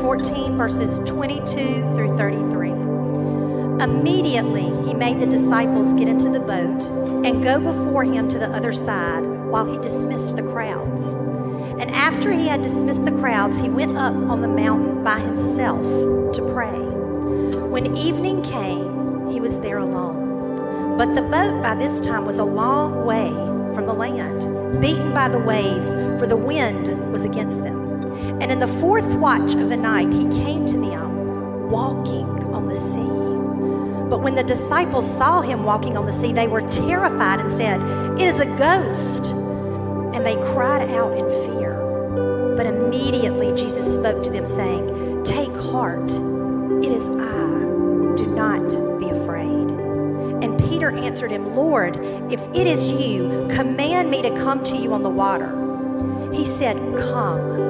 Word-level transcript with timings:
14, 0.00 0.56
verses 0.56 0.98
22 1.00 1.94
through 1.94 2.16
33. 2.16 2.70
Immediately, 3.82 4.86
he 4.86 4.94
made 4.94 5.20
the 5.20 5.26
disciples 5.26 5.92
get 5.92 6.08
into 6.08 6.30
the 6.30 6.40
boat 6.40 6.82
and 7.24 7.42
go 7.42 7.60
before 7.60 8.04
him 8.04 8.28
to 8.28 8.38
the 8.38 8.48
other 8.48 8.72
side 8.72 9.26
while 9.26 9.64
he 9.64 9.78
dismissed 9.82 10.36
the 10.36 10.42
crowds. 10.42 11.14
And 11.80 11.90
after 11.90 12.32
he 12.32 12.46
had 12.46 12.62
dismissed 12.62 13.04
the 13.04 13.12
crowds, 13.12 13.58
he 13.58 13.68
went 13.68 13.96
up 13.96 14.14
on 14.14 14.40
the 14.40 14.48
mountain 14.48 15.04
by 15.04 15.18
himself 15.18 15.82
to 16.34 16.50
pray. 16.52 16.78
When 17.68 17.96
evening 17.96 18.42
came, 18.42 19.28
he 19.30 19.40
was 19.40 19.60
there 19.60 19.78
alone. 19.78 20.96
But 20.96 21.14
the 21.14 21.22
boat 21.22 21.62
by 21.62 21.74
this 21.74 22.00
time 22.00 22.26
was 22.26 22.38
a 22.38 22.44
long 22.44 23.04
way 23.04 23.30
from 23.74 23.86
the 23.86 23.94
land, 23.94 24.80
beaten 24.80 25.12
by 25.12 25.28
the 25.28 25.38
waves, 25.38 25.90
for 26.18 26.26
the 26.26 26.36
wind 26.36 27.12
was 27.12 27.24
against 27.24 27.62
them. 27.62 27.79
And 28.40 28.50
in 28.50 28.58
the 28.58 28.68
fourth 28.68 29.14
watch 29.14 29.54
of 29.54 29.68
the 29.68 29.76
night, 29.76 30.12
he 30.12 30.26
came 30.42 30.64
to 30.66 30.78
them 30.78 31.00
um, 31.00 31.70
walking 31.70 32.26
on 32.54 32.66
the 32.66 32.76
sea. 32.76 34.08
But 34.08 34.22
when 34.22 34.34
the 34.34 34.42
disciples 34.42 35.08
saw 35.16 35.40
him 35.40 35.62
walking 35.62 35.96
on 35.96 36.06
the 36.06 36.12
sea, 36.12 36.32
they 36.32 36.48
were 36.48 36.62
terrified 36.62 37.40
and 37.40 37.50
said, 37.52 37.80
It 38.18 38.26
is 38.26 38.40
a 38.40 38.46
ghost. 38.56 39.32
And 40.14 40.26
they 40.26 40.34
cried 40.52 40.88
out 40.90 41.16
in 41.16 41.28
fear. 41.44 42.54
But 42.56 42.66
immediately 42.66 43.48
Jesus 43.52 43.94
spoke 43.94 44.24
to 44.24 44.30
them, 44.30 44.46
saying, 44.46 45.22
Take 45.22 45.54
heart, 45.54 46.10
it 46.10 46.92
is 46.92 47.06
I. 47.06 48.16
Do 48.16 48.26
not 48.34 48.98
be 48.98 49.10
afraid. 49.10 49.70
And 50.42 50.58
Peter 50.58 50.90
answered 50.90 51.30
him, 51.30 51.54
Lord, 51.54 51.96
if 52.32 52.40
it 52.54 52.66
is 52.66 52.90
you, 52.90 53.46
command 53.50 54.10
me 54.10 54.22
to 54.22 54.30
come 54.30 54.64
to 54.64 54.76
you 54.76 54.92
on 54.92 55.02
the 55.02 55.10
water. 55.10 55.56
He 56.32 56.46
said, 56.46 56.76
Come. 56.98 57.69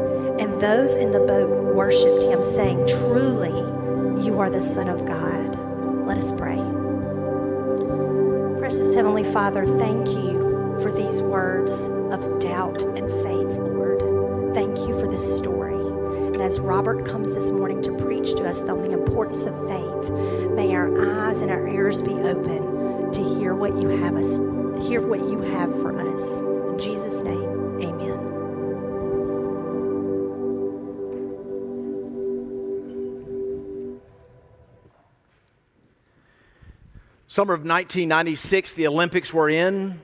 those 0.61 0.95
in 0.95 1.11
the 1.11 1.19
boat 1.19 1.73
worshiped 1.73 2.23
him, 2.23 2.43
saying, 2.43 2.87
Truly, 2.87 3.49
you 4.23 4.39
are 4.39 4.49
the 4.49 4.61
Son 4.61 4.87
of 4.87 5.05
God. 5.05 5.57
Let 6.05 6.19
us 6.19 6.31
pray. 6.31 6.57
Precious 8.59 8.93
Heavenly 8.93 9.23
Father, 9.23 9.65
thank 9.65 10.07
you 10.09 10.77
for 10.79 10.91
these 10.91 11.19
words 11.19 11.83
of 12.13 12.39
doubt 12.39 12.83
and 12.83 13.09
faith, 13.23 13.57
Lord. 13.57 14.53
Thank 14.53 14.77
you 14.87 14.99
for 14.99 15.07
this 15.07 15.37
story. 15.37 15.73
And 16.27 16.37
as 16.37 16.59
Robert 16.59 17.05
comes 17.07 17.31
this 17.31 17.49
morning 17.49 17.81
to 17.81 17.97
preach 17.97 18.35
to 18.35 18.47
us 18.47 18.61
on 18.61 18.83
the 18.83 18.91
importance 18.91 19.45
of 19.45 19.55
faith, 19.67 20.11
may 20.51 20.75
our 20.75 21.27
eyes 21.27 21.37
and 21.37 21.49
our 21.49 21.67
ears 21.67 22.03
be 22.03 22.13
open 22.13 23.11
to 23.11 23.23
hear 23.23 23.55
what 23.55 23.75
you 23.75 23.87
have 23.89 24.15
us 24.15 24.37
hear 24.87 25.01
what 25.01 25.19
you 25.19 25.39
have 25.41 25.71
for 25.81 25.97
us. 25.99 26.60
Summer 37.31 37.53
of 37.53 37.61
1996, 37.61 38.73
the 38.73 38.87
Olympics 38.87 39.33
were 39.33 39.49
in 39.49 40.01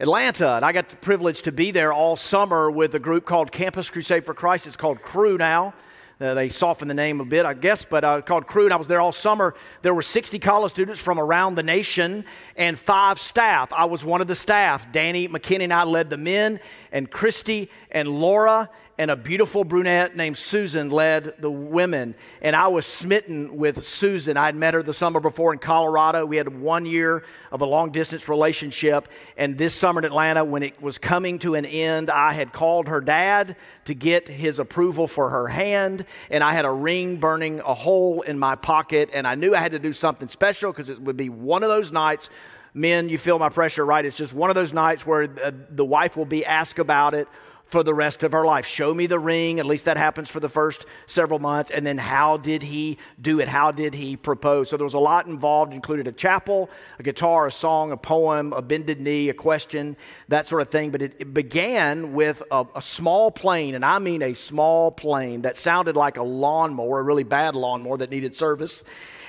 Atlanta, 0.00 0.56
and 0.56 0.64
I 0.64 0.72
got 0.72 0.88
the 0.88 0.96
privilege 0.96 1.42
to 1.42 1.52
be 1.52 1.70
there 1.70 1.92
all 1.92 2.16
summer 2.16 2.72
with 2.72 2.92
a 2.96 2.98
group 2.98 3.24
called 3.24 3.52
Campus 3.52 3.88
Crusade 3.88 4.26
for 4.26 4.34
Christ. 4.34 4.66
It's 4.66 4.76
called 4.76 5.00
Cru 5.00 5.38
now. 5.38 5.74
Uh, 6.20 6.34
they 6.34 6.48
softened 6.48 6.90
the 6.90 6.94
name 6.94 7.20
a 7.20 7.24
bit, 7.24 7.46
I 7.46 7.54
guess, 7.54 7.84
but 7.84 8.02
uh, 8.02 8.20
called 8.22 8.48
Cru, 8.48 8.64
And 8.64 8.72
I 8.72 8.76
was 8.76 8.88
there 8.88 9.00
all 9.00 9.12
summer. 9.12 9.54
There 9.82 9.94
were 9.94 10.02
60 10.02 10.40
college 10.40 10.72
students 10.72 11.00
from 11.00 11.20
around 11.20 11.54
the 11.54 11.62
nation 11.62 12.24
and 12.56 12.76
five 12.76 13.20
staff. 13.20 13.72
I 13.72 13.84
was 13.84 14.04
one 14.04 14.20
of 14.20 14.26
the 14.26 14.34
staff. 14.34 14.90
Danny 14.90 15.28
McKinney 15.28 15.62
and 15.62 15.72
I 15.72 15.84
led 15.84 16.10
the 16.10 16.16
men, 16.16 16.58
and 16.90 17.08
Christy 17.08 17.70
and 17.92 18.08
Laura 18.08 18.70
and 18.98 19.12
a 19.12 19.16
beautiful 19.16 19.62
brunette 19.62 20.16
named 20.16 20.36
Susan 20.36 20.90
led 20.90 21.34
the 21.38 21.50
women. 21.50 22.16
And 22.42 22.56
I 22.56 22.66
was 22.66 22.84
smitten 22.84 23.56
with 23.56 23.84
Susan. 23.84 24.36
I'd 24.36 24.56
met 24.56 24.74
her 24.74 24.82
the 24.82 24.92
summer 24.92 25.20
before 25.20 25.52
in 25.52 25.60
Colorado. 25.60 26.26
We 26.26 26.36
had 26.36 26.48
one 26.60 26.84
year 26.84 27.22
of 27.52 27.60
a 27.60 27.64
long 27.64 27.92
distance 27.92 28.28
relationship. 28.28 29.08
And 29.36 29.56
this 29.56 29.72
summer 29.72 30.00
in 30.00 30.04
Atlanta, 30.04 30.44
when 30.44 30.64
it 30.64 30.82
was 30.82 30.98
coming 30.98 31.38
to 31.40 31.54
an 31.54 31.64
end, 31.64 32.10
I 32.10 32.32
had 32.32 32.52
called 32.52 32.88
her 32.88 33.00
dad 33.00 33.54
to 33.84 33.94
get 33.94 34.26
his 34.26 34.58
approval 34.58 35.06
for 35.06 35.30
her 35.30 35.46
hand. 35.46 36.04
And 36.28 36.42
I 36.42 36.52
had 36.52 36.64
a 36.64 36.72
ring 36.72 37.18
burning 37.18 37.60
a 37.60 37.74
hole 37.74 38.22
in 38.22 38.36
my 38.36 38.56
pocket. 38.56 39.10
And 39.12 39.28
I 39.28 39.36
knew 39.36 39.54
I 39.54 39.60
had 39.60 39.72
to 39.72 39.78
do 39.78 39.92
something 39.92 40.26
special 40.26 40.72
because 40.72 40.90
it 40.90 41.00
would 41.00 41.16
be 41.16 41.28
one 41.28 41.62
of 41.62 41.68
those 41.68 41.92
nights 41.92 42.30
men, 42.74 43.08
you 43.08 43.18
feel 43.18 43.38
my 43.38 43.48
pressure, 43.48 43.84
right? 43.84 44.04
It's 44.04 44.16
just 44.16 44.32
one 44.32 44.50
of 44.50 44.54
those 44.54 44.72
nights 44.72 45.04
where 45.04 45.24
uh, 45.42 45.50
the 45.70 45.84
wife 45.84 46.16
will 46.16 46.26
be 46.26 46.44
asked 46.44 46.78
about 46.78 47.14
it 47.14 47.26
for 47.68 47.82
the 47.82 47.94
rest 47.94 48.22
of 48.22 48.32
her 48.32 48.44
life. 48.44 48.66
Show 48.66 48.94
me 48.94 49.06
the 49.06 49.18
ring. 49.18 49.60
At 49.60 49.66
least 49.66 49.84
that 49.84 49.96
happens 49.96 50.30
for 50.30 50.40
the 50.40 50.48
first 50.48 50.86
several 51.06 51.38
months. 51.38 51.70
And 51.70 51.86
then 51.86 51.98
how 51.98 52.38
did 52.38 52.62
he 52.62 52.98
do 53.20 53.40
it? 53.40 53.48
How 53.48 53.72
did 53.72 53.94
he 53.94 54.16
propose? 54.16 54.70
So 54.70 54.76
there 54.76 54.84
was 54.84 54.94
a 54.94 54.98
lot 54.98 55.26
involved, 55.26 55.72
included 55.72 56.08
a 56.08 56.12
chapel, 56.12 56.70
a 56.98 57.02
guitar, 57.02 57.46
a 57.46 57.52
song, 57.52 57.92
a 57.92 57.96
poem, 57.96 58.52
a 58.52 58.62
bended 58.62 59.00
knee, 59.00 59.28
a 59.28 59.34
question, 59.34 59.96
that 60.28 60.46
sort 60.46 60.62
of 60.62 60.68
thing. 60.68 60.90
But 60.90 61.02
it, 61.02 61.16
it 61.18 61.34
began 61.34 62.14
with 62.14 62.42
a, 62.50 62.64
a 62.74 62.82
small 62.82 63.30
plane, 63.30 63.74
and 63.74 63.84
I 63.84 63.98
mean 63.98 64.22
a 64.22 64.34
small 64.34 64.90
plane 64.90 65.42
that 65.42 65.56
sounded 65.56 65.96
like 65.96 66.16
a 66.16 66.22
lawnmower, 66.22 67.00
a 67.00 67.02
really 67.02 67.24
bad 67.24 67.54
lawnmower 67.54 67.98
that 67.98 68.10
needed 68.10 68.34
service 68.34 68.82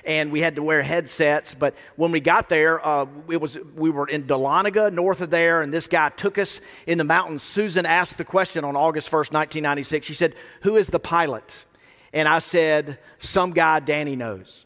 and 0.03 0.31
we 0.31 0.41
had 0.41 0.55
to 0.55 0.63
wear 0.63 0.81
headsets. 0.81 1.55
But 1.55 1.75
when 1.95 2.11
we 2.11 2.19
got 2.19 2.49
there, 2.49 2.85
uh, 2.85 3.05
it 3.29 3.41
was 3.41 3.57
we 3.75 3.89
were 3.89 4.07
in 4.07 4.23
Dahlonega, 4.23 4.93
north 4.93 5.21
of 5.21 5.29
there, 5.29 5.61
and 5.61 5.73
this 5.73 5.87
guy 5.87 6.09
took 6.09 6.37
us 6.37 6.61
in 6.87 6.97
the 6.97 7.03
mountains. 7.03 7.43
Susan 7.43 7.85
asked 7.85 8.17
the 8.17 8.25
question 8.25 8.63
on 8.63 8.75
August 8.75 9.09
1st, 9.09 9.31
1996. 9.31 10.05
She 10.07 10.13
said, 10.13 10.35
Who 10.61 10.75
is 10.75 10.87
the 10.87 10.99
pilot? 10.99 11.65
And 12.13 12.27
I 12.27 12.39
said, 12.39 12.99
Some 13.17 13.51
guy 13.51 13.79
Danny 13.79 14.15
knows. 14.15 14.65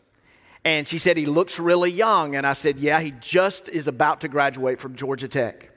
And 0.65 0.87
she 0.87 0.97
said, 0.97 1.17
He 1.17 1.25
looks 1.25 1.59
really 1.59 1.91
young. 1.91 2.35
And 2.35 2.47
I 2.47 2.53
said, 2.53 2.77
Yeah, 2.77 2.99
he 2.99 3.11
just 3.19 3.69
is 3.69 3.87
about 3.87 4.21
to 4.21 4.27
graduate 4.27 4.79
from 4.79 4.95
Georgia 4.95 5.27
Tech. 5.27 5.69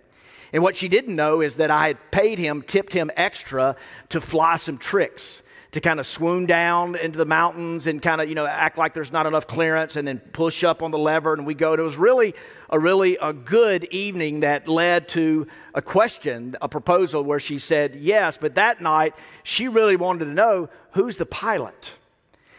And 0.53 0.62
what 0.62 0.77
she 0.77 0.89
didn't 0.89 1.16
know 1.16 1.41
is 1.41 1.56
that 1.56 1.71
I 1.71 1.89
had 1.89 2.11
paid 2.11 2.39
him, 2.39 2.62
tipped 2.62 2.93
him 2.93 3.11
extra 3.16 3.77
to 4.11 4.21
fly 4.21 4.56
some 4.56 4.78
tricks 4.78 5.43
to 5.77 5.81
kind 5.83 6.01
of 6.01 6.07
swoon 6.07 6.47
down 6.47 6.97
into 6.97 7.19
the 7.19 7.27
mountains 7.27 7.87
and 7.87 8.01
kind 8.01 8.23
of, 8.23 8.31
you 8.31 8.35
know, 8.35 8.47
act 8.47 8.79
like 8.79 8.95
there's 8.95 9.13
not 9.13 9.27
enough 9.27 9.47
clearance 9.47 9.97
and 9.97 10.09
then 10.09 10.19
push 10.19 10.65
up 10.65 10.83
on 10.83 10.91
the 10.91 10.97
lever 10.97 11.35
and 11.35 11.47
we 11.47 11.53
go. 11.53 11.75
It 11.75 11.81
was 11.81 11.99
really 11.99 12.35
a 12.71 12.81
really 12.81 13.19
a 13.21 13.35
good 13.35 13.85
evening 13.91 14.41
that 14.41 14.69
led 14.69 15.07
to 15.11 15.47
a 15.75 15.83
question, 15.83 16.57
a 16.63 16.69
proposal 16.69 17.23
where 17.23 17.39
she 17.39 17.59
said 17.59 17.95
yes, 17.95 18.39
but 18.39 18.55
that 18.55 18.81
night 18.81 19.15
she 19.43 19.69
really 19.69 19.97
wanted 19.97 20.25
to 20.25 20.31
know 20.31 20.71
who's 20.93 21.19
the 21.19 21.27
pilot. 21.27 21.95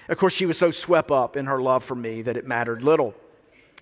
Of 0.10 0.20
course, 0.20 0.36
she 0.36 0.46
was 0.46 0.60
so 0.60 0.70
swept 0.70 1.10
up 1.10 1.36
in 1.36 1.48
her 1.48 1.60
love 1.60 1.84
for 1.84 1.96
me 1.96 2.22
that 2.22 2.38
it 2.38 2.46
mattered 2.46 2.84
little. 2.84 3.16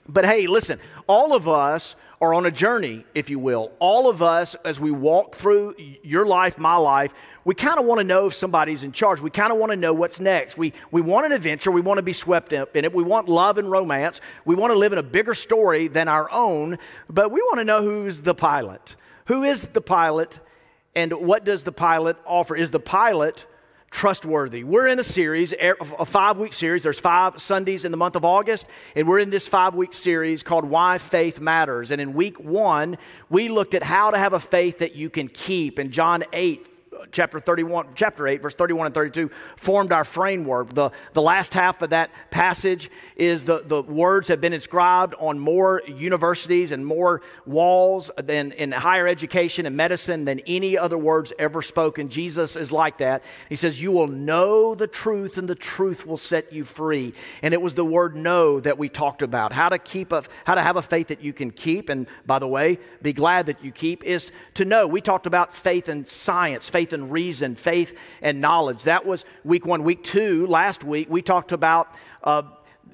But 0.07 0.23
hey, 0.23 0.47
listen, 0.47 0.79
all 1.07 1.35
of 1.35 1.49
us 1.49 1.97
are 2.25 2.33
on 2.33 2.45
a 2.45 2.51
journey, 2.51 3.05
if 3.13 3.29
you 3.29 3.37
will. 3.37 3.71
All 3.79 4.09
of 4.09 4.21
us, 4.21 4.55
as 4.65 4.79
we 4.79 4.91
walk 4.91 5.35
through 5.35 5.75
your 6.03 6.25
life, 6.25 6.57
my 6.57 6.75
life, 6.75 7.13
we 7.43 7.53
kind 7.53 7.79
of 7.79 7.85
want 7.85 7.99
to 7.99 8.03
know 8.03 8.25
if 8.25 8.33
somebody's 8.33 8.83
in 8.83 8.91
charge. 8.91 9.21
We 9.21 9.29
kind 9.29 9.51
of 9.51 9.59
want 9.59 9.71
to 9.71 9.75
know 9.75 9.93
what's 9.93 10.19
next. 10.19 10.57
We, 10.57 10.73
we 10.89 11.01
want 11.01 11.27
an 11.27 11.31
adventure. 11.31 11.71
We 11.71 11.81
want 11.81 11.99
to 11.99 12.01
be 12.01 12.13
swept 12.13 12.51
up 12.53 12.75
in 12.75 12.83
it. 12.83 12.93
We 12.93 13.03
want 13.03 13.29
love 13.29 13.59
and 13.59 13.69
romance. 13.69 14.21
We 14.43 14.55
want 14.55 14.73
to 14.73 14.79
live 14.79 14.91
in 14.91 14.97
a 14.97 15.03
bigger 15.03 15.35
story 15.35 15.87
than 15.87 16.07
our 16.07 16.29
own, 16.31 16.79
but 17.07 17.31
we 17.31 17.41
want 17.41 17.59
to 17.59 17.63
know 17.63 17.83
who's 17.83 18.21
the 18.21 18.33
pilot. 18.33 18.95
Who 19.25 19.43
is 19.43 19.61
the 19.61 19.81
pilot, 19.81 20.39
and 20.95 21.13
what 21.13 21.45
does 21.45 21.63
the 21.63 21.71
pilot 21.71 22.17
offer? 22.25 22.55
Is 22.55 22.71
the 22.71 22.79
pilot 22.79 23.45
trustworthy. 23.91 24.63
We're 24.63 24.87
in 24.87 24.99
a 24.99 25.03
series, 25.03 25.53
a 25.53 26.05
five 26.05 26.37
week 26.37 26.53
series. 26.53 26.83
There's 26.83 26.99
five 26.99 27.41
Sundays 27.41 27.85
in 27.85 27.91
the 27.91 27.97
month 27.97 28.15
of 28.15 28.25
August, 28.25 28.65
and 28.95 29.07
we're 29.07 29.19
in 29.19 29.29
this 29.29 29.47
five 29.47 29.75
week 29.75 29.93
series 29.93 30.43
called 30.43 30.65
Why 30.65 30.97
Faith 30.97 31.39
Matters. 31.39 31.91
And 31.91 32.01
in 32.01 32.13
week 32.13 32.39
one, 32.39 32.97
we 33.29 33.49
looked 33.49 33.73
at 33.73 33.83
how 33.83 34.11
to 34.11 34.17
have 34.17 34.33
a 34.33 34.39
faith 34.39 34.79
that 34.79 34.95
you 34.95 35.09
can 35.09 35.27
keep. 35.27 35.79
And 35.79 35.91
John 35.91 36.23
8 36.33 36.74
chapter 37.11 37.39
31, 37.39 37.87
chapter 37.95 38.27
8, 38.27 38.41
verse 38.41 38.55
31 38.55 38.87
and 38.87 38.95
32, 38.95 39.31
formed 39.55 39.91
our 39.91 40.03
framework. 40.03 40.73
The, 40.73 40.91
the 41.13 41.21
last 41.21 41.53
half 41.53 41.81
of 41.81 41.91
that 41.91 42.11
passage 42.31 42.89
is 43.15 43.45
the, 43.45 43.63
the 43.65 43.81
words 43.81 44.27
have 44.27 44.41
been 44.41 44.53
inscribed 44.53 45.15
on 45.19 45.39
more 45.39 45.81
universities 45.87 46.71
and 46.71 46.85
more 46.85 47.21
walls 47.45 48.11
than 48.17 48.51
in 48.53 48.71
higher 48.71 49.07
education 49.07 49.65
and 49.65 49.75
medicine 49.75 50.25
than 50.25 50.39
any 50.41 50.77
other 50.77 50.97
words 50.97 51.33
ever 51.39 51.61
spoken. 51.61 52.09
Jesus 52.09 52.55
is 52.55 52.71
like 52.71 52.97
that. 52.99 53.23
He 53.49 53.55
says, 53.55 53.81
You 53.81 53.91
will 53.91 54.07
know 54.07 54.75
the 54.75 54.87
truth, 54.87 55.37
and 55.37 55.47
the 55.47 55.55
truth 55.55 56.05
will 56.05 56.17
set 56.17 56.51
you 56.51 56.63
free. 56.63 57.13
And 57.41 57.53
it 57.53 57.61
was 57.61 57.73
the 57.73 57.85
word 57.85 58.15
know 58.15 58.59
that 58.59 58.77
we 58.77 58.89
talked 58.89 59.21
about. 59.21 59.51
How 59.51 59.69
to 59.69 59.79
keep 59.79 60.11
a 60.11 60.23
how 60.45 60.55
to 60.55 60.61
have 60.61 60.75
a 60.75 60.81
faith 60.81 61.07
that 61.07 61.21
you 61.21 61.33
can 61.33 61.51
keep. 61.51 61.89
And 61.89 62.07
by 62.25 62.39
the 62.39 62.47
way, 62.47 62.79
be 63.01 63.13
glad 63.13 63.47
that 63.47 63.63
you 63.63 63.71
keep 63.71 64.03
is 64.03 64.31
to 64.55 64.65
know. 64.65 64.87
We 64.87 65.01
talked 65.01 65.27
about 65.27 65.55
faith 65.55 65.89
and 65.89 66.07
science, 66.07 66.69
faith 66.69 66.84
and 66.93 67.11
reason, 67.11 67.55
faith 67.55 67.97
and 68.21 68.41
knowledge. 68.41 68.83
That 68.83 69.05
was 69.05 69.25
week 69.43 69.65
one. 69.65 69.83
Week 69.83 70.03
two, 70.03 70.47
last 70.47 70.83
week, 70.83 71.09
we 71.09 71.21
talked 71.21 71.51
about 71.51 71.93
uh, 72.23 72.43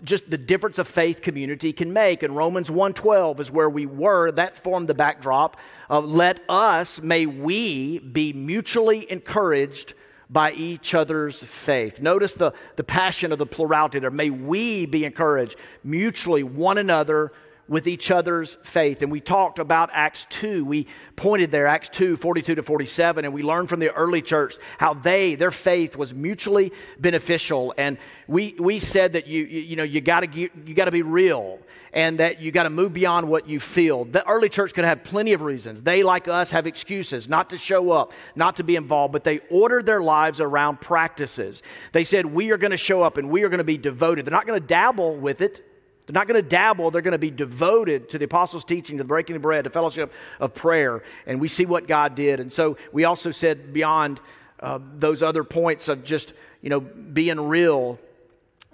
just 0.03 0.29
the 0.29 0.37
difference 0.37 0.79
a 0.79 0.85
faith 0.85 1.21
community 1.21 1.73
can 1.73 1.93
make. 1.93 2.23
And 2.23 2.35
Romans 2.35 2.69
1.12 2.69 3.39
is 3.39 3.51
where 3.51 3.69
we 3.69 3.85
were. 3.85 4.31
That 4.31 4.55
formed 4.55 4.87
the 4.87 4.93
backdrop 4.93 5.57
of 5.89 6.05
let 6.05 6.39
us, 6.49 7.01
may 7.01 7.25
we 7.25 7.99
be 7.99 8.33
mutually 8.33 9.09
encouraged 9.11 9.93
by 10.29 10.53
each 10.53 10.95
other's 10.95 11.43
faith. 11.43 11.99
Notice 11.99 12.35
the, 12.35 12.53
the 12.77 12.83
passion 12.83 13.33
of 13.33 13.37
the 13.37 13.45
plurality 13.45 13.99
there. 13.99 14.09
May 14.09 14.29
we 14.29 14.85
be 14.85 15.03
encouraged 15.03 15.57
mutually 15.83 16.41
one 16.41 16.77
another 16.77 17.33
with 17.71 17.87
each 17.87 18.11
other's 18.11 18.55
faith. 18.63 19.01
And 19.01 19.09
we 19.09 19.21
talked 19.21 19.57
about 19.57 19.91
Acts 19.93 20.27
2. 20.29 20.65
We 20.65 20.87
pointed 21.15 21.51
there, 21.51 21.67
Acts 21.67 21.87
2, 21.87 22.17
42 22.17 22.55
to 22.55 22.63
47, 22.63 23.23
and 23.23 23.33
we 23.33 23.43
learned 23.43 23.69
from 23.69 23.79
the 23.79 23.93
early 23.93 24.21
church 24.21 24.57
how 24.77 24.93
they, 24.93 25.35
their 25.35 25.51
faith 25.51 25.95
was 25.95 26.13
mutually 26.13 26.73
beneficial. 26.99 27.73
And 27.77 27.97
we, 28.27 28.55
we 28.59 28.77
said 28.77 29.13
that 29.13 29.25
you, 29.25 29.45
you, 29.45 29.61
you 29.61 29.75
know, 29.77 29.83
you 29.83 30.01
gotta, 30.01 30.27
you 30.37 30.73
gotta 30.75 30.91
be 30.91 31.01
real 31.01 31.59
and 31.93 32.19
that 32.19 32.41
you 32.41 32.51
gotta 32.51 32.69
move 32.69 32.91
beyond 32.91 33.29
what 33.29 33.47
you 33.47 33.61
feel. 33.61 34.03
The 34.03 34.27
early 34.27 34.49
church 34.49 34.73
could 34.73 34.83
have 34.83 35.05
plenty 35.05 35.31
of 35.31 35.41
reasons. 35.41 35.81
They, 35.81 36.03
like 36.03 36.27
us, 36.27 36.51
have 36.51 36.67
excuses 36.67 37.29
not 37.29 37.51
to 37.51 37.57
show 37.57 37.91
up, 37.91 38.11
not 38.35 38.57
to 38.57 38.65
be 38.65 38.75
involved, 38.75 39.13
but 39.13 39.23
they 39.23 39.39
ordered 39.49 39.85
their 39.85 40.01
lives 40.01 40.41
around 40.41 40.81
practices. 40.81 41.63
They 41.93 42.03
said, 42.03 42.25
we 42.25 42.51
are 42.51 42.57
gonna 42.57 42.75
show 42.75 43.01
up 43.01 43.17
and 43.17 43.29
we 43.29 43.43
are 43.43 43.49
gonna 43.49 43.63
be 43.63 43.77
devoted. 43.77 44.25
They're 44.25 44.33
not 44.33 44.45
gonna 44.45 44.59
dabble 44.59 45.15
with 45.15 45.39
it. 45.39 45.70
They're 46.05 46.13
not 46.13 46.27
going 46.27 46.41
to 46.41 46.47
dabble, 46.47 46.91
they're 46.91 47.01
going 47.01 47.11
to 47.13 47.19
be 47.19 47.31
devoted 47.31 48.09
to 48.09 48.17
the 48.17 48.25
apostles' 48.25 48.65
teaching, 48.65 48.97
to 48.97 49.03
the 49.03 49.07
breaking 49.07 49.35
of 49.35 49.41
bread, 49.41 49.63
to 49.65 49.69
fellowship 49.69 50.11
of 50.39 50.53
prayer. 50.53 51.03
And 51.25 51.39
we 51.39 51.47
see 51.47 51.65
what 51.65 51.87
God 51.87 52.15
did. 52.15 52.39
And 52.39 52.51
so 52.51 52.77
we 52.91 53.03
also 53.03 53.31
said 53.31 53.71
beyond 53.71 54.19
uh, 54.59 54.79
those 54.97 55.23
other 55.23 55.43
points 55.43 55.87
of 55.87 56.03
just, 56.03 56.33
you 56.61 56.69
know, 56.69 56.79
being 56.79 57.39
real 57.39 57.99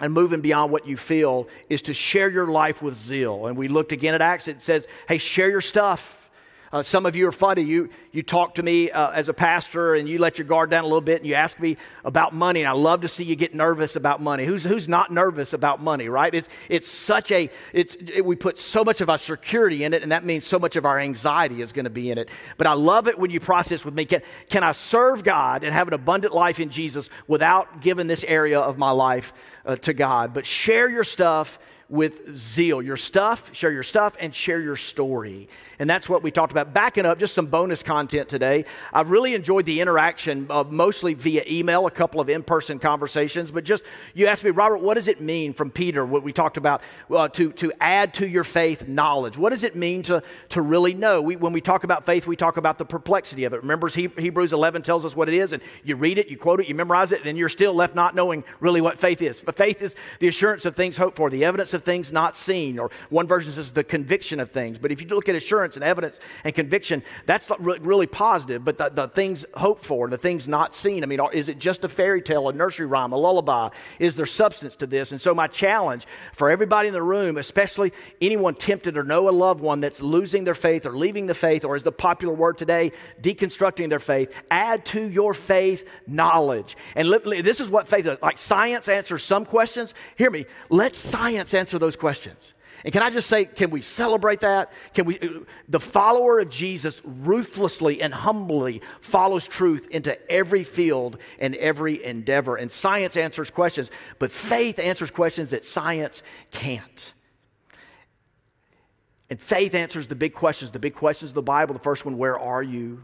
and 0.00 0.12
moving 0.12 0.40
beyond 0.40 0.72
what 0.72 0.86
you 0.86 0.96
feel 0.96 1.48
is 1.68 1.82
to 1.82 1.94
share 1.94 2.30
your 2.30 2.46
life 2.46 2.82
with 2.82 2.94
zeal. 2.94 3.46
And 3.46 3.56
we 3.56 3.68
looked 3.68 3.92
again 3.92 4.14
at 4.14 4.22
Acts, 4.22 4.48
it 4.48 4.62
says, 4.62 4.86
hey, 5.08 5.18
share 5.18 5.50
your 5.50 5.60
stuff. 5.60 6.17
Uh, 6.70 6.82
some 6.82 7.06
of 7.06 7.16
you 7.16 7.26
are 7.26 7.32
funny. 7.32 7.62
You, 7.62 7.88
you 8.12 8.22
talk 8.22 8.56
to 8.56 8.62
me 8.62 8.90
uh, 8.90 9.10
as 9.10 9.28
a 9.28 9.34
pastor 9.34 9.94
and 9.94 10.08
you 10.08 10.18
let 10.18 10.38
your 10.38 10.46
guard 10.46 10.68
down 10.68 10.84
a 10.84 10.86
little 10.86 11.00
bit 11.00 11.18
and 11.18 11.26
you 11.26 11.34
ask 11.34 11.58
me 11.58 11.78
about 12.04 12.34
money. 12.34 12.60
And 12.60 12.68
I 12.68 12.72
love 12.72 13.00
to 13.02 13.08
see 13.08 13.24
you 13.24 13.36
get 13.36 13.54
nervous 13.54 13.96
about 13.96 14.20
money. 14.20 14.44
Who's, 14.44 14.64
who's 14.64 14.86
not 14.86 15.10
nervous 15.10 15.54
about 15.54 15.82
money, 15.82 16.08
right? 16.08 16.34
It's, 16.34 16.48
it's 16.68 16.88
such 16.88 17.32
a, 17.32 17.48
it's, 17.72 17.94
it, 17.94 18.24
we 18.24 18.36
put 18.36 18.58
so 18.58 18.84
much 18.84 19.00
of 19.00 19.08
our 19.08 19.16
security 19.16 19.84
in 19.84 19.94
it 19.94 20.02
and 20.02 20.12
that 20.12 20.24
means 20.24 20.46
so 20.46 20.58
much 20.58 20.76
of 20.76 20.84
our 20.84 20.98
anxiety 20.98 21.62
is 21.62 21.72
going 21.72 21.84
to 21.84 21.90
be 21.90 22.10
in 22.10 22.18
it. 22.18 22.28
But 22.58 22.66
I 22.66 22.74
love 22.74 23.08
it 23.08 23.18
when 23.18 23.30
you 23.30 23.40
process 23.40 23.84
with 23.84 23.94
me. 23.94 24.04
Can, 24.04 24.20
can 24.50 24.62
I 24.62 24.72
serve 24.72 25.24
God 25.24 25.64
and 25.64 25.72
have 25.72 25.88
an 25.88 25.94
abundant 25.94 26.34
life 26.34 26.60
in 26.60 26.68
Jesus 26.68 27.08
without 27.26 27.80
giving 27.80 28.08
this 28.08 28.24
area 28.24 28.60
of 28.60 28.76
my 28.76 28.90
life 28.90 29.32
uh, 29.64 29.76
to 29.76 29.94
God? 29.94 30.34
But 30.34 30.44
share 30.44 30.90
your 30.90 31.04
stuff 31.04 31.58
with 31.88 32.36
zeal. 32.36 32.82
Your 32.82 32.96
stuff, 32.96 33.54
share 33.54 33.72
your 33.72 33.82
stuff, 33.82 34.16
and 34.20 34.34
share 34.34 34.60
your 34.60 34.76
story. 34.76 35.48
And 35.78 35.88
that's 35.88 36.08
what 36.08 36.22
we 36.22 36.30
talked 36.30 36.50
about. 36.50 36.74
Backing 36.74 37.06
up, 37.06 37.18
just 37.18 37.34
some 37.34 37.46
bonus 37.46 37.82
content 37.82 38.28
today. 38.28 38.64
I've 38.92 39.10
really 39.10 39.34
enjoyed 39.34 39.64
the 39.64 39.80
interaction, 39.80 40.46
uh, 40.50 40.64
mostly 40.68 41.14
via 41.14 41.44
email, 41.48 41.86
a 41.86 41.90
couple 41.90 42.20
of 42.20 42.28
in 42.28 42.42
person 42.42 42.78
conversations. 42.78 43.52
But 43.52 43.64
just, 43.64 43.84
you 44.14 44.26
asked 44.26 44.44
me, 44.44 44.50
Robert, 44.50 44.78
what 44.78 44.94
does 44.94 45.06
it 45.06 45.20
mean 45.20 45.52
from 45.52 45.70
Peter, 45.70 46.04
what 46.04 46.22
we 46.22 46.32
talked 46.32 46.56
about, 46.56 46.82
uh, 47.10 47.28
to, 47.28 47.52
to 47.52 47.72
add 47.80 48.14
to 48.14 48.26
your 48.26 48.44
faith 48.44 48.88
knowledge? 48.88 49.38
What 49.38 49.50
does 49.50 49.62
it 49.62 49.76
mean 49.76 50.02
to, 50.04 50.22
to 50.50 50.62
really 50.62 50.94
know? 50.94 51.22
We, 51.22 51.36
when 51.36 51.52
we 51.52 51.60
talk 51.60 51.84
about 51.84 52.04
faith, 52.04 52.26
we 52.26 52.36
talk 52.36 52.56
about 52.56 52.78
the 52.78 52.84
perplexity 52.84 53.44
of 53.44 53.52
it. 53.52 53.62
Remember, 53.62 53.88
Hebrews 53.88 54.52
11 54.52 54.82
tells 54.82 55.06
us 55.06 55.14
what 55.14 55.28
it 55.28 55.34
is, 55.34 55.52
and 55.52 55.62
you 55.84 55.94
read 55.96 56.18
it, 56.18 56.28
you 56.28 56.36
quote 56.36 56.60
it, 56.60 56.68
you 56.68 56.74
memorize 56.74 57.12
it, 57.12 57.18
and 57.18 57.26
then 57.26 57.36
you're 57.36 57.48
still 57.48 57.74
left 57.74 57.94
not 57.94 58.14
knowing 58.14 58.42
really 58.60 58.80
what 58.80 58.98
faith 58.98 59.22
is. 59.22 59.40
But 59.40 59.56
faith 59.56 59.80
is 59.82 59.94
the 60.18 60.28
assurance 60.28 60.66
of 60.66 60.74
things 60.74 60.96
hoped 60.96 61.16
for, 61.16 61.30
the 61.30 61.44
evidence 61.44 61.72
of 61.74 61.84
things 61.84 62.10
not 62.10 62.36
seen, 62.36 62.78
or 62.78 62.90
one 63.10 63.26
version 63.26 63.52
says 63.52 63.70
the 63.70 63.84
conviction 63.84 64.40
of 64.40 64.50
things. 64.50 64.78
But 64.78 64.90
if 64.90 65.00
you 65.00 65.08
look 65.08 65.28
at 65.28 65.36
assurance, 65.36 65.67
assurance 65.68 65.76
and 65.76 65.84
evidence 65.84 66.20
and 66.44 66.54
conviction, 66.54 67.02
that's 67.26 67.50
really 67.60 68.06
positive. 68.06 68.64
But 68.64 68.78
the, 68.78 68.88
the 68.88 69.08
things 69.08 69.44
hoped 69.54 69.84
for, 69.84 70.06
and 70.06 70.12
the 70.12 70.18
things 70.18 70.48
not 70.48 70.74
seen, 70.74 71.02
I 71.02 71.06
mean, 71.06 71.20
is 71.32 71.48
it 71.48 71.58
just 71.58 71.84
a 71.84 71.88
fairy 71.88 72.22
tale, 72.22 72.48
a 72.48 72.52
nursery 72.52 72.86
rhyme, 72.86 73.12
a 73.12 73.16
lullaby? 73.16 73.70
Is 73.98 74.16
there 74.16 74.26
substance 74.26 74.76
to 74.76 74.86
this? 74.86 75.12
And 75.12 75.20
so, 75.20 75.34
my 75.34 75.46
challenge 75.46 76.06
for 76.32 76.50
everybody 76.50 76.88
in 76.88 76.94
the 76.94 77.02
room, 77.02 77.36
especially 77.36 77.92
anyone 78.20 78.54
tempted 78.54 78.96
or 78.96 79.04
know 79.04 79.28
a 79.28 79.30
loved 79.30 79.60
one 79.60 79.80
that's 79.80 80.00
losing 80.00 80.44
their 80.44 80.54
faith 80.54 80.86
or 80.86 80.96
leaving 80.96 81.26
the 81.26 81.34
faith, 81.34 81.64
or 81.64 81.76
is 81.76 81.82
the 81.82 81.92
popular 81.92 82.34
word 82.34 82.58
today, 82.58 82.92
deconstructing 83.20 83.88
their 83.88 83.98
faith, 83.98 84.32
add 84.50 84.84
to 84.86 85.08
your 85.08 85.34
faith 85.34 85.88
knowledge. 86.06 86.76
And 86.94 87.10
this 87.10 87.60
is 87.60 87.68
what 87.68 87.88
faith 87.88 88.06
is 88.06 88.18
like 88.22 88.38
science 88.38 88.88
answers 88.88 89.24
some 89.24 89.44
questions. 89.44 89.94
Hear 90.16 90.30
me, 90.30 90.46
let 90.70 90.94
science 90.94 91.54
answer 91.54 91.78
those 91.78 91.96
questions. 91.96 92.54
And 92.84 92.92
can 92.92 93.02
I 93.02 93.10
just 93.10 93.28
say, 93.28 93.44
can 93.44 93.70
we 93.70 93.82
celebrate 93.82 94.40
that? 94.40 94.72
Can 94.94 95.04
we, 95.04 95.18
the 95.68 95.80
follower 95.80 96.38
of 96.38 96.48
Jesus 96.48 97.02
ruthlessly 97.04 98.00
and 98.00 98.14
humbly 98.14 98.82
follows 99.00 99.48
truth 99.48 99.88
into 99.90 100.30
every 100.30 100.62
field 100.62 101.18
and 101.38 101.54
every 101.56 102.04
endeavor. 102.04 102.56
And 102.56 102.70
science 102.70 103.16
answers 103.16 103.50
questions, 103.50 103.90
but 104.18 104.30
faith 104.30 104.78
answers 104.78 105.10
questions 105.10 105.50
that 105.50 105.66
science 105.66 106.22
can't. 106.50 107.12
And 109.30 109.40
faith 109.40 109.74
answers 109.74 110.06
the 110.06 110.14
big 110.14 110.32
questions, 110.32 110.70
the 110.70 110.78
big 110.78 110.94
questions 110.94 111.32
of 111.32 111.34
the 111.34 111.42
Bible. 111.42 111.74
The 111.74 111.80
first 111.80 112.04
one, 112.04 112.16
where 112.16 112.38
are 112.38 112.62
you? 112.62 113.02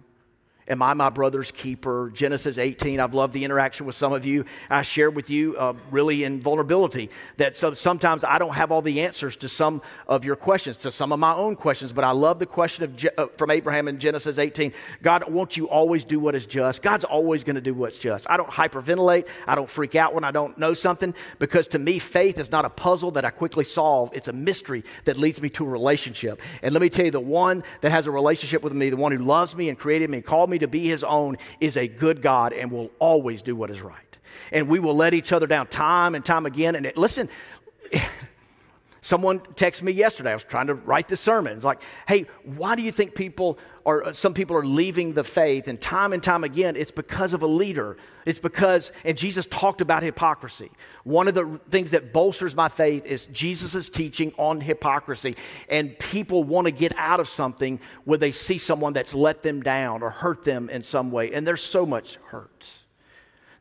Am 0.66 0.80
I 0.80 0.94
my 0.94 1.10
brother's 1.10 1.52
keeper? 1.52 2.10
Genesis 2.14 2.56
18. 2.56 2.98
I've 2.98 3.12
loved 3.12 3.34
the 3.34 3.44
interaction 3.44 3.84
with 3.84 3.94
some 3.94 4.14
of 4.14 4.24
you. 4.24 4.46
I 4.70 4.80
shared 4.80 5.14
with 5.14 5.28
you, 5.28 5.56
uh, 5.58 5.74
really 5.90 6.24
in 6.24 6.40
vulnerability, 6.40 7.10
that 7.36 7.54
so 7.54 7.74
sometimes 7.74 8.24
I 8.24 8.38
don't 8.38 8.54
have 8.54 8.72
all 8.72 8.80
the 8.80 9.02
answers 9.02 9.36
to 9.36 9.48
some 9.48 9.82
of 10.08 10.24
your 10.24 10.36
questions, 10.36 10.78
to 10.78 10.90
some 10.90 11.12
of 11.12 11.18
my 11.18 11.34
own 11.34 11.56
questions. 11.56 11.92
But 11.92 12.04
I 12.04 12.12
love 12.12 12.38
the 12.38 12.46
question 12.46 12.84
of 12.84 12.96
Je- 12.96 13.10
uh, 13.18 13.26
from 13.36 13.50
Abraham 13.50 13.88
in 13.88 13.98
Genesis 13.98 14.38
18. 14.38 14.72
God, 15.02 15.30
won't 15.30 15.54
you 15.54 15.68
always 15.68 16.02
do 16.02 16.18
what 16.18 16.34
is 16.34 16.46
just? 16.46 16.80
God's 16.80 17.04
always 17.04 17.44
going 17.44 17.56
to 17.56 17.60
do 17.60 17.74
what's 17.74 17.98
just. 17.98 18.26
I 18.30 18.38
don't 18.38 18.48
hyperventilate. 18.48 19.26
I 19.46 19.54
don't 19.54 19.68
freak 19.68 19.94
out 19.94 20.14
when 20.14 20.24
I 20.24 20.30
don't 20.30 20.56
know 20.56 20.72
something 20.72 21.14
because 21.38 21.68
to 21.68 21.78
me, 21.78 21.98
faith 21.98 22.38
is 22.38 22.50
not 22.50 22.64
a 22.64 22.70
puzzle 22.70 23.10
that 23.12 23.26
I 23.26 23.30
quickly 23.30 23.64
solve. 23.64 24.10
It's 24.14 24.28
a 24.28 24.32
mystery 24.32 24.82
that 25.04 25.18
leads 25.18 25.42
me 25.42 25.50
to 25.50 25.64
a 25.66 25.68
relationship. 25.68 26.40
And 26.62 26.72
let 26.72 26.80
me 26.80 26.88
tell 26.88 27.04
you, 27.04 27.10
the 27.10 27.20
one 27.20 27.62
that 27.82 27.90
has 27.90 28.06
a 28.06 28.10
relationship 28.10 28.62
with 28.62 28.72
me, 28.72 28.88
the 28.88 28.96
one 28.96 29.12
who 29.12 29.18
loves 29.18 29.54
me 29.54 29.68
and 29.68 29.78
created 29.78 30.08
me 30.08 30.18
and 30.18 30.26
called 30.26 30.48
me 30.48 30.53
me 30.54 30.58
to 30.60 30.68
be 30.68 30.88
his 30.88 31.04
own 31.04 31.36
is 31.60 31.76
a 31.76 31.86
good 31.86 32.22
God 32.22 32.52
and 32.52 32.70
will 32.70 32.90
always 32.98 33.42
do 33.42 33.54
what 33.54 33.70
is 33.70 33.82
right. 33.82 34.18
And 34.52 34.68
we 34.68 34.78
will 34.78 34.94
let 34.94 35.12
each 35.12 35.32
other 35.32 35.46
down 35.46 35.66
time 35.66 36.14
and 36.14 36.24
time 36.24 36.46
again. 36.46 36.74
And 36.76 36.86
it, 36.86 36.96
listen, 36.96 37.28
someone 39.04 39.38
texted 39.38 39.82
me 39.82 39.92
yesterday. 39.92 40.30
I 40.30 40.34
was 40.34 40.44
trying 40.44 40.68
to 40.68 40.74
write 40.74 41.08
the 41.08 41.16
sermon. 41.16 41.54
It's 41.54 41.64
like, 41.64 41.82
hey, 42.08 42.24
why 42.42 42.74
do 42.74 42.82
you 42.82 42.90
think 42.90 43.14
people 43.14 43.58
or 43.84 44.14
some 44.14 44.32
people 44.32 44.56
are 44.56 44.64
leaving 44.64 45.12
the 45.12 45.22
faith? 45.22 45.68
And 45.68 45.78
time 45.78 46.14
and 46.14 46.22
time 46.22 46.42
again, 46.42 46.74
it's 46.74 46.90
because 46.90 47.34
of 47.34 47.42
a 47.42 47.46
leader. 47.46 47.98
It's 48.24 48.38
because, 48.38 48.92
and 49.04 49.16
Jesus 49.16 49.44
talked 49.46 49.82
about 49.82 50.02
hypocrisy. 50.02 50.70
One 51.04 51.28
of 51.28 51.34
the 51.34 51.60
things 51.70 51.90
that 51.90 52.14
bolsters 52.14 52.56
my 52.56 52.70
faith 52.70 53.04
is 53.04 53.26
Jesus' 53.26 53.90
teaching 53.90 54.32
on 54.38 54.58
hypocrisy. 54.58 55.36
And 55.68 55.98
people 55.98 56.42
want 56.42 56.66
to 56.66 56.70
get 56.70 56.94
out 56.96 57.20
of 57.20 57.28
something 57.28 57.80
where 58.04 58.18
they 58.18 58.32
see 58.32 58.56
someone 58.56 58.94
that's 58.94 59.12
let 59.12 59.42
them 59.42 59.62
down 59.62 60.02
or 60.02 60.08
hurt 60.08 60.44
them 60.44 60.70
in 60.70 60.82
some 60.82 61.10
way. 61.10 61.30
And 61.32 61.46
there's 61.46 61.62
so 61.62 61.84
much 61.84 62.16
hurt. 62.28 62.64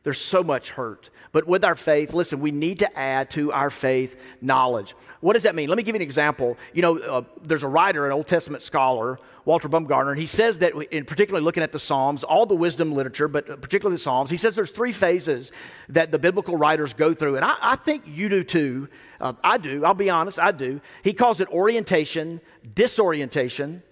There's 0.04 0.20
so 0.20 0.42
much 0.42 0.70
hurt. 0.70 1.10
But 1.32 1.48
with 1.48 1.64
our 1.64 1.74
faith, 1.74 2.12
listen, 2.12 2.38
we 2.38 2.52
need 2.52 2.78
to 2.80 2.98
add 2.98 3.30
to 3.30 3.50
our 3.52 3.70
faith 3.70 4.22
knowledge. 4.40 4.94
What 5.20 5.32
does 5.32 5.42
that 5.42 5.54
mean? 5.54 5.68
Let 5.68 5.76
me 5.76 5.82
give 5.82 5.94
you 5.94 5.98
an 5.98 6.02
example. 6.02 6.56
You 6.74 6.82
know, 6.82 6.98
uh, 6.98 7.22
there's 7.42 7.64
a 7.64 7.68
writer, 7.68 8.06
an 8.06 8.12
Old 8.12 8.28
Testament 8.28 8.62
scholar, 8.62 9.18
Walter 9.46 9.68
Brueggemann, 9.68 10.10
and 10.10 10.18
he 10.18 10.26
says 10.26 10.58
that, 10.58 10.74
in 10.92 11.06
particularly 11.06 11.42
looking 11.42 11.62
at 11.62 11.72
the 11.72 11.78
Psalms, 11.78 12.22
all 12.22 12.44
the 12.44 12.54
wisdom 12.54 12.92
literature, 12.92 13.28
but 13.28 13.46
particularly 13.62 13.94
the 13.94 14.02
Psalms, 14.02 14.30
he 14.30 14.36
says 14.36 14.54
there's 14.54 14.70
three 14.70 14.92
phases 14.92 15.52
that 15.88 16.10
the 16.12 16.18
biblical 16.18 16.56
writers 16.56 16.92
go 16.92 17.14
through. 17.14 17.36
And 17.36 17.44
I, 17.44 17.56
I 17.60 17.76
think 17.76 18.04
you 18.06 18.28
do 18.28 18.44
too. 18.44 18.88
Uh, 19.20 19.32
I 19.42 19.56
do. 19.56 19.84
I'll 19.86 19.94
be 19.94 20.10
honest, 20.10 20.38
I 20.38 20.52
do. 20.52 20.82
He 21.02 21.14
calls 21.14 21.40
it 21.40 21.48
orientation, 21.48 22.42
disorientation, 22.74 23.82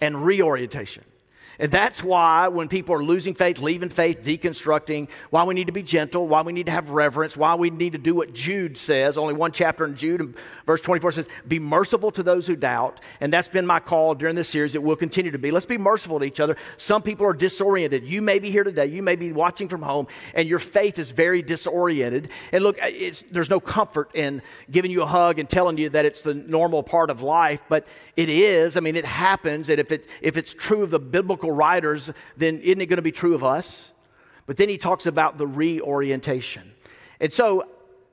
and 0.00 0.24
reorientation. 0.24 1.04
And 1.58 1.72
that's 1.72 2.04
why 2.04 2.46
when 2.48 2.68
people 2.68 2.94
are 2.94 3.02
losing 3.02 3.34
faith, 3.34 3.58
leaving 3.58 3.88
faith, 3.88 4.22
deconstructing, 4.22 5.08
why 5.30 5.42
we 5.42 5.54
need 5.54 5.66
to 5.66 5.72
be 5.72 5.82
gentle, 5.82 6.28
why 6.28 6.42
we 6.42 6.52
need 6.52 6.66
to 6.66 6.72
have 6.72 6.90
reverence, 6.90 7.36
why 7.36 7.56
we 7.56 7.70
need 7.70 7.92
to 7.92 7.98
do 7.98 8.14
what 8.14 8.32
Jude 8.32 8.76
says. 8.76 9.18
Only 9.18 9.34
one 9.34 9.50
chapter 9.50 9.84
in 9.84 9.96
Jude, 9.96 10.36
verse 10.66 10.80
24 10.80 11.12
says, 11.12 11.28
Be 11.48 11.58
merciful 11.58 12.12
to 12.12 12.22
those 12.22 12.46
who 12.46 12.54
doubt. 12.54 13.00
And 13.20 13.32
that's 13.32 13.48
been 13.48 13.66
my 13.66 13.80
call 13.80 14.14
during 14.14 14.36
this 14.36 14.48
series. 14.48 14.76
It 14.76 14.82
will 14.82 14.94
continue 14.94 15.32
to 15.32 15.38
be. 15.38 15.50
Let's 15.50 15.66
be 15.66 15.78
merciful 15.78 16.20
to 16.20 16.24
each 16.24 16.38
other. 16.38 16.56
Some 16.76 17.02
people 17.02 17.26
are 17.26 17.32
disoriented. 17.32 18.04
You 18.04 18.22
may 18.22 18.38
be 18.38 18.50
here 18.50 18.64
today, 18.64 18.86
you 18.86 19.02
may 19.02 19.16
be 19.16 19.32
watching 19.32 19.68
from 19.68 19.82
home, 19.82 20.06
and 20.34 20.48
your 20.48 20.60
faith 20.60 20.98
is 20.98 21.10
very 21.10 21.42
disoriented. 21.42 22.30
And 22.52 22.62
look, 22.62 22.78
there's 23.32 23.50
no 23.50 23.58
comfort 23.58 24.14
in 24.14 24.42
giving 24.70 24.92
you 24.92 25.02
a 25.02 25.06
hug 25.06 25.40
and 25.40 25.48
telling 25.48 25.76
you 25.76 25.88
that 25.90 26.04
it's 26.04 26.22
the 26.22 26.34
normal 26.34 26.84
part 26.84 27.10
of 27.10 27.20
life, 27.20 27.60
but 27.68 27.86
it 28.16 28.28
is. 28.28 28.76
I 28.76 28.80
mean, 28.80 28.96
it 28.96 29.04
happens. 29.04 29.68
And 29.68 29.80
if, 29.80 29.90
it, 29.90 30.06
if 30.20 30.36
it's 30.36 30.54
true 30.54 30.82
of 30.82 30.90
the 30.90 30.98
biblical 30.98 31.47
writers, 31.52 32.10
then 32.36 32.58
isn't 32.60 32.80
it 32.80 32.86
going 32.86 32.96
to 32.96 33.02
be 33.02 33.12
true 33.12 33.34
of 33.34 33.44
us? 33.44 33.92
But 34.46 34.56
then 34.56 34.68
he 34.68 34.78
talks 34.78 35.06
about 35.06 35.36
the 35.38 35.46
reorientation. 35.46 36.72
And 37.20 37.32
so 37.32 37.64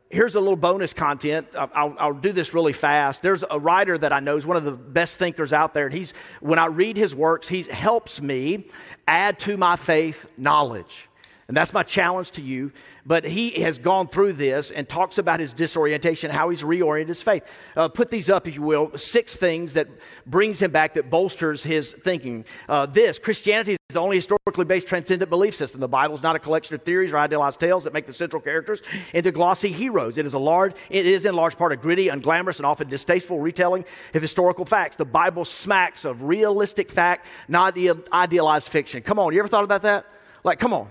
here's 0.09 0.35
a 0.35 0.39
little 0.39 0.55
bonus 0.55 0.93
content. 0.93 1.47
I'll, 1.55 1.95
I'll, 1.97 2.13
do 2.13 2.31
this 2.31 2.53
really 2.53 2.73
fast. 2.73 3.21
There's 3.21 3.43
a 3.49 3.59
writer 3.59 3.97
that 3.97 4.11
I 4.11 4.19
know 4.19 4.35
is 4.37 4.45
one 4.45 4.57
of 4.57 4.63
the 4.63 4.71
best 4.71 5.17
thinkers 5.17 5.53
out 5.53 5.73
there. 5.73 5.85
And 5.85 5.93
he's, 5.93 6.13
when 6.41 6.59
I 6.59 6.65
read 6.65 6.97
his 6.97 7.15
works, 7.15 7.47
he 7.47 7.63
helps 7.63 8.21
me 8.21 8.67
add 9.07 9.39
to 9.39 9.57
my 9.57 9.75
faith 9.75 10.25
knowledge. 10.37 11.07
And 11.47 11.55
that's 11.55 11.73
my 11.73 11.83
challenge 11.83 12.31
to 12.31 12.41
you. 12.41 12.71
But 13.05 13.23
he 13.23 13.61
has 13.61 13.77
gone 13.77 14.07
through 14.07 14.33
this 14.33 14.71
and 14.71 14.89
talks 14.89 15.19
about 15.19 15.39
his 15.39 15.53
disorientation, 15.53 16.31
how 16.31 16.49
he's 16.49 16.63
reoriented 16.63 17.09
his 17.09 17.21
faith. 17.21 17.43
Uh, 17.75 17.87
put 17.87 18.09
these 18.09 18.31
up, 18.31 18.47
if 18.47 18.55
you 18.55 18.63
will, 18.63 18.97
six 18.97 19.35
things 19.35 19.73
that 19.73 19.87
brings 20.25 20.59
him 20.59 20.71
back 20.71 20.95
that 20.95 21.11
bolsters 21.11 21.61
his 21.61 21.91
thinking. 21.91 22.45
Uh, 22.67 22.87
this 22.87 23.19
Christianity 23.19 23.73
is 23.73 23.93
the 23.93 23.99
only 23.99 24.15
historically 24.15 24.65
based 24.65 24.87
transcendent 24.87 25.29
belief 25.29 25.55
system. 25.55 25.81
The 25.81 25.87
Bible 25.87 26.15
is 26.15 26.23
not 26.23 26.35
a 26.35 26.39
collection 26.39 26.73
of 26.73 26.81
theories 26.81 27.13
or 27.13 27.19
idealized 27.19 27.59
tales 27.59 27.83
that 27.83 27.93
make 27.93 28.07
the 28.07 28.13
central 28.13 28.41
characters 28.41 28.81
into 29.13 29.31
glossy 29.31 29.71
heroes. 29.71 30.17
It 30.17 30.25
is 30.25 30.33
a 30.33 30.39
large, 30.39 30.73
it 30.89 31.05
is 31.05 31.25
in 31.25 31.35
large 31.35 31.57
part 31.57 31.71
a 31.71 31.75
gritty, 31.75 32.07
unglamorous, 32.07 32.57
and 32.57 32.65
often 32.65 32.87
distasteful 32.87 33.39
retelling 33.39 33.85
of 34.15 34.21
historical 34.23 34.65
facts. 34.65 34.95
The 34.95 35.05
Bible 35.05 35.45
smacks 35.45 36.05
of 36.05 36.23
realistic 36.23 36.89
fact, 36.89 37.27
not 37.47 37.77
idealized 38.11 38.69
fiction. 38.69 39.03
Come 39.03 39.19
on, 39.19 39.31
you 39.31 39.37
ever 39.37 39.47
thought 39.47 39.63
about 39.63 39.83
that? 39.83 40.07
Like, 40.43 40.57
come 40.57 40.73
on. 40.73 40.89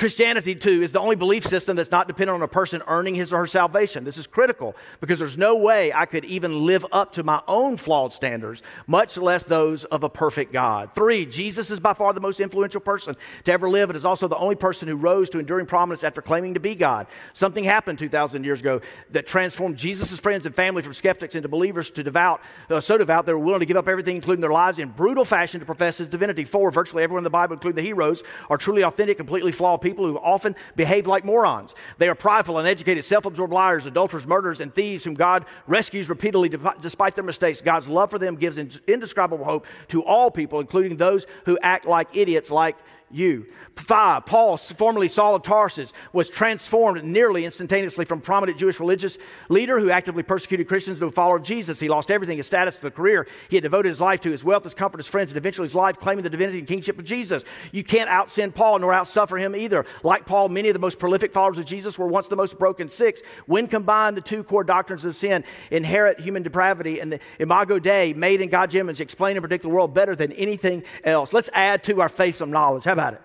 Christianity, 0.00 0.54
too, 0.54 0.80
is 0.80 0.92
the 0.92 0.98
only 0.98 1.14
belief 1.14 1.46
system 1.46 1.76
that's 1.76 1.90
not 1.90 2.08
dependent 2.08 2.34
on 2.34 2.40
a 2.40 2.48
person 2.48 2.82
earning 2.86 3.14
his 3.14 3.34
or 3.34 3.36
her 3.36 3.46
salvation. 3.46 4.02
This 4.02 4.16
is 4.16 4.26
critical 4.26 4.74
because 4.98 5.18
there's 5.18 5.36
no 5.36 5.56
way 5.56 5.92
I 5.92 6.06
could 6.06 6.24
even 6.24 6.64
live 6.64 6.86
up 6.90 7.12
to 7.12 7.22
my 7.22 7.42
own 7.46 7.76
flawed 7.76 8.14
standards, 8.14 8.62
much 8.86 9.18
less 9.18 9.42
those 9.42 9.84
of 9.84 10.02
a 10.02 10.08
perfect 10.08 10.54
God. 10.54 10.94
Three, 10.94 11.26
Jesus 11.26 11.70
is 11.70 11.80
by 11.80 11.92
far 11.92 12.14
the 12.14 12.20
most 12.22 12.40
influential 12.40 12.80
person 12.80 13.14
to 13.44 13.52
ever 13.52 13.68
live 13.68 13.90
and 13.90 13.96
is 13.96 14.06
also 14.06 14.26
the 14.26 14.38
only 14.38 14.54
person 14.54 14.88
who 14.88 14.96
rose 14.96 15.28
to 15.28 15.38
enduring 15.38 15.66
prominence 15.66 16.02
after 16.02 16.22
claiming 16.22 16.54
to 16.54 16.60
be 16.60 16.74
God. 16.74 17.06
Something 17.34 17.64
happened 17.64 17.98
2,000 17.98 18.42
years 18.42 18.60
ago 18.60 18.80
that 19.10 19.26
transformed 19.26 19.76
Jesus' 19.76 20.18
friends 20.18 20.46
and 20.46 20.54
family 20.54 20.80
from 20.80 20.94
skeptics 20.94 21.34
into 21.34 21.48
believers 21.50 21.90
to 21.90 22.02
devout, 22.02 22.40
uh, 22.70 22.80
so 22.80 22.96
devout 22.96 23.26
they 23.26 23.34
were 23.34 23.38
willing 23.38 23.60
to 23.60 23.66
give 23.66 23.76
up 23.76 23.86
everything, 23.86 24.16
including 24.16 24.40
their 24.40 24.50
lives, 24.50 24.78
in 24.78 24.88
brutal 24.88 25.26
fashion 25.26 25.60
to 25.60 25.66
profess 25.66 25.98
his 25.98 26.08
divinity. 26.08 26.44
Four, 26.44 26.70
virtually 26.70 27.02
everyone 27.02 27.20
in 27.20 27.24
the 27.24 27.28
Bible, 27.28 27.52
including 27.52 27.76
the 27.76 27.82
heroes, 27.82 28.22
are 28.48 28.56
truly 28.56 28.80
authentic, 28.80 29.18
completely 29.18 29.52
flawed 29.52 29.82
people 29.82 29.89
people 29.90 30.06
who 30.06 30.18
often 30.18 30.54
behave 30.76 31.06
like 31.06 31.24
morons. 31.24 31.74
They 31.98 32.08
are 32.08 32.14
prideful, 32.14 32.58
uneducated, 32.58 33.04
self 33.04 33.26
absorbed 33.26 33.52
liars, 33.52 33.86
adulterers, 33.86 34.26
murderers, 34.26 34.60
and 34.60 34.74
thieves 34.74 35.04
whom 35.04 35.14
God 35.14 35.44
rescues 35.66 36.08
repeatedly 36.08 36.50
despite 36.80 37.14
their 37.14 37.24
mistakes. 37.24 37.60
God's 37.60 37.88
love 37.88 38.10
for 38.10 38.18
them 38.18 38.36
gives 38.36 38.58
indescribable 38.58 39.44
hope 39.44 39.66
to 39.88 40.02
all 40.04 40.30
people, 40.30 40.60
including 40.60 40.96
those 40.96 41.26
who 41.44 41.58
act 41.62 41.86
like 41.86 42.16
idiots 42.16 42.50
like 42.50 42.76
you. 43.10 43.46
Five, 43.76 44.26
Paul, 44.26 44.56
formerly 44.56 45.08
Saul 45.08 45.34
of 45.34 45.42
Tarsus, 45.42 45.92
was 46.12 46.28
transformed 46.28 47.02
nearly 47.02 47.44
instantaneously 47.44 48.04
from 48.04 48.20
prominent 48.20 48.58
Jewish 48.58 48.78
religious 48.78 49.16
leader 49.48 49.80
who 49.80 49.90
actively 49.90 50.22
persecuted 50.22 50.68
Christians 50.68 50.98
to 50.98 51.06
a 51.06 51.10
follower 51.10 51.36
of 51.36 51.42
Jesus. 51.42 51.80
He 51.80 51.88
lost 51.88 52.10
everything 52.10 52.36
his 52.36 52.46
status, 52.46 52.78
the 52.78 52.90
career. 52.90 53.26
He 53.48 53.56
had 53.56 53.62
devoted 53.62 53.88
his 53.88 54.00
life 54.00 54.20
to 54.22 54.30
his 54.30 54.44
wealth, 54.44 54.64
his 54.64 54.74
comfort, 54.74 54.98
his 54.98 55.06
friends, 55.06 55.30
and 55.30 55.38
eventually 55.38 55.66
his 55.66 55.74
life 55.74 55.98
claiming 55.98 56.24
the 56.24 56.30
divinity 56.30 56.58
and 56.58 56.68
kingship 56.68 56.98
of 56.98 57.04
Jesus. 57.04 57.42
You 57.72 57.82
can't 57.82 58.10
out 58.10 58.30
sin 58.30 58.52
Paul 58.52 58.80
nor 58.80 58.92
out 58.92 59.08
suffer 59.08 59.38
him 59.38 59.56
either. 59.56 59.86
Like 60.02 60.26
Paul, 60.26 60.50
many 60.50 60.68
of 60.68 60.74
the 60.74 60.80
most 60.80 60.98
prolific 60.98 61.32
followers 61.32 61.58
of 61.58 61.64
Jesus 61.64 61.98
were 61.98 62.06
once 62.06 62.28
the 62.28 62.36
most 62.36 62.58
broken. 62.58 62.88
Six, 62.88 63.22
when 63.46 63.66
combined, 63.66 64.16
the 64.16 64.20
two 64.20 64.44
core 64.44 64.64
doctrines 64.64 65.04
of 65.04 65.16
sin, 65.16 65.42
inherit 65.70 66.20
human 66.20 66.42
depravity, 66.42 67.00
and 67.00 67.12
the 67.12 67.20
imago 67.38 67.78
Dei, 67.78 68.12
made 68.12 68.40
in 68.40 68.50
God's 68.50 68.74
image, 68.74 69.00
explain 69.00 69.36
and 69.36 69.42
predict 69.42 69.62
the 69.62 69.68
world 69.68 69.94
better 69.94 70.14
than 70.14 70.32
anything 70.32 70.82
else. 71.02 71.32
Let's 71.32 71.48
add 71.54 71.82
to 71.84 72.00
our 72.02 72.08
faith 72.08 72.36
some 72.36 72.50
knowledge. 72.50 72.84
About 73.00 73.14
it? 73.14 73.22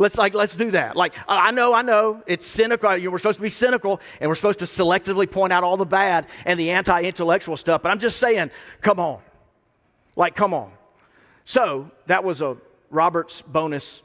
Let's 0.00 0.16
like 0.16 0.34
let's 0.34 0.54
do 0.54 0.70
that. 0.72 0.96
Like 0.96 1.14
I 1.26 1.50
know, 1.50 1.74
I 1.74 1.82
know, 1.82 2.22
it's 2.26 2.46
cynical. 2.46 2.96
You 2.96 3.06
know, 3.06 3.10
we're 3.10 3.18
supposed 3.18 3.38
to 3.38 3.42
be 3.42 3.48
cynical 3.48 4.00
and 4.20 4.28
we're 4.28 4.36
supposed 4.36 4.60
to 4.60 4.64
selectively 4.64 5.28
point 5.28 5.52
out 5.52 5.64
all 5.64 5.76
the 5.76 5.84
bad 5.86 6.26
and 6.44 6.58
the 6.58 6.70
anti-intellectual 6.70 7.56
stuff. 7.56 7.82
But 7.82 7.90
I'm 7.90 7.98
just 7.98 8.18
saying, 8.18 8.50
come 8.80 9.00
on, 9.00 9.20
like 10.14 10.36
come 10.36 10.54
on. 10.54 10.70
So 11.44 11.90
that 12.06 12.22
was 12.22 12.42
a 12.42 12.56
Robert's 12.90 13.42
bonus, 13.42 14.02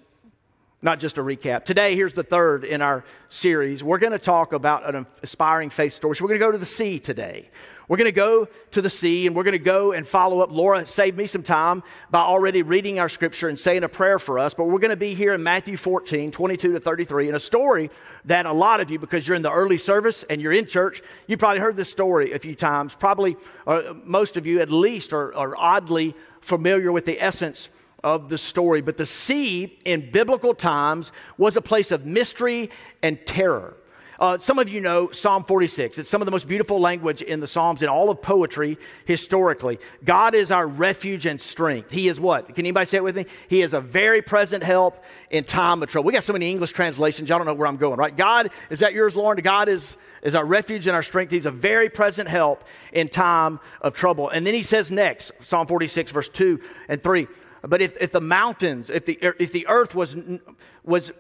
not 0.83 0.99
just 0.99 1.17
a 1.17 1.21
recap. 1.21 1.63
Today, 1.63 1.95
here's 1.95 2.13
the 2.13 2.23
third 2.23 2.65
in 2.65 2.81
our 2.81 3.05
series. 3.29 3.83
We're 3.83 3.97
going 3.97 4.11
to 4.11 4.19
talk 4.19 4.51
about 4.51 4.93
an 4.93 5.07
aspiring 5.23 5.69
faith 5.69 5.93
story. 5.93 6.15
So 6.15 6.23
we're 6.23 6.29
going 6.29 6.41
to 6.41 6.45
go 6.45 6.51
to 6.51 6.57
the 6.57 6.65
sea 6.65 6.99
today. 6.99 7.49
We're 7.87 7.97
going 7.97 8.05
to 8.05 8.11
go 8.11 8.47
to 8.71 8.81
the 8.81 8.89
sea 8.89 9.27
and 9.27 9.35
we're 9.35 9.43
going 9.43 9.53
to 9.53 9.59
go 9.59 9.91
and 9.93 10.07
follow 10.07 10.41
up. 10.41 10.51
Laura 10.51 10.85
saved 10.85 11.17
me 11.17 11.27
some 11.27 11.43
time 11.43 11.83
by 12.11 12.19
already 12.19 12.63
reading 12.63 12.99
our 12.99 13.09
scripture 13.09 13.49
and 13.49 13.57
saying 13.57 13.83
a 13.83 13.89
prayer 13.89 14.19
for 14.19 14.39
us. 14.39 14.53
But 14.53 14.65
we're 14.65 14.79
going 14.79 14.89
to 14.89 14.97
be 14.97 15.13
here 15.13 15.33
in 15.33 15.43
Matthew 15.43 15.77
14, 15.77 16.31
22 16.31 16.73
to 16.73 16.79
33, 16.79 17.29
in 17.29 17.35
a 17.35 17.39
story 17.39 17.89
that 18.25 18.45
a 18.45 18.53
lot 18.53 18.79
of 18.79 18.89
you, 18.89 18.99
because 18.99 19.27
you're 19.27 19.35
in 19.35 19.41
the 19.41 19.51
early 19.51 19.77
service 19.77 20.23
and 20.23 20.41
you're 20.41 20.53
in 20.53 20.65
church, 20.65 21.01
you 21.27 21.37
probably 21.37 21.59
heard 21.59 21.75
this 21.75 21.89
story 21.89 22.33
a 22.33 22.39
few 22.39 22.55
times. 22.55 22.95
Probably 22.95 23.35
uh, 23.67 23.93
most 24.03 24.37
of 24.37 24.45
you, 24.45 24.59
at 24.59 24.71
least, 24.71 25.13
are, 25.13 25.33
are 25.35 25.55
oddly 25.57 26.15
familiar 26.41 26.91
with 26.91 27.05
the 27.05 27.21
essence 27.21 27.69
of 28.03 28.29
the 28.29 28.37
story. 28.37 28.81
But 28.81 28.97
the 28.97 29.05
sea 29.05 29.77
in 29.85 30.11
biblical 30.11 30.53
times 30.53 31.11
was 31.37 31.57
a 31.57 31.61
place 31.61 31.91
of 31.91 32.05
mystery 32.05 32.69
and 33.01 33.23
terror. 33.25 33.77
Uh, 34.19 34.37
some 34.37 34.59
of 34.59 34.69
you 34.69 34.79
know 34.79 35.11
Psalm 35.11 35.43
46. 35.43 35.97
It's 35.97 36.09
some 36.09 36.21
of 36.21 36.25
the 36.25 36.31
most 36.31 36.47
beautiful 36.47 36.79
language 36.79 37.21
in 37.21 37.39
the 37.39 37.47
Psalms 37.47 37.81
in 37.81 37.89
all 37.89 38.09
of 38.09 38.21
poetry 38.21 38.77
historically. 39.05 39.79
God 40.03 40.35
is 40.35 40.51
our 40.51 40.67
refuge 40.67 41.25
and 41.25 41.41
strength. 41.41 41.91
He 41.91 42.07
is 42.07 42.19
what? 42.19 42.47
Can 42.47 42.59
anybody 42.59 42.85
say 42.85 42.97
it 42.97 43.03
with 43.03 43.15
me? 43.15 43.25
He 43.49 43.61
is 43.63 43.73
a 43.73 43.81
very 43.81 44.21
present 44.21 44.63
help 44.63 45.03
in 45.29 45.43
time 45.43 45.81
of 45.83 45.89
trouble. 45.89 46.07
We 46.07 46.13
got 46.13 46.23
so 46.23 46.31
many 46.31 46.49
English 46.51 46.71
translations, 46.71 47.27
y'all 47.27 47.39
don't 47.39 47.47
know 47.47 47.53
where 47.53 47.67
I'm 47.67 47.77
going, 47.77 47.97
right? 47.97 48.15
God, 48.15 48.51
is 48.69 48.79
that 48.79 48.93
yours, 48.93 49.15
Lauren? 49.15 49.41
God 49.41 49.67
is, 49.67 49.97
is 50.21 50.35
our 50.35 50.45
refuge 50.45 50.85
and 50.87 50.95
our 50.95 51.03
strength. 51.03 51.31
He's 51.31 51.47
a 51.47 51.51
very 51.51 51.89
present 51.89 52.29
help 52.29 52.63
in 52.91 53.09
time 53.09 53.59
of 53.81 53.93
trouble. 53.93 54.29
And 54.29 54.45
then 54.45 54.53
he 54.53 54.63
says 54.63 54.91
next, 54.91 55.31
Psalm 55.41 55.65
46, 55.65 56.11
verse 56.11 56.29
2 56.29 56.61
and 56.87 57.01
3. 57.01 57.27
But 57.65 57.81
if, 57.81 57.95
if 58.01 58.11
the 58.11 58.21
mountains, 58.21 58.89
if 58.89 59.05
the, 59.05 59.17
if 59.39 59.51
the 59.51 59.67
earth 59.67 59.95
was, 59.95 60.17
was 60.83 61.11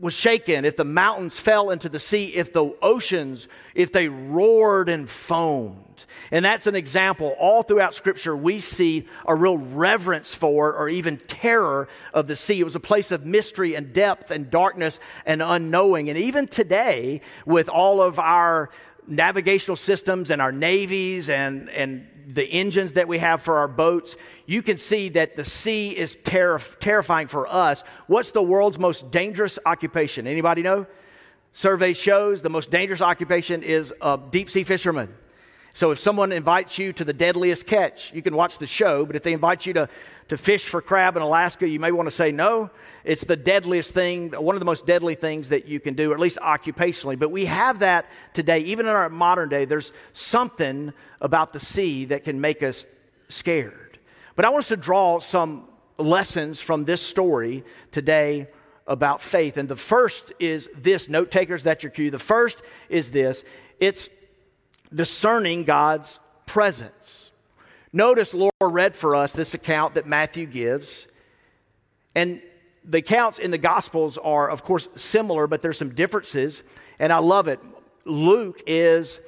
was 0.00 0.14
shaken, 0.14 0.64
if 0.64 0.76
the 0.76 0.84
mountains 0.84 1.38
fell 1.38 1.70
into 1.70 1.88
the 1.88 1.98
sea, 1.98 2.26
if 2.26 2.52
the 2.52 2.72
oceans, 2.82 3.48
if 3.74 3.92
they 3.92 4.08
roared 4.08 4.88
and 4.88 5.08
foamed. 5.08 6.06
And 6.30 6.44
that's 6.44 6.66
an 6.66 6.76
example. 6.76 7.34
All 7.38 7.62
throughout 7.62 7.94
Scripture, 7.94 8.36
we 8.36 8.60
see 8.60 9.06
a 9.26 9.34
real 9.34 9.58
reverence 9.58 10.34
for 10.34 10.72
or 10.74 10.88
even 10.88 11.16
terror 11.16 11.88
of 12.14 12.26
the 12.26 12.36
sea. 12.36 12.60
It 12.60 12.64
was 12.64 12.76
a 12.76 12.80
place 12.80 13.10
of 13.10 13.26
mystery 13.26 13.74
and 13.74 13.92
depth 13.92 14.30
and 14.30 14.50
darkness 14.50 15.00
and 15.26 15.42
unknowing. 15.42 16.08
And 16.08 16.18
even 16.18 16.46
today, 16.46 17.20
with 17.44 17.68
all 17.68 18.00
of 18.00 18.18
our 18.18 18.70
navigational 19.06 19.76
systems 19.76 20.30
and 20.30 20.40
our 20.40 20.52
navies 20.52 21.28
and, 21.28 21.68
and 21.70 22.06
the 22.28 22.44
engines 22.44 22.92
that 22.92 23.08
we 23.08 23.18
have 23.18 23.42
for 23.42 23.58
our 23.58 23.68
boats, 23.68 24.16
you 24.44 24.62
can 24.62 24.76
see 24.76 25.08
that 25.10 25.34
the 25.34 25.44
sea 25.44 25.96
is 25.96 26.16
terri- 26.16 26.78
terrifying 26.78 27.26
for 27.26 27.46
us. 27.46 27.82
What's 28.06 28.32
the 28.32 28.42
world's 28.42 28.78
most 28.78 29.10
dangerous 29.10 29.58
occupation? 29.64 30.26
Anybody 30.26 30.62
know? 30.62 30.86
Survey 31.54 31.94
shows 31.94 32.42
the 32.42 32.50
most 32.50 32.70
dangerous 32.70 33.00
occupation 33.00 33.62
is 33.62 33.94
a 34.02 34.20
deep 34.30 34.50
sea 34.50 34.62
fisherman. 34.62 35.14
So 35.78 35.92
if 35.92 36.00
someone 36.00 36.32
invites 36.32 36.76
you 36.76 36.92
to 36.94 37.04
the 37.04 37.12
deadliest 37.12 37.64
catch, 37.64 38.12
you 38.12 38.20
can 38.20 38.34
watch 38.34 38.58
the 38.58 38.66
show, 38.66 39.06
but 39.06 39.14
if 39.14 39.22
they 39.22 39.32
invite 39.32 39.64
you 39.64 39.74
to, 39.74 39.88
to 40.26 40.36
fish 40.36 40.68
for 40.68 40.82
crab 40.82 41.14
in 41.14 41.22
Alaska, 41.22 41.68
you 41.68 41.78
may 41.78 41.92
want 41.92 42.08
to 42.08 42.10
say 42.10 42.32
no. 42.32 42.70
It's 43.04 43.22
the 43.22 43.36
deadliest 43.36 43.94
thing, 43.94 44.32
one 44.32 44.56
of 44.56 44.60
the 44.60 44.64
most 44.66 44.86
deadly 44.86 45.14
things 45.14 45.50
that 45.50 45.68
you 45.68 45.78
can 45.78 45.94
do, 45.94 46.10
or 46.10 46.14
at 46.14 46.20
least 46.20 46.38
occupationally. 46.42 47.16
But 47.16 47.30
we 47.30 47.44
have 47.44 47.78
that 47.78 48.06
today. 48.34 48.58
Even 48.58 48.86
in 48.86 48.92
our 48.92 49.08
modern 49.08 49.50
day, 49.50 49.66
there's 49.66 49.92
something 50.12 50.92
about 51.20 51.52
the 51.52 51.60
sea 51.60 52.06
that 52.06 52.24
can 52.24 52.40
make 52.40 52.64
us 52.64 52.84
scared. 53.28 54.00
But 54.34 54.46
I 54.46 54.48
want 54.48 54.64
us 54.64 54.68
to 54.70 54.76
draw 54.76 55.20
some 55.20 55.68
lessons 55.96 56.60
from 56.60 56.86
this 56.86 57.02
story 57.02 57.62
today 57.92 58.48
about 58.88 59.22
faith. 59.22 59.56
And 59.56 59.68
the 59.68 59.76
first 59.76 60.32
is 60.40 60.68
this 60.76 61.08
note 61.08 61.30
takers, 61.30 61.62
that's 61.62 61.84
your 61.84 61.92
cue. 61.92 62.10
The 62.10 62.18
first 62.18 62.62
is 62.88 63.12
this 63.12 63.44
it's 63.78 64.08
discerning 64.94 65.64
God's 65.64 66.20
presence. 66.46 67.32
Notice 67.92 68.34
Laura 68.34 68.50
read 68.60 68.94
for 68.94 69.14
us 69.14 69.32
this 69.32 69.54
account 69.54 69.94
that 69.94 70.06
Matthew 70.06 70.46
gives. 70.46 71.08
And 72.14 72.42
the 72.84 72.98
accounts 72.98 73.38
in 73.38 73.50
the 73.50 73.58
Gospels 73.58 74.18
are, 74.18 74.48
of 74.48 74.64
course, 74.64 74.88
similar, 74.96 75.46
but 75.46 75.62
there's 75.62 75.78
some 75.78 75.94
differences. 75.94 76.62
And 76.98 77.12
I 77.12 77.18
love 77.18 77.48
it. 77.48 77.60
Luke 78.04 78.62
is 78.66 79.20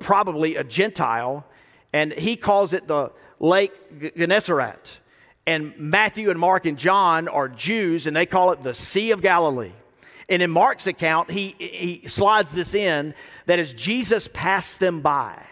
probably 0.00 0.56
a 0.56 0.64
Gentile, 0.64 1.46
and 1.92 2.12
he 2.12 2.36
calls 2.36 2.72
it 2.72 2.86
the 2.86 3.12
Lake 3.38 3.72
Gennesaret. 4.16 5.00
And 5.46 5.76
Matthew 5.78 6.30
and 6.30 6.38
Mark 6.38 6.66
and 6.66 6.78
John 6.78 7.26
are 7.26 7.48
Jews, 7.48 8.06
and 8.06 8.14
they 8.14 8.26
call 8.26 8.52
it 8.52 8.62
the 8.62 8.74
Sea 8.74 9.10
of 9.12 9.22
Galilee. 9.22 9.72
And 10.30 10.40
in 10.42 10.50
Mark's 10.50 10.86
account, 10.86 11.30
he, 11.30 11.56
he 11.58 12.08
slides 12.08 12.52
this 12.52 12.72
in 12.72 13.14
that 13.46 13.58
as 13.58 13.74
Jesus 13.74 14.28
passed 14.32 14.78
them 14.78 15.00
by, 15.00 15.44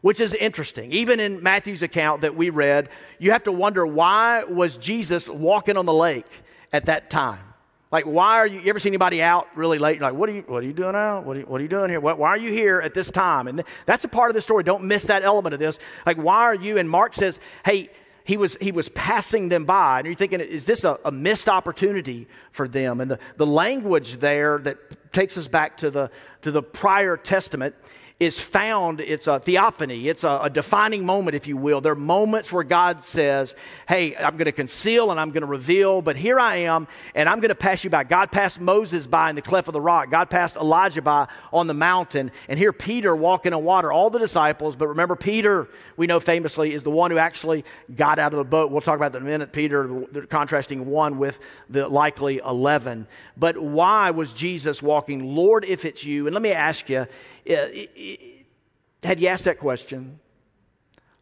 which 0.00 0.20
is 0.20 0.32
interesting. 0.32 0.90
Even 0.90 1.20
in 1.20 1.42
Matthew's 1.42 1.82
account 1.82 2.22
that 2.22 2.34
we 2.34 2.48
read, 2.48 2.88
you 3.18 3.30
have 3.32 3.44
to 3.44 3.52
wonder 3.52 3.86
why 3.86 4.44
was 4.44 4.78
Jesus 4.78 5.28
walking 5.28 5.76
on 5.76 5.84
the 5.84 5.92
lake 5.92 6.26
at 6.72 6.86
that 6.86 7.10
time? 7.10 7.44
Like, 7.92 8.06
why 8.06 8.38
are 8.38 8.46
you, 8.46 8.60
you 8.60 8.70
ever 8.70 8.78
see 8.78 8.88
anybody 8.88 9.20
out 9.22 9.48
really 9.54 9.78
late? 9.78 9.98
You're 9.98 10.10
like, 10.10 10.18
what 10.18 10.30
are 10.30 10.32
you, 10.32 10.44
what 10.46 10.62
are 10.62 10.66
you 10.66 10.72
doing 10.72 10.94
out? 10.94 11.26
What 11.26 11.36
are 11.36 11.40
you, 11.40 11.46
what 11.46 11.60
are 11.60 11.62
you 11.62 11.68
doing 11.68 11.90
here? 11.90 12.00
Why 12.00 12.28
are 12.28 12.38
you 12.38 12.50
here 12.50 12.80
at 12.80 12.94
this 12.94 13.10
time? 13.10 13.48
And 13.48 13.62
that's 13.84 14.02
a 14.04 14.08
part 14.08 14.30
of 14.30 14.34
the 14.34 14.40
story. 14.40 14.64
Don't 14.64 14.84
miss 14.84 15.04
that 15.04 15.22
element 15.22 15.52
of 15.52 15.60
this. 15.60 15.78
Like, 16.06 16.16
why 16.16 16.38
are 16.44 16.54
you? 16.54 16.78
And 16.78 16.88
Mark 16.88 17.12
says, 17.12 17.38
hey, 17.66 17.90
he 18.24 18.36
was, 18.36 18.56
he 18.60 18.72
was 18.72 18.88
passing 18.90 19.48
them 19.48 19.64
by. 19.64 19.98
And 19.98 20.06
you're 20.06 20.14
thinking, 20.14 20.40
is 20.40 20.64
this 20.64 20.84
a, 20.84 20.98
a 21.04 21.10
missed 21.10 21.48
opportunity 21.48 22.28
for 22.52 22.68
them? 22.68 23.00
And 23.00 23.10
the, 23.10 23.18
the 23.36 23.46
language 23.46 24.18
there 24.18 24.58
that 24.58 25.12
takes 25.12 25.36
us 25.36 25.48
back 25.48 25.76
to 25.78 25.90
the, 25.90 26.10
to 26.42 26.50
the 26.50 26.62
prior 26.62 27.16
testament 27.16 27.74
is 28.20 28.38
found, 28.38 29.00
it's 29.00 29.26
a 29.26 29.40
theophany, 29.40 30.08
it's 30.08 30.24
a, 30.24 30.40
a, 30.42 30.50
defining 30.50 31.04
moment, 31.04 31.34
if 31.34 31.46
you 31.46 31.56
will. 31.56 31.80
There 31.80 31.92
are 31.92 31.96
moments 31.96 32.52
where 32.52 32.62
God 32.62 33.02
says, 33.02 33.54
Hey, 33.88 34.14
I'm 34.16 34.36
going 34.36 34.46
to 34.46 34.52
conceal 34.52 35.10
and 35.10 35.18
I'm 35.18 35.30
going 35.30 35.42
to 35.42 35.46
reveal, 35.46 36.02
but 36.02 36.16
here 36.16 36.38
I 36.38 36.56
am, 36.56 36.86
and 37.14 37.28
I'm 37.28 37.40
going 37.40 37.48
to 37.48 37.54
pass 37.54 37.82
you 37.82 37.90
by. 37.90 38.04
God 38.04 38.30
passed 38.30 38.60
Moses 38.60 39.06
by 39.06 39.30
in 39.30 39.36
the 39.36 39.42
cleft 39.42 39.68
of 39.68 39.72
the 39.72 39.80
rock, 39.80 40.10
God 40.10 40.30
passed 40.30 40.56
Elijah 40.56 41.02
by 41.02 41.26
on 41.52 41.66
the 41.66 41.74
mountain, 41.74 42.30
and 42.48 42.58
here 42.58 42.72
Peter 42.72 43.16
walking 43.16 43.52
on 43.52 43.64
water, 43.64 43.90
all 43.90 44.10
the 44.10 44.18
disciples. 44.18 44.76
But 44.76 44.88
remember, 44.88 45.16
Peter, 45.16 45.68
we 45.96 46.06
know 46.06 46.20
famously, 46.20 46.74
is 46.74 46.82
the 46.82 46.90
one 46.90 47.10
who 47.10 47.18
actually 47.18 47.64
got 47.96 48.18
out 48.18 48.32
of 48.32 48.38
the 48.38 48.44
boat. 48.44 48.70
We'll 48.70 48.80
talk 48.80 48.96
about 48.96 49.12
that 49.12 49.18
in 49.18 49.26
a 49.26 49.30
minute. 49.30 49.52
Peter, 49.52 50.04
contrasting 50.28 50.86
one 50.86 51.18
with 51.18 51.40
the 51.68 51.88
likely 51.88 52.38
11. 52.38 53.06
But 53.36 53.58
why 53.58 54.10
was 54.10 54.32
Jesus 54.32 54.82
walking, 54.82 55.34
Lord, 55.34 55.64
if 55.64 55.84
it's 55.84 56.04
you? 56.04 56.26
And 56.26 56.34
let 56.34 56.42
me 56.42 56.52
ask 56.52 56.88
you, 56.88 57.06
had 57.46 59.20
you 59.20 59.28
asked 59.28 59.44
that 59.44 59.58
question, 59.58 60.18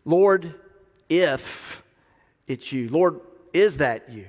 Lord, 0.04 0.54
if 1.08 1.82
it's 2.46 2.72
you, 2.72 2.88
Lord, 2.88 3.20
is 3.52 3.78
that 3.78 4.10
you? 4.10 4.26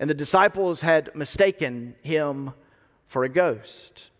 And 0.00 0.08
the 0.08 0.14
disciples 0.14 0.80
had 0.80 1.14
mistaken 1.14 1.94
him 2.02 2.52
for 3.06 3.24
a 3.24 3.28
ghost. 3.28 4.10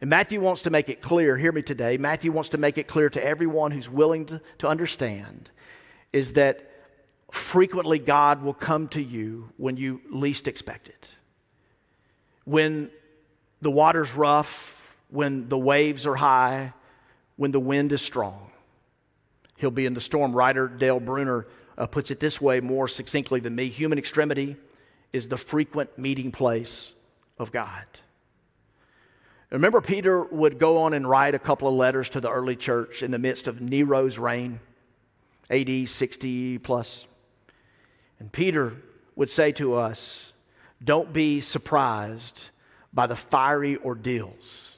And 0.00 0.08
Matthew 0.08 0.40
wants 0.40 0.62
to 0.62 0.70
make 0.70 0.88
it 0.88 1.02
clear, 1.02 1.36
hear 1.36 1.52
me 1.52 1.62
today, 1.62 1.98
Matthew 1.98 2.30
wants 2.32 2.50
to 2.50 2.58
make 2.58 2.78
it 2.78 2.86
clear 2.86 3.10
to 3.10 3.24
everyone 3.24 3.72
who's 3.72 3.90
willing 3.90 4.26
to, 4.26 4.40
to 4.58 4.68
understand 4.68 5.50
is 6.12 6.34
that 6.34 6.70
frequently 7.30 7.98
God 7.98 8.42
will 8.42 8.54
come 8.54 8.88
to 8.88 9.02
you 9.02 9.50
when 9.56 9.76
you 9.76 10.00
least 10.10 10.48
expect 10.48 10.88
it. 10.88 11.10
When 12.44 12.90
the 13.60 13.70
water's 13.70 14.14
rough, 14.14 14.77
when 15.10 15.48
the 15.48 15.58
waves 15.58 16.06
are 16.06 16.16
high, 16.16 16.72
when 17.36 17.50
the 17.50 17.60
wind 17.60 17.92
is 17.92 18.02
strong. 18.02 18.50
He'll 19.58 19.70
be 19.70 19.86
in 19.86 19.94
the 19.94 20.00
storm. 20.00 20.34
Writer 20.34 20.68
Dale 20.68 21.00
Bruner 21.00 21.46
uh, 21.76 21.86
puts 21.86 22.10
it 22.10 22.20
this 22.20 22.40
way 22.40 22.60
more 22.60 22.88
succinctly 22.88 23.40
than 23.40 23.54
me 23.54 23.68
human 23.68 23.98
extremity 23.98 24.56
is 25.12 25.28
the 25.28 25.36
frequent 25.36 25.98
meeting 25.98 26.30
place 26.30 26.94
of 27.38 27.50
God. 27.52 27.84
Remember, 29.50 29.80
Peter 29.80 30.22
would 30.24 30.58
go 30.58 30.82
on 30.82 30.92
and 30.92 31.08
write 31.08 31.34
a 31.34 31.38
couple 31.38 31.68
of 31.68 31.74
letters 31.74 32.10
to 32.10 32.20
the 32.20 32.30
early 32.30 32.56
church 32.56 33.02
in 33.02 33.10
the 33.10 33.18
midst 33.18 33.48
of 33.48 33.62
Nero's 33.62 34.18
reign, 34.18 34.60
AD 35.48 35.88
60 35.88 36.58
plus. 36.58 37.06
And 38.18 38.30
Peter 38.30 38.76
would 39.16 39.30
say 39.30 39.52
to 39.52 39.74
us, 39.74 40.34
Don't 40.84 41.12
be 41.12 41.40
surprised 41.40 42.50
by 42.92 43.06
the 43.06 43.16
fiery 43.16 43.78
ordeals 43.78 44.77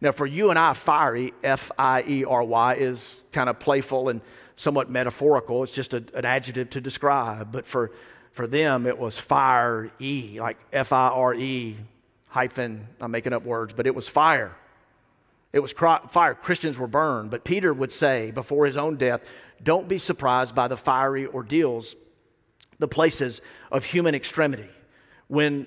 now, 0.00 0.12
for 0.12 0.26
you 0.26 0.50
and 0.50 0.58
I, 0.58 0.72
fiery, 0.74 1.34
F 1.42 1.70
I 1.78 2.02
E 2.06 2.24
R 2.24 2.42
Y, 2.42 2.74
is 2.74 3.22
kind 3.32 3.48
of 3.48 3.58
playful 3.58 4.08
and 4.08 4.20
somewhat 4.56 4.90
metaphorical. 4.90 5.62
It's 5.62 5.72
just 5.72 5.94
a, 5.94 6.04
an 6.14 6.24
adjective 6.24 6.70
to 6.70 6.80
describe. 6.80 7.52
But 7.52 7.66
for, 7.66 7.92
for 8.32 8.46
them, 8.46 8.86
it 8.86 8.98
was 8.98 9.18
fire 9.18 9.90
E, 9.98 10.38
like 10.40 10.58
F 10.72 10.92
I 10.92 11.08
R 11.08 11.34
E 11.34 11.76
hyphen, 12.30 12.86
I'm 13.00 13.10
making 13.10 13.32
up 13.32 13.44
words, 13.44 13.74
but 13.74 13.86
it 13.86 13.94
was 13.94 14.08
fire. 14.08 14.56
It 15.52 15.58
was 15.58 15.72
fire. 15.72 16.34
Christians 16.34 16.78
were 16.78 16.86
burned. 16.86 17.30
But 17.30 17.44
Peter 17.44 17.74
would 17.74 17.92
say 17.92 18.30
before 18.30 18.66
his 18.66 18.76
own 18.76 18.96
death, 18.96 19.22
don't 19.62 19.88
be 19.88 19.98
surprised 19.98 20.54
by 20.54 20.68
the 20.68 20.76
fiery 20.76 21.26
ordeals, 21.26 21.96
the 22.78 22.88
places 22.88 23.42
of 23.70 23.84
human 23.84 24.14
extremity. 24.14 24.68
When 25.26 25.66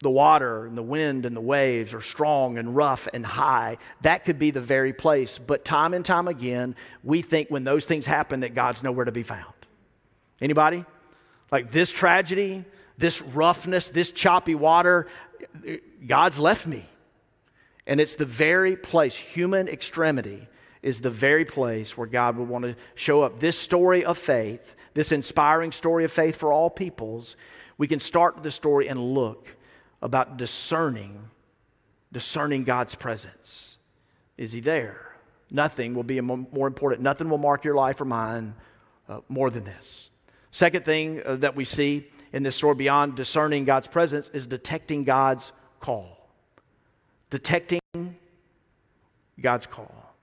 the 0.00 0.10
water 0.10 0.66
and 0.66 0.76
the 0.76 0.82
wind 0.82 1.24
and 1.24 1.36
the 1.36 1.40
waves 1.40 1.94
are 1.94 2.00
strong 2.00 2.58
and 2.58 2.76
rough 2.76 3.08
and 3.14 3.24
high, 3.24 3.78
that 4.02 4.24
could 4.24 4.38
be 4.38 4.50
the 4.50 4.60
very 4.60 4.92
place. 4.92 5.38
But 5.38 5.64
time 5.64 5.94
and 5.94 6.04
time 6.04 6.28
again, 6.28 6.76
we 7.02 7.22
think 7.22 7.48
when 7.48 7.64
those 7.64 7.86
things 7.86 8.04
happen 8.04 8.40
that 8.40 8.54
God's 8.54 8.82
nowhere 8.82 9.06
to 9.06 9.12
be 9.12 9.22
found. 9.22 9.54
Anybody? 10.40 10.84
Like 11.50 11.70
this 11.70 11.90
tragedy, 11.90 12.64
this 12.98 13.22
roughness, 13.22 13.88
this 13.88 14.10
choppy 14.10 14.54
water, 14.54 15.06
God's 16.06 16.38
left 16.38 16.66
me. 16.66 16.84
And 17.86 18.00
it's 18.00 18.16
the 18.16 18.24
very 18.24 18.76
place, 18.76 19.14
human 19.14 19.68
extremity 19.68 20.48
is 20.82 21.00
the 21.00 21.10
very 21.10 21.44
place 21.44 21.96
where 21.96 22.06
God 22.06 22.36
would 22.36 22.48
want 22.48 22.64
to 22.64 22.76
show 22.94 23.22
up. 23.22 23.40
This 23.40 23.58
story 23.58 24.04
of 24.04 24.18
faith, 24.18 24.74
this 24.92 25.12
inspiring 25.12 25.72
story 25.72 26.04
of 26.04 26.12
faith 26.12 26.36
for 26.36 26.52
all 26.52 26.68
peoples, 26.68 27.36
we 27.78 27.88
can 27.88 28.00
start 28.00 28.42
the 28.42 28.50
story 28.50 28.88
and 28.88 29.00
look 29.00 29.48
about 30.04 30.36
discerning, 30.36 31.30
discerning 32.12 32.62
God's 32.62 32.94
presence. 32.94 33.78
Is 34.36 34.52
He 34.52 34.60
there? 34.60 35.16
Nothing 35.50 35.94
will 35.94 36.04
be 36.04 36.20
more 36.20 36.66
important. 36.66 37.00
Nothing 37.00 37.30
will 37.30 37.38
mark 37.38 37.64
your 37.64 37.74
life 37.74 38.00
or 38.00 38.04
mine 38.04 38.54
uh, 39.08 39.20
more 39.28 39.48
than 39.48 39.64
this. 39.64 40.10
Second 40.50 40.84
thing 40.84 41.22
uh, 41.24 41.36
that 41.36 41.56
we 41.56 41.64
see 41.64 42.06
in 42.34 42.42
this 42.42 42.54
story 42.54 42.74
beyond 42.74 43.16
discerning 43.16 43.64
God's 43.64 43.86
presence 43.86 44.28
is 44.28 44.46
detecting 44.46 45.04
God's 45.04 45.52
call. 45.80 46.28
Detecting 47.30 47.80
God's 49.40 49.66
call. 49.66 50.14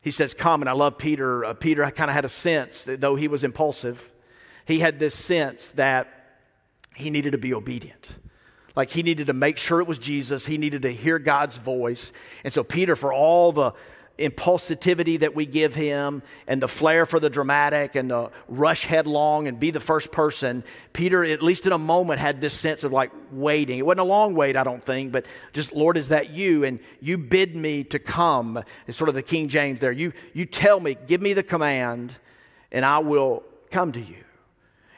He 0.00 0.10
says, 0.10 0.32
Come, 0.32 0.62
and 0.62 0.70
I 0.70 0.72
love 0.72 0.96
Peter. 0.96 1.44
Uh, 1.44 1.52
Peter 1.52 1.88
kind 1.90 2.08
of 2.08 2.14
had 2.14 2.24
a 2.24 2.30
sense 2.30 2.84
that 2.84 3.02
though 3.02 3.16
he 3.16 3.28
was 3.28 3.44
impulsive, 3.44 4.10
he 4.64 4.78
had 4.78 4.98
this 4.98 5.14
sense 5.14 5.68
that 5.68 6.19
he 7.00 7.10
needed 7.10 7.32
to 7.32 7.38
be 7.38 7.54
obedient. 7.54 8.16
Like 8.76 8.90
he 8.90 9.02
needed 9.02 9.26
to 9.26 9.32
make 9.32 9.56
sure 9.58 9.80
it 9.80 9.86
was 9.86 9.98
Jesus. 9.98 10.46
He 10.46 10.58
needed 10.58 10.82
to 10.82 10.92
hear 10.92 11.18
God's 11.18 11.56
voice. 11.56 12.12
And 12.44 12.52
so, 12.52 12.62
Peter, 12.62 12.94
for 12.96 13.12
all 13.12 13.52
the 13.52 13.72
impulsivity 14.20 15.18
that 15.18 15.34
we 15.34 15.46
give 15.46 15.74
him 15.74 16.22
and 16.46 16.62
the 16.62 16.68
flair 16.68 17.06
for 17.06 17.18
the 17.18 17.30
dramatic 17.30 17.94
and 17.96 18.10
the 18.10 18.30
rush 18.48 18.84
headlong 18.84 19.48
and 19.48 19.58
be 19.58 19.70
the 19.70 19.80
first 19.80 20.12
person, 20.12 20.62
Peter, 20.92 21.24
at 21.24 21.42
least 21.42 21.66
in 21.66 21.72
a 21.72 21.78
moment, 21.78 22.20
had 22.20 22.40
this 22.40 22.54
sense 22.54 22.84
of 22.84 22.92
like 22.92 23.10
waiting. 23.32 23.78
It 23.78 23.86
wasn't 23.86 24.00
a 24.00 24.04
long 24.04 24.34
wait, 24.34 24.56
I 24.56 24.62
don't 24.62 24.82
think, 24.82 25.10
but 25.10 25.26
just, 25.52 25.72
Lord, 25.72 25.96
is 25.96 26.08
that 26.08 26.30
you? 26.30 26.64
And 26.64 26.80
you 27.00 27.18
bid 27.18 27.56
me 27.56 27.82
to 27.84 27.98
come. 27.98 28.62
It's 28.86 28.96
sort 28.96 29.08
of 29.08 29.14
the 29.14 29.22
King 29.22 29.48
James 29.48 29.80
there. 29.80 29.92
You, 29.92 30.12
you 30.32 30.44
tell 30.44 30.78
me, 30.78 30.96
give 31.06 31.20
me 31.20 31.32
the 31.32 31.42
command, 31.42 32.14
and 32.70 32.84
I 32.84 32.98
will 32.98 33.42
come 33.70 33.92
to 33.92 34.00
you. 34.00 34.24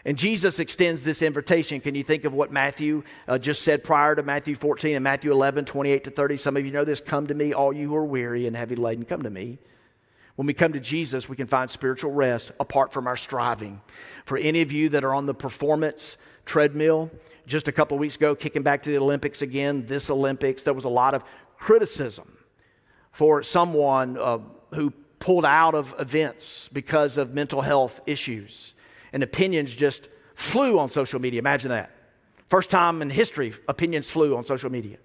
And 0.04 0.18
Jesus 0.18 0.58
extends 0.58 1.02
this 1.02 1.22
invitation. 1.22 1.80
Can 1.80 1.94
you 1.94 2.02
think 2.02 2.24
of 2.24 2.32
what 2.32 2.50
Matthew 2.50 3.04
uh, 3.28 3.38
just 3.38 3.62
said 3.62 3.84
prior 3.84 4.16
to 4.16 4.22
Matthew 4.22 4.56
14 4.56 4.96
and 4.96 5.04
Matthew 5.04 5.30
11, 5.30 5.64
28 5.64 6.04
to 6.04 6.10
30? 6.10 6.36
Some 6.36 6.56
of 6.56 6.66
you 6.66 6.72
know 6.72 6.84
this. 6.84 7.00
Come 7.00 7.28
to 7.28 7.34
me, 7.34 7.52
all 7.52 7.72
you 7.72 7.88
who 7.88 7.94
are 7.94 8.04
weary 8.04 8.46
and 8.46 8.56
heavy 8.56 8.74
laden, 8.74 9.04
come 9.04 9.22
to 9.22 9.30
me. 9.30 9.58
When 10.34 10.46
we 10.46 10.54
come 10.54 10.72
to 10.72 10.80
Jesus, 10.80 11.28
we 11.28 11.36
can 11.36 11.46
find 11.46 11.70
spiritual 11.70 12.10
rest 12.10 12.50
apart 12.58 12.92
from 12.92 13.06
our 13.06 13.16
striving. 13.16 13.80
For 14.24 14.38
any 14.38 14.62
of 14.62 14.72
you 14.72 14.88
that 14.88 15.04
are 15.04 15.14
on 15.14 15.26
the 15.26 15.34
performance 15.34 16.16
treadmill, 16.46 17.10
just 17.46 17.68
a 17.68 17.72
couple 17.72 17.96
weeks 17.98 18.16
ago, 18.16 18.34
kicking 18.34 18.62
back 18.62 18.82
to 18.84 18.90
the 18.90 18.98
Olympics 18.98 19.42
again, 19.42 19.86
this 19.86 20.10
Olympics, 20.10 20.62
there 20.64 20.74
was 20.74 20.84
a 20.84 20.88
lot 20.88 21.14
of 21.14 21.22
criticism 21.58 22.38
for 23.12 23.42
someone 23.42 24.16
uh, 24.16 24.38
who 24.74 24.90
pulled 25.20 25.44
out 25.44 25.74
of 25.74 25.94
events 26.00 26.68
because 26.72 27.18
of 27.18 27.34
mental 27.34 27.60
health 27.60 28.00
issues 28.06 28.74
and 29.12 29.22
opinions 29.22 29.74
just 29.74 30.08
flew 30.34 30.78
on 30.78 30.90
social 30.90 31.20
media. 31.20 31.38
Imagine 31.38 31.70
that. 31.70 31.90
First 32.48 32.70
time 32.70 33.02
in 33.02 33.10
history, 33.10 33.54
opinions 33.68 34.10
flew 34.10 34.36
on 34.36 34.44
social 34.44 34.70
media. 34.70 34.98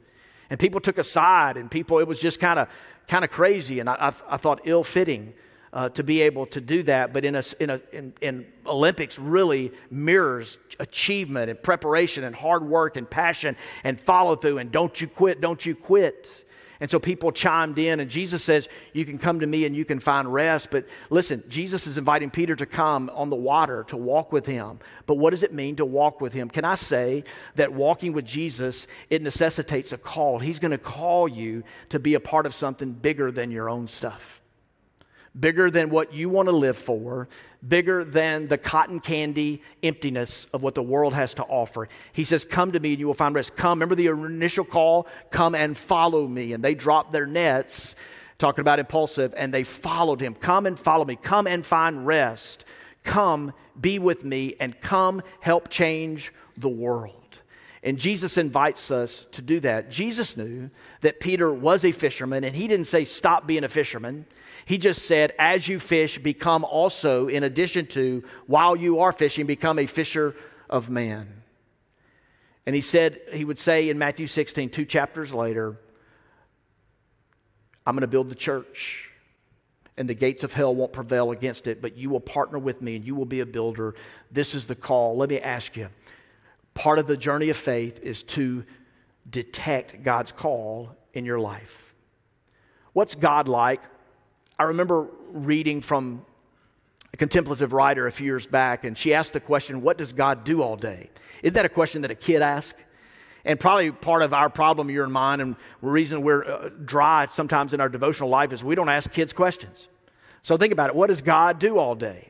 And 0.49 0.59
people 0.59 0.79
took 0.79 0.97
a 0.97 1.03
side, 1.03 1.57
and 1.57 1.69
people, 1.69 1.99
it 1.99 2.07
was 2.07 2.19
just 2.19 2.39
kind 2.39 2.59
of 2.59 2.69
kind 3.07 3.23
of 3.23 3.31
crazy, 3.31 3.79
and 3.79 3.89
I, 3.89 3.93
I, 3.93 4.07
I 4.29 4.37
thought 4.37 4.61
ill 4.65 4.83
fitting 4.83 5.33
uh, 5.73 5.89
to 5.89 6.03
be 6.03 6.21
able 6.21 6.45
to 6.47 6.61
do 6.61 6.83
that. 6.83 7.13
But 7.13 7.25
in, 7.25 7.35
a, 7.35 7.43
in, 7.59 7.69
a, 7.69 7.81
in, 7.91 8.13
in 8.21 8.47
Olympics, 8.65 9.17
really 9.19 9.71
mirrors 9.89 10.57
achievement 10.79 11.49
and 11.49 11.61
preparation 11.61 12.23
and 12.23 12.35
hard 12.35 12.63
work 12.63 12.97
and 12.97 13.09
passion 13.09 13.55
and 13.83 13.99
follow 13.99 14.35
through 14.35 14.59
and 14.59 14.71
don't 14.71 14.99
you 14.99 15.07
quit, 15.07 15.41
don't 15.41 15.65
you 15.65 15.75
quit. 15.75 16.45
And 16.79 16.91
so 16.91 16.99
people 16.99 17.31
chimed 17.31 17.79
in, 17.79 17.99
and 17.99 18.09
Jesus 18.09 18.43
says, 18.43 18.69
You 18.93 19.05
can 19.05 19.17
come 19.17 19.39
to 19.39 19.47
me 19.47 19.65
and 19.65 19.75
you 19.75 19.85
can 19.85 19.99
find 19.99 20.31
rest. 20.31 20.69
But 20.71 20.85
listen, 21.09 21.43
Jesus 21.47 21.87
is 21.87 21.97
inviting 21.97 22.29
Peter 22.29 22.55
to 22.55 22.65
come 22.65 23.09
on 23.13 23.29
the 23.29 23.35
water 23.35 23.83
to 23.85 23.97
walk 23.97 24.31
with 24.31 24.45
him. 24.45 24.79
But 25.05 25.15
what 25.15 25.31
does 25.31 25.43
it 25.43 25.53
mean 25.53 25.77
to 25.77 25.85
walk 25.85 26.21
with 26.21 26.33
him? 26.33 26.49
Can 26.49 26.65
I 26.65 26.75
say 26.75 27.23
that 27.55 27.73
walking 27.73 28.13
with 28.13 28.25
Jesus, 28.25 28.87
it 29.09 29.21
necessitates 29.21 29.91
a 29.91 29.97
call? 29.97 30.39
He's 30.39 30.59
going 30.59 30.71
to 30.71 30.77
call 30.77 31.27
you 31.27 31.63
to 31.89 31.99
be 31.99 32.13
a 32.13 32.19
part 32.19 32.45
of 32.45 32.53
something 32.53 32.91
bigger 32.91 33.31
than 33.31 33.51
your 33.51 33.69
own 33.69 33.87
stuff 33.87 34.41
bigger 35.39 35.69
than 35.69 35.89
what 35.89 36.13
you 36.13 36.29
want 36.29 36.47
to 36.47 36.51
live 36.51 36.77
for, 36.77 37.27
bigger 37.67 38.03
than 38.03 38.47
the 38.47 38.57
cotton 38.57 38.99
candy 38.99 39.61
emptiness 39.83 40.45
of 40.53 40.63
what 40.63 40.75
the 40.75 40.83
world 40.83 41.13
has 41.13 41.33
to 41.35 41.43
offer. 41.43 41.87
He 42.13 42.23
says, 42.23 42.45
Come 42.45 42.71
to 42.71 42.79
me 42.79 42.91
and 42.91 42.99
you 42.99 43.07
will 43.07 43.13
find 43.13 43.35
rest. 43.35 43.55
Come. 43.55 43.79
Remember 43.79 43.95
the 43.95 44.07
initial 44.07 44.65
call? 44.65 45.07
Come 45.29 45.55
and 45.55 45.77
follow 45.77 46.27
me. 46.27 46.53
And 46.53 46.63
they 46.63 46.75
dropped 46.75 47.11
their 47.11 47.25
nets, 47.25 47.95
talking 48.37 48.61
about 48.61 48.79
impulsive, 48.79 49.33
and 49.37 49.53
they 49.53 49.63
followed 49.63 50.21
him. 50.21 50.33
Come 50.33 50.65
and 50.65 50.77
follow 50.77 51.05
me. 51.05 51.15
Come 51.15 51.47
and 51.47 51.65
find 51.65 52.05
rest. 52.05 52.65
Come, 53.03 53.53
be 53.79 53.99
with 53.99 54.23
me, 54.23 54.55
and 54.59 54.79
come 54.81 55.21
help 55.39 55.69
change 55.69 56.33
the 56.57 56.69
world. 56.69 57.13
And 57.83 57.97
Jesus 57.97 58.37
invites 58.37 58.91
us 58.91 59.25
to 59.31 59.41
do 59.41 59.59
that. 59.61 59.89
Jesus 59.89 60.35
knew 60.35 60.69
that 61.01 61.19
Peter 61.19 61.53
was 61.53 61.85
a 61.85 61.91
fisherman, 61.91 62.43
and 62.43 62.55
he 62.55 62.67
didn't 62.67 62.87
say, 62.87 63.05
Stop 63.05 63.47
being 63.47 63.63
a 63.63 63.69
fisherman. 63.69 64.25
He 64.67 64.77
just 64.77 65.03
said, 65.03 65.33
As 65.39 65.65
you 65.69 65.79
fish, 65.79 66.17
become 66.17 66.65
also, 66.65 67.29
in 67.29 67.43
addition 67.43 67.85
to, 67.87 68.25
while 68.47 68.75
you 68.75 68.99
are 68.99 69.13
fishing, 69.13 69.45
become 69.45 69.79
a 69.79 69.85
fisher 69.85 70.35
of 70.69 70.89
man. 70.89 71.41
And 72.65 72.75
he 72.75 72.81
said, 72.81 73.21
He 73.31 73.45
would 73.45 73.57
say 73.57 73.87
in 73.87 73.97
Matthew 73.97 74.27
16, 74.27 74.69
two 74.69 74.83
chapters 74.83 75.33
later, 75.33 75.79
I'm 77.85 77.95
going 77.95 78.01
to 78.01 78.07
build 78.07 78.27
the 78.27 78.35
church 78.35 79.09
and 79.95 80.09
the 80.09 80.13
gates 80.13 80.43
of 80.43 80.51
hell 80.51 80.75
won't 80.75 80.91
prevail 80.91 81.31
against 81.31 81.67
it, 81.67 81.81
but 81.81 81.95
you 81.95 82.09
will 82.09 82.19
partner 82.19 82.59
with 82.59 82.81
me 82.81 82.97
and 82.97 83.05
you 83.05 83.15
will 83.15 83.25
be 83.25 83.39
a 83.39 83.45
builder. 83.45 83.95
This 84.31 84.53
is 84.53 84.65
the 84.65 84.75
call. 84.75 85.15
Let 85.15 85.29
me 85.29 85.39
ask 85.39 85.77
you 85.77 85.87
part 86.73 86.99
of 86.99 87.07
the 87.07 87.15
journey 87.15 87.47
of 87.47 87.55
faith 87.55 88.01
is 88.03 88.21
to 88.21 88.65
detect 89.29 90.03
God's 90.03 90.33
call 90.33 90.89
in 91.13 91.23
your 91.23 91.39
life. 91.39 91.93
What's 92.91 93.15
God 93.15 93.47
like 93.47 93.81
I 94.59 94.63
remember 94.63 95.07
reading 95.31 95.81
from 95.81 96.25
a 97.13 97.17
contemplative 97.17 97.73
writer 97.73 98.07
a 98.07 98.11
few 98.11 98.25
years 98.25 98.47
back, 98.47 98.85
and 98.85 98.97
she 98.97 99.13
asked 99.13 99.33
the 99.33 99.39
question, 99.39 99.81
What 99.81 99.97
does 99.97 100.13
God 100.13 100.43
do 100.43 100.61
all 100.61 100.75
day? 100.75 101.09
Isn't 101.43 101.53
that 101.53 101.65
a 101.65 101.69
question 101.69 102.01
that 102.01 102.11
a 102.11 102.15
kid 102.15 102.41
asks? 102.41 102.79
And 103.45 103.59
probably 103.59 103.91
part 103.91 104.23
of 104.23 104.33
our 104.33 104.49
problem, 104.49 104.89
your 104.89 105.05
and 105.05 105.13
mine, 105.13 105.39
and 105.39 105.55
the 105.81 105.87
reason 105.87 106.21
we're 106.21 106.43
uh, 106.43 106.69
dry 106.83 107.27
sometimes 107.27 107.73
in 107.73 107.79
our 107.79 107.87
devotional 107.87 108.29
life 108.29 108.51
is 108.51 108.63
we 108.63 108.75
don't 108.75 108.89
ask 108.89 109.11
kids 109.11 109.31
questions. 109.31 109.87
So 110.41 110.57
think 110.57 110.73
about 110.73 110.89
it. 110.89 110.95
What 110.95 111.07
does 111.07 111.21
God 111.21 111.59
do 111.59 111.77
all 111.77 111.95
day? 111.95 112.29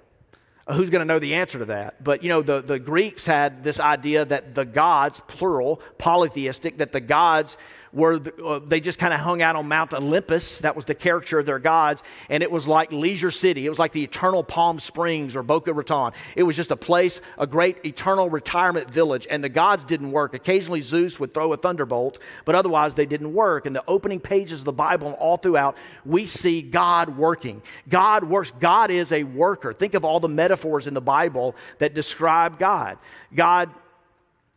Uh, 0.68 0.74
who's 0.74 0.90
going 0.90 1.00
to 1.00 1.06
know 1.06 1.18
the 1.18 1.36
answer 1.36 1.60
to 1.60 1.66
that? 1.66 2.04
But 2.04 2.22
you 2.22 2.30
know, 2.30 2.42
the, 2.42 2.62
the 2.62 2.78
Greeks 2.78 3.26
had 3.26 3.64
this 3.64 3.80
idea 3.80 4.26
that 4.26 4.54
the 4.54 4.66
gods, 4.66 5.22
plural, 5.28 5.82
polytheistic, 5.98 6.78
that 6.80 6.92
the 6.92 7.00
gods 7.00 7.58
where 7.98 8.20
uh, 8.46 8.60
they 8.60 8.80
just 8.80 9.00
kind 9.00 9.12
of 9.12 9.20
hung 9.20 9.42
out 9.42 9.56
on 9.56 9.68
Mount 9.68 9.92
Olympus. 9.92 10.60
That 10.60 10.76
was 10.76 10.86
the 10.86 10.94
character 10.94 11.40
of 11.40 11.48
their 11.48 11.58
gods. 11.58 12.04
And 12.30 12.44
it 12.44 12.52
was 12.52 12.68
like 12.68 12.92
Leisure 12.92 13.32
City. 13.32 13.66
It 13.66 13.70
was 13.70 13.80
like 13.80 13.92
the 13.92 14.04
eternal 14.04 14.44
Palm 14.44 14.80
Springs 14.80 15.36
or 15.36 15.42
Boca 15.42 15.74
Raton. 15.74 16.12
It 16.36 16.44
was 16.44 16.56
just 16.56 16.70
a 16.70 16.76
place, 16.76 17.22
a 17.40 17.48
great 17.48 17.84
eternal 17.84 18.30
retirement 18.30 18.92
village. 18.92 19.26
And 19.32 19.44
the 19.44 19.50
gods 19.50 19.84
didn't 19.84 20.12
work. 20.12 20.36
Occasionally 20.36 20.82
Zeus 20.82 21.20
would 21.20 21.34
throw 21.34 21.52
a 21.54 21.58
thunderbolt, 21.58 22.20
but 22.46 22.54
otherwise 22.54 22.94
they 22.94 23.08
didn't 23.08 23.34
work. 23.34 23.66
In 23.66 23.74
the 23.74 23.84
opening 23.88 24.20
pages 24.20 24.60
of 24.60 24.66
the 24.66 24.74
Bible 24.74 25.08
and 25.08 25.16
all 25.16 25.38
throughout, 25.38 25.76
we 26.06 26.28
see 26.28 26.62
God 26.62 27.18
working. 27.18 27.64
God 27.90 28.24
works. 28.24 28.52
God 28.60 28.92
is 28.92 29.12
a 29.12 29.24
worker. 29.24 29.74
Think 29.74 29.96
of 29.96 30.06
all 30.06 30.20
the 30.20 30.30
metaphors 30.30 30.86
in 30.86 30.94
the 30.94 31.02
Bible 31.02 31.56
that 31.80 31.96
describe 31.96 32.60
God. 32.60 33.00
God, 33.34 33.72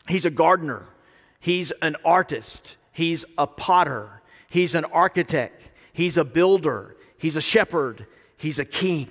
He's 0.07 0.27
a 0.27 0.31
gardener. 0.31 0.85
He's 1.41 1.71
an 1.81 1.97
artist. 2.05 2.77
He's 3.01 3.25
a 3.39 3.47
potter, 3.47 4.21
he's 4.51 4.75
an 4.75 4.85
architect, 4.85 5.63
he's 5.95 6.19
a 6.19 6.25
builder, 6.25 6.99
he's 7.17 7.35
a 7.35 7.41
shepherd, 7.41 8.07
he's 8.37 8.59
a 8.59 8.65
king. 8.67 9.09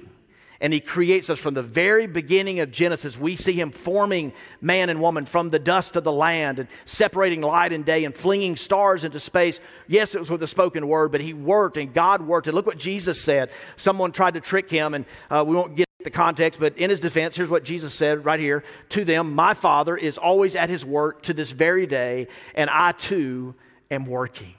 And 0.61 0.71
he 0.71 0.79
creates 0.79 1.31
us 1.31 1.39
from 1.39 1.55
the 1.55 1.63
very 1.63 2.05
beginning 2.05 2.59
of 2.59 2.69
Genesis. 2.69 3.17
We 3.17 3.35
see 3.35 3.53
him 3.53 3.71
forming 3.71 4.31
man 4.61 4.89
and 4.89 5.01
woman 5.01 5.25
from 5.25 5.49
the 5.49 5.57
dust 5.57 5.95
of 5.95 6.03
the 6.03 6.11
land 6.11 6.59
and 6.59 6.69
separating 6.85 7.41
light 7.41 7.73
and 7.73 7.83
day 7.83 8.05
and 8.05 8.13
flinging 8.13 8.57
stars 8.57 9.05
into 9.05 9.19
space. 9.19 9.59
Yes, 9.87 10.13
it 10.13 10.19
was 10.19 10.29
with 10.29 10.43
a 10.43 10.47
spoken 10.47 10.87
word, 10.87 11.11
but 11.11 11.21
he 11.21 11.33
worked 11.33 11.77
and 11.77 11.91
God 11.91 12.21
worked. 12.21 12.45
And 12.45 12.53
look 12.53 12.67
what 12.67 12.77
Jesus 12.77 13.19
said. 13.19 13.49
Someone 13.75 14.11
tried 14.11 14.35
to 14.35 14.39
trick 14.39 14.69
him, 14.69 14.93
and 14.93 15.05
uh, 15.31 15.43
we 15.47 15.55
won't 15.55 15.75
get 15.75 15.89
the 16.03 16.11
context, 16.11 16.59
but 16.59 16.77
in 16.77 16.91
his 16.91 16.99
defense, 16.99 17.35
here's 17.35 17.49
what 17.49 17.63
Jesus 17.63 17.91
said 17.95 18.23
right 18.23 18.39
here 18.39 18.63
to 18.89 19.03
them 19.03 19.33
My 19.33 19.55
Father 19.55 19.97
is 19.97 20.19
always 20.19 20.55
at 20.55 20.69
his 20.69 20.85
work 20.85 21.23
to 21.23 21.33
this 21.33 21.49
very 21.49 21.87
day, 21.87 22.27
and 22.53 22.69
I 22.69 22.91
too 22.91 23.55
am 23.91 24.05
working. 24.05 24.53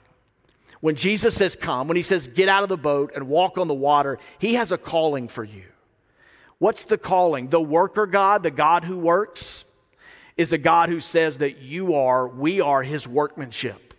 When 0.81 0.95
Jesus 0.95 1.35
says 1.35 1.57
come, 1.57 1.88
when 1.88 1.97
he 1.97 2.03
says 2.03 2.27
get 2.27 2.49
out 2.49 2.62
of 2.62 2.69
the 2.69 2.77
boat 2.77 3.12
and 3.14 3.29
walk 3.29 3.59
on 3.59 3.69
the 3.69 3.75
water, 3.75 4.19
he 4.38 4.55
has 4.55 4.73
a 4.73 4.79
calling 4.79 5.29
for 5.29 5.45
you. 5.45 5.64
What's 6.59 6.85
the 6.85 6.99
calling? 6.99 7.49
The 7.49 7.61
worker 7.61 8.07
God, 8.07 8.43
the 8.43 8.51
God 8.51 8.85
who 8.85 8.99
works, 8.99 9.64
is 10.37 10.53
a 10.53 10.59
God 10.59 10.88
who 10.88 11.01
says 11.01 11.38
that 11.38 11.59
you 11.59 11.95
are, 11.95 12.27
we 12.27 12.61
are 12.61 12.83
his 12.83 13.07
workmanship. 13.07 13.95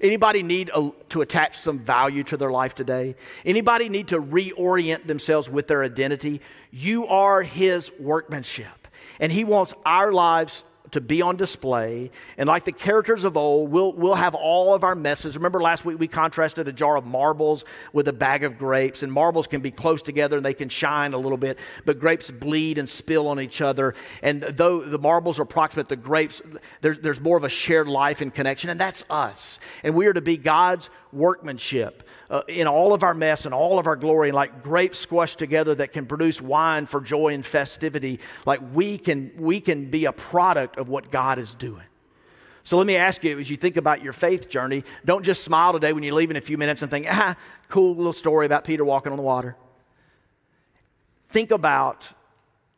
Anybody 0.00 0.42
need 0.42 0.70
a, 0.74 0.90
to 1.10 1.20
attach 1.20 1.58
some 1.58 1.78
value 1.78 2.22
to 2.24 2.38
their 2.38 2.50
life 2.50 2.74
today? 2.74 3.16
Anybody 3.44 3.90
need 3.90 4.08
to 4.08 4.20
reorient 4.20 5.06
themselves 5.06 5.50
with 5.50 5.68
their 5.68 5.84
identity? 5.84 6.40
You 6.70 7.06
are 7.06 7.42
his 7.42 7.92
workmanship. 7.98 8.88
And 9.18 9.30
he 9.30 9.44
wants 9.44 9.74
our 9.84 10.12
lives 10.12 10.64
to 10.92 11.00
be 11.00 11.22
on 11.22 11.36
display. 11.36 12.10
And 12.36 12.48
like 12.48 12.64
the 12.64 12.72
characters 12.72 13.24
of 13.24 13.36
old, 13.36 13.70
we'll, 13.70 13.92
we'll 13.92 14.14
have 14.14 14.34
all 14.34 14.74
of 14.74 14.84
our 14.84 14.94
messes. 14.94 15.36
Remember 15.36 15.60
last 15.60 15.84
week 15.84 15.98
we 15.98 16.08
contrasted 16.08 16.68
a 16.68 16.72
jar 16.72 16.96
of 16.96 17.06
marbles 17.06 17.64
with 17.92 18.08
a 18.08 18.12
bag 18.12 18.44
of 18.44 18.58
grapes, 18.58 19.02
and 19.02 19.12
marbles 19.12 19.46
can 19.46 19.60
be 19.60 19.70
close 19.70 20.02
together 20.02 20.36
and 20.36 20.44
they 20.44 20.54
can 20.54 20.68
shine 20.68 21.12
a 21.12 21.18
little 21.18 21.38
bit, 21.38 21.58
but 21.84 21.98
grapes 21.98 22.30
bleed 22.30 22.78
and 22.78 22.88
spill 22.88 23.28
on 23.28 23.40
each 23.40 23.60
other. 23.60 23.94
And 24.22 24.42
though 24.42 24.80
the 24.80 24.98
marbles 24.98 25.38
are 25.38 25.42
approximate, 25.42 25.88
the 25.88 25.96
grapes, 25.96 26.42
there's, 26.80 26.98
there's 26.98 27.20
more 27.20 27.36
of 27.36 27.44
a 27.44 27.48
shared 27.48 27.88
life 27.88 28.20
and 28.20 28.34
connection, 28.34 28.70
and 28.70 28.80
that's 28.80 29.04
us. 29.10 29.60
And 29.82 29.94
we 29.94 30.06
are 30.06 30.12
to 30.12 30.20
be 30.20 30.36
God's 30.36 30.90
workmanship 31.12 32.08
uh, 32.28 32.42
in 32.48 32.66
all 32.66 32.92
of 32.92 33.02
our 33.02 33.14
mess 33.14 33.44
and 33.44 33.54
all 33.54 33.78
of 33.78 33.86
our 33.86 33.96
glory, 33.96 34.32
like 34.32 34.62
grapes 34.62 34.98
squashed 34.98 35.38
together 35.38 35.74
that 35.74 35.92
can 35.92 36.06
produce 36.06 36.40
wine 36.40 36.86
for 36.86 37.00
joy 37.00 37.34
and 37.34 37.44
festivity, 37.44 38.20
like 38.46 38.60
we 38.72 38.98
can, 38.98 39.30
we 39.36 39.60
can 39.60 39.90
be 39.90 40.04
a 40.04 40.12
product 40.12 40.76
of 40.76 40.88
what 40.88 41.10
God 41.10 41.38
is 41.38 41.54
doing. 41.54 41.84
So 42.62 42.76
let 42.76 42.86
me 42.86 42.96
ask 42.96 43.24
you, 43.24 43.38
as 43.38 43.48
you 43.48 43.56
think 43.56 43.76
about 43.76 44.02
your 44.02 44.12
faith 44.12 44.48
journey, 44.48 44.84
don't 45.04 45.24
just 45.24 45.42
smile 45.42 45.72
today 45.72 45.92
when 45.92 46.02
you 46.02 46.14
leave 46.14 46.30
in 46.30 46.36
a 46.36 46.40
few 46.40 46.58
minutes 46.58 46.82
and 46.82 46.90
think, 46.90 47.06
ah, 47.08 47.36
cool 47.68 47.96
little 47.96 48.12
story 48.12 48.46
about 48.46 48.64
Peter 48.64 48.84
walking 48.84 49.12
on 49.12 49.16
the 49.16 49.22
water. 49.22 49.56
Think 51.30 51.50
about 51.50 52.08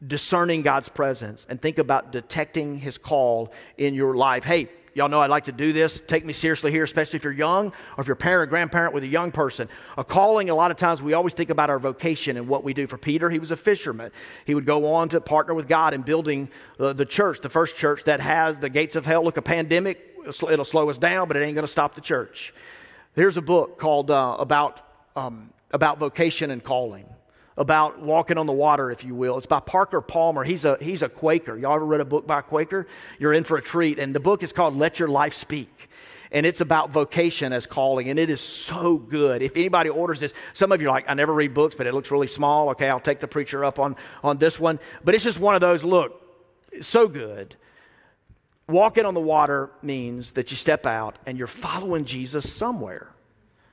discerning 0.07 0.63
God's 0.63 0.89
presence 0.89 1.47
and 1.49 1.61
think 1.61 1.79
about 1.79 2.13
detecting 2.13 2.79
his 2.79 2.99
call 2.99 3.53
in 3.77 3.95
your 3.95 4.15
life. 4.15 4.45
Hey, 4.45 4.69
Y'all 4.95 5.09
know 5.09 5.21
I 5.21 5.27
like 5.27 5.45
to 5.45 5.53
do 5.53 5.73
this. 5.73 6.03
Take 6.07 6.25
me 6.25 6.35
seriously 6.35 6.71
here, 6.71 6.83
especially 6.83 7.17
if 7.17 7.25
you're 7.25 7.33
young 7.33 7.69
or 7.97 8.01
if 8.01 8.07
you're 8.07 8.15
a 8.15 8.17
parent 8.17 8.49
or 8.49 8.51
grandparent 8.51 8.93
with 8.93 9.03
a 9.05 9.09
young 9.09 9.33
person. 9.33 9.69
A 9.97 10.05
calling, 10.05 10.51
a 10.51 10.55
lot 10.55 10.71
of 10.71 10.77
times 10.77 11.03
we 11.03 11.15
always 11.15 11.33
think 11.33 11.49
about 11.49 11.71
our 11.71 11.79
vocation 11.79 12.37
and 12.37 12.47
what 12.47 12.63
we 12.63 12.75
do. 12.75 12.87
For 12.87 12.99
Peter, 12.99 13.31
he 13.31 13.39
was 13.39 13.51
a 13.51 13.57
fisherman. 13.57 14.13
He 14.45 14.55
would 14.55 14.67
go 14.67 14.93
on 14.93 15.09
to 15.11 15.21
partner 15.21 15.55
with 15.55 15.67
God 15.67 15.95
in 15.95 16.03
building 16.03 16.51
uh, 16.79 16.93
the 16.93 17.07
church, 17.07 17.41
the 17.41 17.49
first 17.49 17.77
church 17.77 18.05
that 18.05 18.21
has 18.21 18.59
the 18.59 18.69
gates 18.69 18.95
of 18.95 19.07
hell. 19.07 19.25
Look, 19.25 19.39
a 19.39 19.43
pandemic, 19.43 20.15
it'll 20.27 20.65
slow 20.65 20.91
us 20.91 20.99
down, 20.99 21.27
but 21.27 21.39
it 21.39 21.41
ain't 21.41 21.55
going 21.55 21.67
to 21.67 21.73
stop 21.73 21.95
the 21.95 22.03
church. 22.03 22.53
There's 23.15 23.39
a 23.39 23.43
book 23.43 23.79
called 23.79 24.11
uh, 24.11 24.37
about, 24.39 24.83
um, 25.17 25.51
about 25.71 25.99
vocation 25.99 26.51
and 26.51 26.63
calling 26.63 27.07
about 27.57 28.01
walking 28.01 28.39
on 28.39 28.47
the 28.47 28.53
water, 28.53 28.91
if 28.91 29.05
you 29.05 29.15
will. 29.15 29.37
It's 29.39 29.47
by 29.47 29.61
Parker 29.61 30.01
Palmer. 30.01 30.45
He's 30.45 30.65
a, 30.65 30.79
he's 30.81 31.03
a 31.03 31.09
Quaker. 31.09 31.57
Y'all 31.57 31.75
ever 31.75 31.85
read 31.85 32.01
a 32.01 32.05
book 32.05 32.27
by 32.27 32.39
a 32.39 32.43
Quaker? 32.43 32.87
You're 33.19 33.33
in 33.33 33.45
for 33.45 33.57
a 33.57 33.63
treat. 33.63 33.99
And 33.99 34.15
the 34.15 34.21
book 34.21 34.43
is 34.43 34.53
called 34.53 34.77
Let 34.77 34.99
Your 34.99 35.09
Life 35.09 35.35
Speak. 35.35 35.89
And 36.31 36.47
it's 36.47 36.63
about 36.63 36.89
vocation 36.89 37.53
as 37.53 37.67
calling, 37.67 38.09
and 38.09 38.19
it 38.19 38.31
is 38.31 38.41
so 38.41 38.97
good. 38.97 39.43
If 39.43 39.55
anybody 39.55 39.91
orders 39.91 40.19
this, 40.19 40.33
some 40.55 40.73
of 40.73 40.81
you 40.81 40.89
are 40.89 40.91
like, 40.91 41.05
I 41.07 41.13
never 41.13 41.35
read 41.35 41.53
books, 41.53 41.75
but 41.75 41.87
it 41.87 41.93
looks 41.93 42.11
really 42.11 42.27
small. 42.27 42.71
Okay, 42.71 42.89
I'll 42.89 43.01
take 43.01 43.21
the 43.21 43.29
preacher 43.29 43.63
up 43.67 43.79
on, 43.79 43.97
on 44.25 44.39
this 44.39 44.59
one. 44.59 44.81
But 45.05 45.15
it's 45.15 45.25
just 45.25 45.39
one 45.39 45.55
of 45.55 45.61
those, 45.61 45.85
look, 45.85 46.23
so 46.81 47.07
good. 47.07 47.55
Walking 48.67 49.05
on 49.05 49.13
the 49.13 49.21
water 49.21 49.71
means 49.83 50.33
that 50.33 50.51
you 50.51 50.57
step 50.57 50.87
out 50.87 51.19
and 51.27 51.37
you're 51.37 51.47
following 51.47 52.07
Jesus 52.07 52.51
somewhere. 52.51 53.09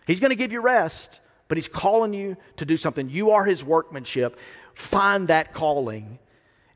He's 0.05 0.19
going 0.19 0.31
to 0.31 0.35
give 0.35 0.51
you 0.51 0.59
rest, 0.59 1.21
but 1.49 1.57
He's 1.57 1.67
calling 1.67 2.13
you 2.13 2.37
to 2.55 2.65
do 2.65 2.77
something. 2.77 3.09
You 3.09 3.31
are 3.31 3.43
His 3.43 3.61
workmanship. 3.65 4.39
Find 4.73 5.27
that 5.27 5.53
calling 5.53 6.19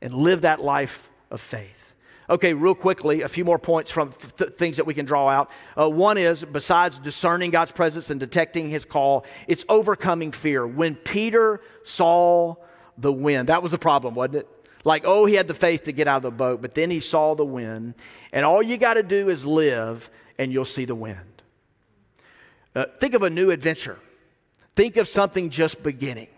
and 0.02 0.12
live 0.12 0.42
that 0.42 0.60
life 0.60 1.10
of 1.30 1.40
faith. 1.40 1.80
Okay, 2.28 2.54
real 2.54 2.74
quickly, 2.74 3.22
a 3.22 3.28
few 3.28 3.44
more 3.44 3.58
points 3.58 3.90
from 3.90 4.12
th- 4.36 4.52
things 4.52 4.78
that 4.78 4.86
we 4.86 4.94
can 4.94 5.04
draw 5.04 5.28
out. 5.28 5.50
Uh, 5.78 5.90
one 5.90 6.16
is, 6.16 6.42
besides 6.42 6.98
discerning 6.98 7.50
God's 7.50 7.72
presence 7.72 8.08
and 8.08 8.18
detecting 8.18 8.70
his 8.70 8.86
call, 8.86 9.26
it's 9.46 9.64
overcoming 9.68 10.32
fear. 10.32 10.66
When 10.66 10.94
Peter 10.94 11.60
saw 11.82 12.56
the 12.96 13.12
wind, 13.12 13.48
that 13.48 13.62
was 13.62 13.72
the 13.72 13.78
problem, 13.78 14.14
wasn't 14.14 14.36
it? 14.36 14.48
Like, 14.84 15.02
oh, 15.06 15.26
he 15.26 15.34
had 15.34 15.48
the 15.48 15.54
faith 15.54 15.84
to 15.84 15.92
get 15.92 16.08
out 16.08 16.18
of 16.18 16.22
the 16.22 16.30
boat, 16.30 16.62
but 16.62 16.74
then 16.74 16.90
he 16.90 17.00
saw 17.00 17.34
the 17.34 17.44
wind. 17.44 17.94
And 18.32 18.44
all 18.44 18.62
you 18.62 18.78
got 18.78 18.94
to 18.94 19.02
do 19.02 19.28
is 19.28 19.44
live, 19.44 20.10
and 20.38 20.50
you'll 20.50 20.64
see 20.64 20.86
the 20.86 20.94
wind. 20.94 21.42
Uh, 22.74 22.86
think 23.00 23.14
of 23.14 23.22
a 23.22 23.30
new 23.30 23.50
adventure. 23.50 23.98
Think 24.76 24.96
of 24.96 25.08
something 25.08 25.50
just 25.50 25.82
beginning. 25.82 26.28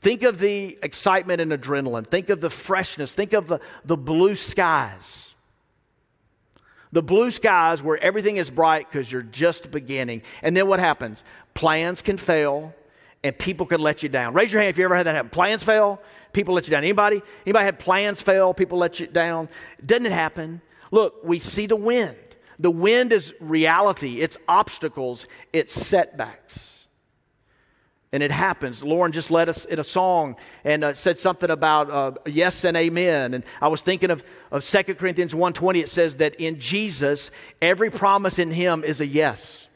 Think 0.00 0.22
of 0.22 0.38
the 0.38 0.78
excitement 0.82 1.40
and 1.40 1.50
adrenaline. 1.50 2.06
Think 2.06 2.28
of 2.28 2.40
the 2.40 2.50
freshness. 2.50 3.14
Think 3.14 3.32
of 3.32 3.48
the, 3.48 3.60
the 3.84 3.96
blue 3.96 4.34
skies. 4.34 5.34
The 6.92 7.02
blue 7.02 7.30
skies 7.30 7.82
where 7.82 8.02
everything 8.02 8.36
is 8.36 8.50
bright 8.50 8.90
because 8.90 9.10
you're 9.10 9.22
just 9.22 9.70
beginning. 9.70 10.22
And 10.42 10.56
then 10.56 10.68
what 10.68 10.80
happens? 10.80 11.24
Plans 11.54 12.00
can 12.00 12.16
fail 12.16 12.74
and 13.24 13.36
people 13.36 13.66
can 13.66 13.80
let 13.80 14.02
you 14.02 14.08
down. 14.08 14.34
Raise 14.34 14.52
your 14.52 14.62
hand 14.62 14.70
if 14.70 14.78
you 14.78 14.84
ever 14.84 14.94
had 14.94 15.06
that 15.06 15.16
happen. 15.16 15.30
Plans 15.30 15.62
fail, 15.62 16.00
people 16.32 16.54
let 16.54 16.66
you 16.66 16.70
down. 16.70 16.84
Anybody? 16.84 17.20
Anybody 17.44 17.64
had 17.64 17.78
plans 17.78 18.22
fail, 18.22 18.54
people 18.54 18.78
let 18.78 19.00
you 19.00 19.06
down? 19.06 19.48
Doesn't 19.84 20.06
it 20.06 20.12
happen? 20.12 20.62
Look, 20.90 21.16
we 21.24 21.38
see 21.38 21.66
the 21.66 21.76
wind. 21.76 22.16
The 22.60 22.70
wind 22.70 23.12
is 23.12 23.34
reality, 23.40 24.20
it's 24.20 24.36
obstacles, 24.48 25.26
it's 25.52 25.72
setbacks. 25.72 26.77
And 28.12 28.22
it 28.22 28.30
happens. 28.30 28.82
Lauren 28.82 29.12
just 29.12 29.30
led 29.30 29.50
us 29.50 29.66
in 29.66 29.78
a 29.78 29.84
song 29.84 30.36
and 30.64 30.82
uh, 30.82 30.94
said 30.94 31.18
something 31.18 31.50
about 31.50 31.90
uh, 31.90 32.12
yes 32.24 32.64
and 32.64 32.74
amen. 32.76 33.34
And 33.34 33.44
I 33.60 33.68
was 33.68 33.82
thinking 33.82 34.10
of, 34.10 34.24
of 34.50 34.64
2 34.64 34.94
Corinthians 34.94 35.34
1.20. 35.34 35.82
It 35.82 35.90
says 35.90 36.16
that 36.16 36.34
in 36.36 36.58
Jesus, 36.58 37.30
every 37.60 37.90
promise 37.90 38.38
in 38.38 38.50
him 38.50 38.82
is 38.82 39.02
a 39.02 39.06
yes. 39.06 39.68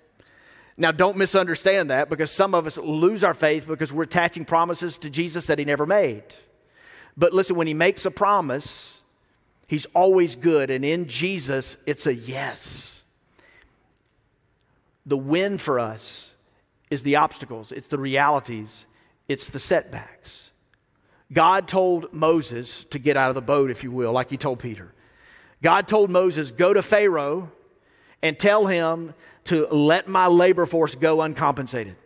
Now, 0.79 0.93
don't 0.93 1.19
misunderstand 1.19 1.91
that 1.91 2.09
because 2.09 2.31
some 2.31 2.55
of 2.55 2.67
us 2.67 2.79
lose 2.79 3.23
our 3.23 3.35
faith 3.35 3.67
because 3.67 3.93
we're 3.93 4.05
attaching 4.05 4.47
promises 4.47 4.97
to 4.99 5.11
Jesus 5.11 5.47
that 5.47 5.59
he 5.59 5.67
never 5.67 5.85
made. 5.85 6.25
But 7.17 7.35
listen, 7.35 7.57
when 7.57 7.67
he 7.67 7.75
makes 7.75 8.07
a 8.07 8.11
promise, 8.11 9.03
he's 9.67 9.85
always 9.87 10.37
good. 10.37 10.71
And 10.71 10.85
in 10.85 11.07
Jesus, 11.09 11.77
it's 11.87 12.07
a 12.07 12.15
yes. 12.15 13.03
The 15.05 15.19
win 15.19 15.59
for 15.59 15.79
us 15.79 16.32
is 16.93 17.03
the 17.03 17.17
obstacles, 17.17 17.73
it's 17.73 17.87
the 17.87 17.99
realities, 17.99 18.85
it's 19.27 19.49
the 19.49 19.59
setbacks. 19.59 20.51
God 21.33 21.67
told 21.67 22.13
Moses 22.13 22.85
to 22.85 22.99
get 22.99 23.17
out 23.17 23.31
of 23.31 23.35
the 23.35 23.41
boat, 23.41 23.71
if 23.71 23.83
you 23.83 23.91
will, 23.91 24.13
like 24.13 24.29
he 24.29 24.37
told 24.37 24.59
Peter. 24.59 24.93
God 25.63 25.89
told 25.89 26.11
Moses, 26.11 26.51
Go 26.51 26.75
to 26.75 26.83
Pharaoh 26.83 27.51
and 28.21 28.39
tell 28.39 28.67
him 28.67 29.15
to 29.45 29.67
let 29.69 30.07
my 30.07 30.27
labor 30.27 30.67
force 30.67 30.95
go 30.95 31.23
uncompensated. 31.23 31.97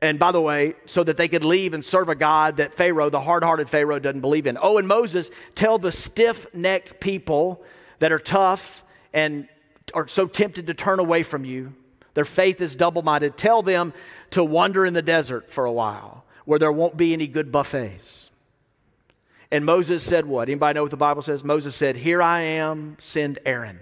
And 0.00 0.18
by 0.18 0.32
the 0.32 0.40
way, 0.40 0.74
so 0.84 1.04
that 1.04 1.16
they 1.16 1.28
could 1.28 1.44
leave 1.44 1.74
and 1.74 1.84
serve 1.84 2.08
a 2.08 2.16
God 2.16 2.56
that 2.56 2.74
Pharaoh, 2.74 3.10
the 3.10 3.20
hard 3.20 3.44
hearted 3.44 3.70
Pharaoh, 3.70 4.00
doesn't 4.00 4.22
believe 4.22 4.48
in. 4.48 4.58
Oh, 4.60 4.78
and 4.78 4.88
Moses, 4.88 5.30
tell 5.54 5.78
the 5.78 5.92
stiff 5.92 6.52
necked 6.52 6.98
people 6.98 7.62
that 8.00 8.10
are 8.10 8.18
tough 8.18 8.82
and 9.12 9.46
are 9.94 10.08
so 10.08 10.26
tempted 10.26 10.66
to 10.66 10.74
turn 10.74 10.98
away 10.98 11.22
from 11.22 11.44
you 11.44 11.74
their 12.14 12.24
faith 12.24 12.60
is 12.60 12.74
double 12.74 13.02
minded. 13.02 13.36
Tell 13.36 13.62
them 13.62 13.92
to 14.30 14.44
wander 14.44 14.84
in 14.84 14.94
the 14.94 15.02
desert 15.02 15.50
for 15.50 15.64
a 15.64 15.72
while 15.72 16.24
where 16.44 16.58
there 16.58 16.72
won't 16.72 16.96
be 16.96 17.12
any 17.12 17.26
good 17.26 17.52
buffets. 17.52 18.30
And 19.50 19.64
Moses 19.64 20.02
said 20.02 20.24
what? 20.26 20.48
Anybody 20.48 20.76
know 20.76 20.82
what 20.82 20.90
the 20.90 20.96
Bible 20.96 21.22
says? 21.22 21.44
Moses 21.44 21.74
said, 21.74 21.96
Here 21.96 22.22
I 22.22 22.40
am, 22.40 22.96
send 23.00 23.38
Aaron. 23.44 23.80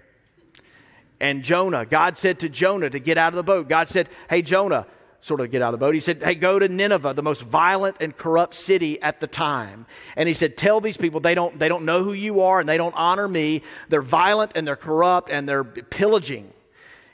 And 1.21 1.45
Jonah, 1.45 1.85
God 1.87 2.17
said 2.17 2.41
to 2.41 2.49
Jonah 2.49 2.91
to 2.91 2.99
get 2.99 3.19
out 3.19 3.33
of 3.33 3.37
the 3.37 3.43
boat. 3.43 3.69
God 3.69 3.89
said, 3.89 4.09
Hey, 4.29 4.43
Jonah, 4.43 4.87
sort 5.21 5.41
of 5.41 5.51
get 5.51 5.63
out 5.63 5.73
of 5.73 5.79
the 5.79 5.85
boat. 5.85 5.95
He 5.95 6.01
said, 6.01 6.23
Hey, 6.23 6.35
go 6.35 6.59
to 6.59 6.69
Nineveh, 6.69 7.15
the 7.15 7.23
most 7.23 7.43
violent 7.43 7.97
and 8.01 8.17
corrupt 8.17 8.55
city 8.55 9.01
at 9.01 9.21
the 9.21 9.27
time. 9.27 9.87
And 10.17 10.29
he 10.29 10.35
said, 10.35 10.57
Tell 10.57 10.81
these 10.81 10.97
people 10.97 11.21
they 11.21 11.35
don't, 11.35 11.59
they 11.59 11.69
don't 11.69 11.85
know 11.85 12.03
who 12.03 12.15
you 12.15 12.41
are 12.41 12.59
and 12.59 12.69
they 12.69 12.77
don't 12.77 12.95
honor 12.97 13.29
me. 13.29 13.63
They're 13.89 14.03
violent 14.03 14.53
and 14.57 14.67
they're 14.67 14.77
corrupt 14.77 15.31
and 15.31 15.49
they're 15.49 15.65
pillaging 15.65 16.53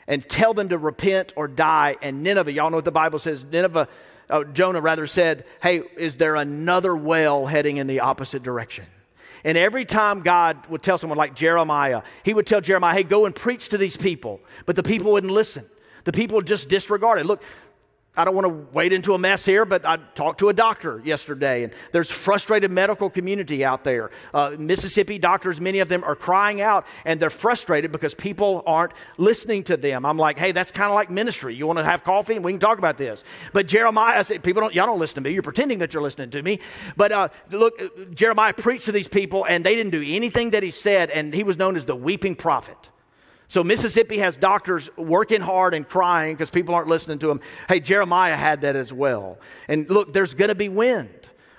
and 0.09 0.29
tell 0.29 0.55
them 0.55 0.69
to 0.71 0.79
repent 0.79 1.33
or 1.37 1.49
die. 1.49 1.97
And 2.03 2.23
Nineveh, 2.23 2.53
y'all 2.53 2.71
know 2.71 2.77
what 2.77 2.85
the 2.85 2.93
Bible 2.93 3.19
says. 3.19 3.45
Nineveh, 3.45 3.89
uh, 4.29 4.45
Jonah 4.45 4.81
rather 4.81 5.07
said, 5.07 5.45
Hey, 5.63 5.83
is 5.97 6.17
there 6.17 6.37
another 6.37 6.97
whale 6.97 7.47
heading 7.47 7.77
in 7.77 7.87
the 7.87 8.01
opposite 8.01 8.43
direction? 8.43 8.87
And 9.45 9.57
every 9.57 9.85
time 9.85 10.23
God 10.23 10.67
would 10.69 10.83
tell 10.83 10.99
someone 10.99 11.19
like 11.19 11.35
Jeremiah, 11.35 12.03
he 12.25 12.35
would 12.35 12.47
tell 12.47 12.61
Jeremiah, 12.61 12.95
Hey, 12.95 13.03
go 13.05 13.27
and 13.27 13.35
preach 13.35 13.69
to 13.71 13.79
these 13.79 13.97
people. 13.97 14.41
But 14.65 14.77
the 14.77 14.83
people 14.83 15.13
wouldn't 15.13 15.33
listen. 15.33 15.65
The 16.05 16.13
people 16.13 16.41
just 16.41 16.69
disregarded. 16.69 17.27
Look, 17.27 17.43
I 18.17 18.25
don't 18.25 18.35
want 18.35 18.47
to 18.47 18.75
wade 18.75 18.93
into 18.93 19.15
a 19.15 19.19
mess 19.19 19.45
here, 19.45 19.65
but 19.65 19.85
I 19.85 19.99
talked 20.15 20.39
to 20.41 20.49
a 20.49 20.53
doctor 20.53 21.03
yesterday, 21.05 21.65
and 21.65 21.73
there's 21.93 22.11
frustrated 22.11 22.71
medical 22.71 23.11
community 23.11 23.65
out 23.65 23.85
there. 23.85 24.11
Uh, 24.33 24.57
Mississippi 24.59 25.19
doctors, 25.19 25.61
many 25.61 25.81
of 25.81 25.89
them 25.89 26.03
are 26.03 26.17
crying 26.17 26.61
out, 26.61 26.87
and 27.05 27.21
they're 27.21 27.31
frustrated 27.31 27.93
because 27.93 28.15
people 28.15 28.63
aren't 28.67 28.93
listening 29.19 29.65
to 29.65 29.77
them. 29.77 30.07
I'm 30.07 30.17
like, 30.17 30.39
hey, 30.39 30.53
that's 30.53 30.73
kind 30.73 30.89
of 30.89 30.95
like 30.95 31.11
ministry. 31.11 31.55
You 31.55 31.67
want 31.67 31.79
to 31.79 31.85
have 31.85 32.05
coffee, 32.05 32.37
and 32.37 32.45
we 32.45 32.53
can 32.53 32.61
talk 32.61 32.79
about 32.79 32.97
this. 32.97 33.23
But 33.53 33.67
Jeremiah 33.67 34.19
I 34.19 34.23
said, 34.23 34.43
people 34.43 34.63
don't, 34.63 34.75
y'all 34.75 34.87
don't 34.87 34.99
listen 34.99 35.17
to 35.17 35.21
me. 35.29 35.35
You're 35.35 35.43
pretending 35.43 35.79
that 35.79 35.93
you're 35.93 36.03
listening 36.03 36.31
to 36.31 36.43
me. 36.43 36.61
But 36.97 37.13
uh, 37.13 37.29
look, 37.51 38.15
Jeremiah 38.15 38.55
preached 38.55 38.87
to 38.87 38.93
these 38.93 39.09
people, 39.09 39.45
and 39.45 39.65
they 39.65 39.75
didn't 39.75 39.93
do 39.93 40.03
anything 40.07 40.51
that 40.51 40.63
he 40.63 40.71
said, 40.71 41.11
and 41.11 41.35
he 41.35 41.45
was 41.45 41.59
known 41.59 41.77
as 41.77 41.85
the 41.87 41.97
weeping 41.97 42.35
prophet. 42.35 42.89
So 43.49 43.63
Mississippi 43.63 44.19
has 44.19 44.37
doctors 44.37 44.91
working 44.97 45.41
hard 45.41 45.75
and 45.75 45.89
crying 45.89 46.35
because 46.35 46.51
people 46.51 46.75
aren't 46.75 46.89
listening 46.89 47.19
to 47.21 47.29
them. 47.29 47.41
Hey, 47.69 47.81
Jeremiah 47.81 48.37
had 48.37 48.63
that 48.63 48.77
as 48.77 48.93
well. 48.93 49.39
And 49.69 49.89
look, 49.89 50.13
there's 50.13 50.35
going 50.35 50.49
to 50.49 50.55
be 50.55 50.69
wind. 50.69 51.11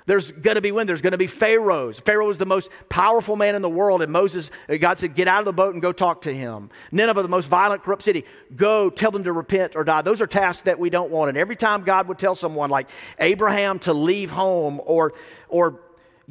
There's 0.06 0.32
going 0.32 0.56
to 0.56 0.62
be 0.62 0.71
wind. 0.71 0.88
There's 0.88 1.02
going 1.02 1.12
to 1.12 1.17
be 1.17 1.28
pharaohs. 1.28 2.00
Pharaoh 2.00 2.28
was 2.28 2.38
the 2.38 2.45
most 2.45 2.71
powerful 2.88 3.36
man 3.36 3.56
in 3.56 3.62
the 3.62 3.69
world, 3.69 4.02
and 4.02 4.10
Moses, 4.10 4.52
God 4.80 4.97
said, 4.97 5.15
"Get 5.15 5.28
out 5.28 5.39
of 5.39 5.45
the 5.45 5.52
boat 5.52 5.73
and 5.73 5.82
go 5.82 5.91
talk 5.91 6.21
to 6.21 6.34
him." 6.34 6.69
Nineveh, 6.93 7.23
the 7.23 7.28
most 7.28 7.50
violent, 7.50 7.84
corrupt 7.84 8.04
city, 8.04 8.23
go 8.56 8.89
tell 8.89 9.12
them 9.12 9.26
to 9.26 9.34
repent 9.34 9.76
or 9.76 9.84
die. 9.84 10.02
Those 10.02 10.21
are 10.21 10.28
tasks 10.28 10.63
that 10.63 10.80
we 10.80 10.89
don't 10.89 11.12
want. 11.12 11.28
And 11.28 11.38
every 11.38 11.58
time 11.58 11.84
God 11.84 12.08
would 12.08 12.17
tell 12.17 12.36
someone 12.36 12.69
like 12.69 12.89
Abraham 13.19 13.80
to 13.80 13.91
leave 13.91 14.32
home, 14.32 14.80
or 14.86 15.13
or 15.50 15.82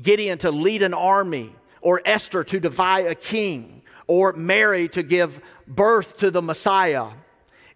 Gideon 0.01 0.39
to 0.39 0.51
lead 0.51 0.81
an 0.81 0.95
army, 0.95 1.55
or 1.83 2.01
Esther 2.07 2.45
to 2.45 2.59
defy 2.59 3.01
a 3.01 3.15
king, 3.15 3.76
or 4.07 4.33
Mary 4.33 4.89
to 4.91 5.03
give 5.03 5.41
birth 5.67 6.19
to 6.19 6.31
the 6.31 6.43
Messiah. 6.43 7.09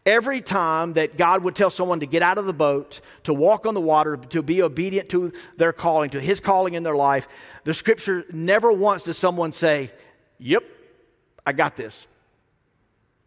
Every 0.06 0.40
time 0.40 0.94
that 0.94 1.18
God 1.18 1.44
would 1.44 1.54
tell 1.54 1.70
someone 1.70 2.00
to 2.00 2.06
get 2.06 2.22
out 2.22 2.38
of 2.38 2.46
the 2.46 2.54
boat, 2.54 3.00
to 3.24 3.34
walk 3.34 3.66
on 3.66 3.74
the 3.74 3.80
water, 3.80 4.16
to 4.16 4.42
be 4.42 4.62
obedient 4.62 5.10
to 5.10 5.32
their 5.56 5.72
calling, 5.72 6.10
to 6.10 6.20
his 6.20 6.40
calling 6.40 6.74
in 6.74 6.82
their 6.82 6.96
life, 6.96 7.28
the 7.64 7.74
scripture 7.74 8.24
never 8.32 8.72
once 8.72 9.02
does 9.02 9.18
someone 9.18 9.52
say, 9.52 9.90
Yep, 10.38 10.64
I 11.44 11.52
got 11.52 11.76
this. 11.76 12.06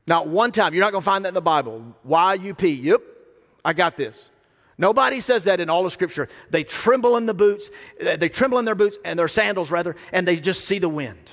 Not 0.07 0.27
one 0.27 0.51
time. 0.51 0.73
You're 0.73 0.83
not 0.83 0.91
going 0.91 1.03
to 1.03 1.05
find 1.05 1.25
that 1.25 1.29
in 1.29 1.33
the 1.35 1.41
Bible. 1.41 1.95
Y 2.03 2.33
U 2.33 2.53
P. 2.55 2.69
Yep, 2.69 3.01
I 3.63 3.73
got 3.73 3.95
this. 3.95 4.29
Nobody 4.75 5.21
says 5.21 5.43
that 5.43 5.59
in 5.59 5.69
all 5.69 5.85
of 5.85 5.93
Scripture. 5.93 6.27
They 6.49 6.63
tremble 6.63 7.17
in 7.17 7.27
the 7.27 7.35
boots, 7.35 7.69
they 7.99 8.29
tremble 8.29 8.57
in 8.57 8.65
their 8.65 8.73
boots 8.73 8.97
and 9.05 9.19
their 9.19 9.27
sandals, 9.27 9.69
rather, 9.69 9.95
and 10.11 10.27
they 10.27 10.37
just 10.37 10.65
see 10.65 10.79
the 10.79 10.89
wind 10.89 11.29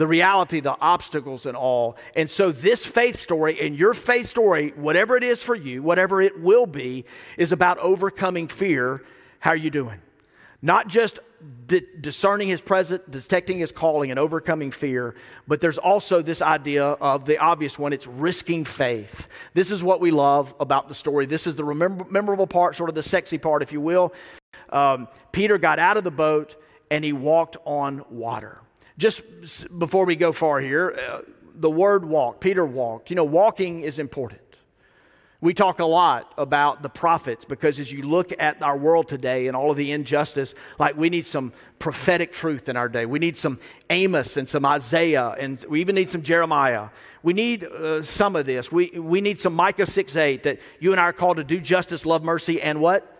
the 0.00 0.06
reality, 0.06 0.60
the 0.60 0.80
obstacles, 0.80 1.44
and 1.44 1.54
all. 1.54 1.98
And 2.16 2.30
so, 2.30 2.52
this 2.52 2.86
faith 2.86 3.20
story 3.20 3.60
and 3.60 3.76
your 3.76 3.92
faith 3.92 4.28
story, 4.28 4.72
whatever 4.74 5.14
it 5.14 5.22
is 5.22 5.42
for 5.42 5.54
you, 5.54 5.82
whatever 5.82 6.22
it 6.22 6.40
will 6.40 6.64
be, 6.64 7.04
is 7.36 7.52
about 7.52 7.76
overcoming 7.76 8.48
fear. 8.48 9.04
How 9.40 9.50
are 9.50 9.56
you 9.56 9.68
doing? 9.68 10.00
Not 10.62 10.88
just 10.88 11.18
di- 11.66 11.86
discerning 12.00 12.48
his 12.48 12.62
presence, 12.62 13.02
detecting 13.10 13.58
his 13.58 13.72
calling, 13.72 14.10
and 14.10 14.18
overcoming 14.18 14.70
fear, 14.70 15.16
but 15.46 15.60
there's 15.60 15.76
also 15.76 16.22
this 16.22 16.40
idea 16.40 16.82
of 16.84 17.26
the 17.26 17.36
obvious 17.36 17.78
one 17.78 17.92
it's 17.92 18.06
risking 18.06 18.64
faith. 18.64 19.28
This 19.52 19.70
is 19.70 19.84
what 19.84 20.00
we 20.00 20.10
love 20.10 20.54
about 20.60 20.88
the 20.88 20.94
story. 20.94 21.26
This 21.26 21.46
is 21.46 21.56
the 21.56 22.06
memorable 22.08 22.46
part, 22.46 22.74
sort 22.74 22.88
of 22.88 22.94
the 22.94 23.02
sexy 23.02 23.36
part, 23.36 23.60
if 23.60 23.70
you 23.70 23.82
will. 23.82 24.14
Um, 24.70 25.08
Peter 25.30 25.58
got 25.58 25.78
out 25.78 25.98
of 25.98 26.04
the 26.04 26.10
boat 26.10 26.56
and 26.90 27.04
he 27.04 27.12
walked 27.12 27.58
on 27.66 28.02
water 28.08 28.62
just 29.00 29.22
before 29.78 30.04
we 30.04 30.14
go 30.14 30.30
far 30.30 30.60
here, 30.60 30.94
uh, 31.08 31.20
the 31.54 31.70
word 31.70 32.04
walk, 32.04 32.38
Peter 32.38 32.64
walked. 32.64 33.08
You 33.08 33.16
know, 33.16 33.24
walking 33.24 33.80
is 33.80 33.98
important. 33.98 34.42
We 35.40 35.54
talk 35.54 35.78
a 35.78 35.86
lot 35.86 36.34
about 36.36 36.82
the 36.82 36.90
prophets 36.90 37.46
because 37.46 37.80
as 37.80 37.90
you 37.90 38.02
look 38.02 38.30
at 38.38 38.62
our 38.62 38.76
world 38.76 39.08
today 39.08 39.46
and 39.46 39.56
all 39.56 39.70
of 39.70 39.78
the 39.78 39.90
injustice, 39.90 40.54
like 40.78 40.98
we 40.98 41.08
need 41.08 41.24
some 41.24 41.54
prophetic 41.78 42.34
truth 42.34 42.68
in 42.68 42.76
our 42.76 42.90
day. 42.90 43.06
We 43.06 43.18
need 43.18 43.38
some 43.38 43.58
Amos 43.88 44.36
and 44.36 44.46
some 44.46 44.66
Isaiah, 44.66 45.30
and 45.30 45.64
we 45.66 45.80
even 45.80 45.94
need 45.94 46.10
some 46.10 46.22
Jeremiah. 46.22 46.90
We 47.22 47.32
need 47.32 47.64
uh, 47.64 48.02
some 48.02 48.36
of 48.36 48.44
this. 48.44 48.70
We, 48.70 48.90
we 48.90 49.22
need 49.22 49.40
some 49.40 49.54
Micah 49.54 49.86
6 49.86 50.14
8 50.14 50.42
that 50.42 50.58
you 50.78 50.92
and 50.92 51.00
I 51.00 51.04
are 51.04 51.14
called 51.14 51.38
to 51.38 51.44
do 51.44 51.58
justice, 51.58 52.04
love 52.04 52.22
mercy, 52.22 52.60
and 52.60 52.82
what? 52.82 53.19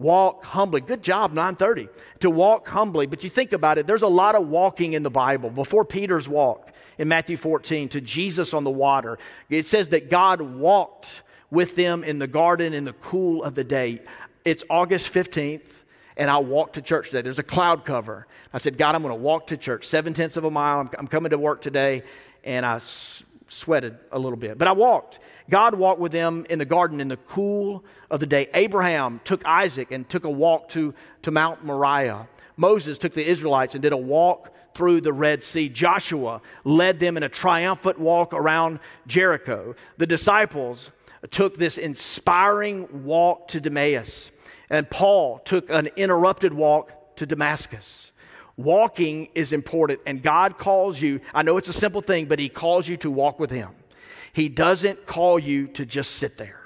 Walk 0.00 0.46
humbly. 0.46 0.80
Good 0.80 1.02
job, 1.02 1.32
930. 1.32 1.88
To 2.20 2.30
walk 2.30 2.66
humbly. 2.66 3.06
But 3.06 3.22
you 3.22 3.28
think 3.28 3.52
about 3.52 3.76
it, 3.76 3.86
there's 3.86 4.00
a 4.00 4.08
lot 4.08 4.34
of 4.34 4.48
walking 4.48 4.94
in 4.94 5.02
the 5.02 5.10
Bible. 5.10 5.50
Before 5.50 5.84
Peter's 5.84 6.26
walk 6.26 6.70
in 6.96 7.06
Matthew 7.06 7.36
14 7.36 7.90
to 7.90 8.00
Jesus 8.00 8.54
on 8.54 8.64
the 8.64 8.70
water, 8.70 9.18
it 9.50 9.66
says 9.66 9.90
that 9.90 10.08
God 10.08 10.40
walked 10.40 11.20
with 11.50 11.76
them 11.76 12.02
in 12.02 12.18
the 12.18 12.26
garden 12.26 12.72
in 12.72 12.84
the 12.84 12.94
cool 12.94 13.44
of 13.44 13.54
the 13.54 13.62
day. 13.62 14.00
It's 14.42 14.64
August 14.70 15.12
15th, 15.12 15.82
and 16.16 16.30
I 16.30 16.38
walked 16.38 16.76
to 16.76 16.82
church 16.82 17.10
today. 17.10 17.20
There's 17.20 17.38
a 17.38 17.42
cloud 17.42 17.84
cover. 17.84 18.26
I 18.54 18.58
said, 18.58 18.78
God, 18.78 18.94
I'm 18.94 19.02
going 19.02 19.12
to 19.12 19.20
walk 19.20 19.48
to 19.48 19.58
church, 19.58 19.86
seven 19.86 20.14
tenths 20.14 20.38
of 20.38 20.44
a 20.44 20.50
mile. 20.50 20.80
I'm, 20.80 20.88
I'm 20.96 21.08
coming 21.08 21.28
to 21.28 21.38
work 21.38 21.60
today, 21.60 22.04
and 22.42 22.64
I 22.64 22.76
s- 22.76 23.22
sweated 23.48 23.98
a 24.12 24.18
little 24.18 24.38
bit. 24.38 24.56
But 24.56 24.66
I 24.66 24.72
walked. 24.72 25.18
God 25.50 25.74
walked 25.74 26.00
with 26.00 26.12
them 26.12 26.46
in 26.48 26.58
the 26.58 26.64
garden 26.64 27.00
in 27.00 27.08
the 27.08 27.16
cool 27.16 27.84
of 28.10 28.20
the 28.20 28.26
day. 28.26 28.48
Abraham 28.54 29.20
took 29.24 29.44
Isaac 29.44 29.90
and 29.90 30.08
took 30.08 30.24
a 30.24 30.30
walk 30.30 30.70
to, 30.70 30.94
to 31.22 31.30
Mount 31.30 31.64
Moriah. 31.64 32.28
Moses 32.56 32.98
took 32.98 33.14
the 33.14 33.26
Israelites 33.26 33.74
and 33.74 33.82
did 33.82 33.92
a 33.92 33.96
walk 33.96 34.54
through 34.74 35.00
the 35.00 35.12
Red 35.12 35.42
Sea. 35.42 35.68
Joshua 35.68 36.40
led 36.64 37.00
them 37.00 37.16
in 37.16 37.22
a 37.22 37.28
triumphant 37.28 37.98
walk 37.98 38.32
around 38.32 38.78
Jericho. 39.06 39.74
The 39.98 40.06
disciples 40.06 40.90
took 41.30 41.56
this 41.56 41.78
inspiring 41.78 43.04
walk 43.04 43.48
to 43.48 43.60
Emmaus, 43.64 44.30
and 44.70 44.88
Paul 44.88 45.40
took 45.40 45.68
an 45.70 45.88
interrupted 45.96 46.54
walk 46.54 47.16
to 47.16 47.26
Damascus. 47.26 48.12
Walking 48.56 49.28
is 49.34 49.52
important, 49.52 50.00
and 50.06 50.22
God 50.22 50.58
calls 50.58 51.00
you. 51.00 51.20
I 51.34 51.42
know 51.42 51.56
it's 51.56 51.68
a 51.68 51.74
simple 51.74 52.02
thing, 52.02 52.26
but 52.26 52.38
He 52.38 52.48
calls 52.48 52.86
you 52.86 52.96
to 52.98 53.10
walk 53.10 53.40
with 53.40 53.50
Him. 53.50 53.70
He 54.32 54.48
doesn't 54.48 55.06
call 55.06 55.38
you 55.38 55.66
to 55.68 55.84
just 55.84 56.12
sit 56.12 56.38
there. 56.38 56.60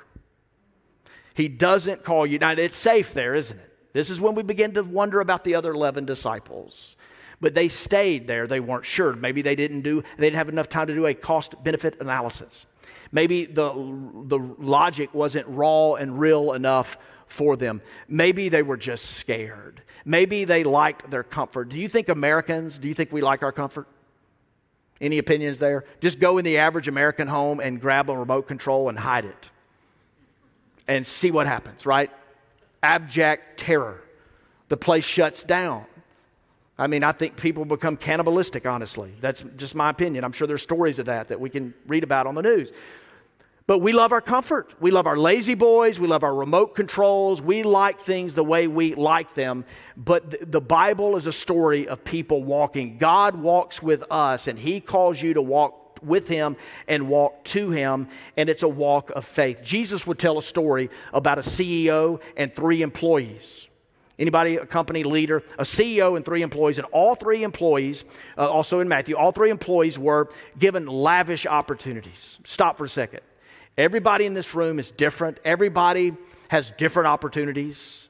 He 1.35 1.48
doesn't 1.48 2.05
call 2.05 2.27
you. 2.27 2.38
Now, 2.38 2.53
it's 2.53 2.77
safe 2.77 3.12
there, 3.14 3.35
isn't 3.35 3.59
it? 3.59 3.70
This 3.92 4.11
is 4.11 4.20
when 4.20 4.35
we 4.35 4.42
begin 4.42 4.74
to 4.74 4.83
wonder 4.83 5.20
about 5.20 5.44
the 5.44 5.55
other 5.55 5.72
11 5.72 6.05
disciples. 6.05 6.96
But 7.40 7.55
they 7.55 7.68
stayed 7.68 8.27
there. 8.27 8.46
They 8.46 8.61
weren't 8.61 8.85
sure. 8.85 9.14
Maybe 9.14 9.42
they 9.42 9.57
didn't 9.57 9.83
do, 9.83 10.03
they 10.16 10.27
didn't 10.27 10.37
have 10.37 10.48
enough 10.48 10.68
time 10.68 10.87
to 10.88 10.94
do 10.94 11.07
a 11.07 11.14
cost 11.14 11.62
benefit 11.62 12.00
analysis. 12.00 12.66
Maybe 13.12 13.44
the, 13.44 13.72
the 13.72 14.38
logic 14.59 15.14
wasn't 15.14 15.46
raw 15.48 15.94
and 15.94 16.18
real 16.18 16.53
enough 16.53 16.98
for 17.27 17.57
them. 17.57 17.81
Maybe 18.09 18.48
they 18.48 18.62
were 18.62 18.77
just 18.77 19.05
scared. 19.05 19.83
Maybe 20.05 20.44
they 20.44 20.64
liked 20.64 21.11
their 21.11 21.22
comfort. 21.22 21.68
Do 21.68 21.79
you 21.79 21.88
think 21.88 22.09
Americans, 22.09 22.79
do 22.79 22.88
you 22.88 22.94
think 22.94 23.12
we 23.12 23.20
like 23.20 23.42
our 23.42 23.53
comfort? 23.53 23.88
Any 25.05 25.19
opinions 25.19 25.59
there? 25.59 25.85
Just 26.01 26.19
go 26.19 26.38
in 26.38 26.47
the 26.47 26.57
average 26.57 26.88
American 26.88 27.29
home 27.29 27.61
and 27.61 27.79
grab 27.79 28.09
a 28.09 28.17
remote 28.17 28.49
control 28.49 28.88
and 28.88 28.99
hide 28.99 29.27
it 29.27 29.51
and 30.88 31.07
see 31.07 31.31
what 31.31 31.47
happens, 31.47 31.85
right? 31.85 32.11
Abject 32.83 33.61
terror. 33.61 34.03
The 34.71 34.79
place 34.79 35.05
shuts 35.05 35.45
down. 35.45 35.85
I 36.79 36.87
mean, 36.87 37.05
I 37.05 37.12
think 37.12 37.37
people 37.37 37.67
become 37.67 37.99
cannibalistic, 37.99 38.64
honestly. 38.64 39.12
That's 39.21 39.45
just 39.57 39.75
my 39.75 39.90
opinion. 39.90 40.25
I'm 40.25 40.33
sure 40.33 40.47
there's 40.47 40.62
stories 40.62 40.99
of 40.99 41.05
that 41.07 41.29
that 41.29 41.38
we 41.38 41.51
can 41.51 41.75
read 41.87 42.03
about 42.03 42.27
on 42.27 42.35
the 42.35 42.43
news. 42.43 42.73
But 43.66 43.79
we 43.79 43.92
love 43.92 44.12
our 44.12 44.20
comfort. 44.20 44.74
We 44.79 44.90
love 44.90 45.07
our 45.07 45.16
lazy 45.16 45.55
boys. 45.55 45.98
We 45.98 46.07
love 46.07 46.22
our 46.22 46.35
remote 46.35 46.74
controls. 46.74 47.40
We 47.40 47.62
like 47.62 48.00
things 48.00 48.35
the 48.35 48.44
way 48.44 48.66
we 48.66 48.94
like 48.94 49.35
them. 49.35 49.64
But 49.96 50.53
the 50.53 50.61
Bible 50.61 51.16
is 51.16 51.27
a 51.27 51.33
story 51.33 51.88
of 51.88 52.05
people 52.05 52.42
walking. 52.44 52.98
God 52.98 53.37
walks 53.37 53.83
with 53.83 54.05
us, 54.11 54.48
and 54.48 54.59
He 54.59 54.81
calls 54.81 55.22
you 55.22 55.33
to 55.35 55.40
walk 55.40 56.00
with 56.03 56.29
Him 56.29 56.57
and 56.88 57.09
walk 57.09 57.42
to 57.44 57.70
Him, 57.70 58.09
and 58.37 58.50
it's 58.50 58.62
a 58.62 58.68
walk 58.68 59.11
of 59.12 59.24
faith. 59.24 59.62
Jesus 59.62 60.07
would 60.07 60.18
tell 60.18 60.37
a 60.37 60.42
story 60.42 60.90
about 61.14 61.38
a 61.38 61.42
CEO 61.42 62.20
and 62.37 62.55
three 62.55 62.83
employees. 62.83 63.68
Anybody, 64.18 64.57
a 64.57 64.66
company 64.66 65.05
leader, 65.05 65.42
a 65.59 65.64
CEO, 65.64 66.16
and 66.16 66.24
three 66.24 66.42
employees, 66.42 66.77
and 66.77 66.87
all 66.92 67.14
three 67.14 67.42
employees, 67.42 68.05
uh, 68.37 68.46
also 68.46 68.81
in 68.81 68.88
Matthew, 68.88 69.16
all 69.16 69.33
three 69.33 69.50
employees 69.50 69.98
were 69.98 70.29
given 70.59 70.87
lavish 70.87 71.46
opportunities. 71.46 72.38
Stop 72.44 72.77
for 72.77 72.85
a 72.85 72.88
second. 72.90 73.20
Everybody 73.77 74.25
in 74.25 74.35
this 74.35 74.55
room 74.55 74.79
is 74.79 74.91
different, 74.91 75.39
everybody 75.45 76.15
has 76.49 76.71
different 76.73 77.09
opportunities, 77.09 78.09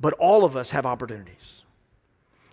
but 0.00 0.14
all 0.14 0.44
of 0.44 0.56
us 0.56 0.70
have 0.70 0.86
opportunities. 0.86 1.62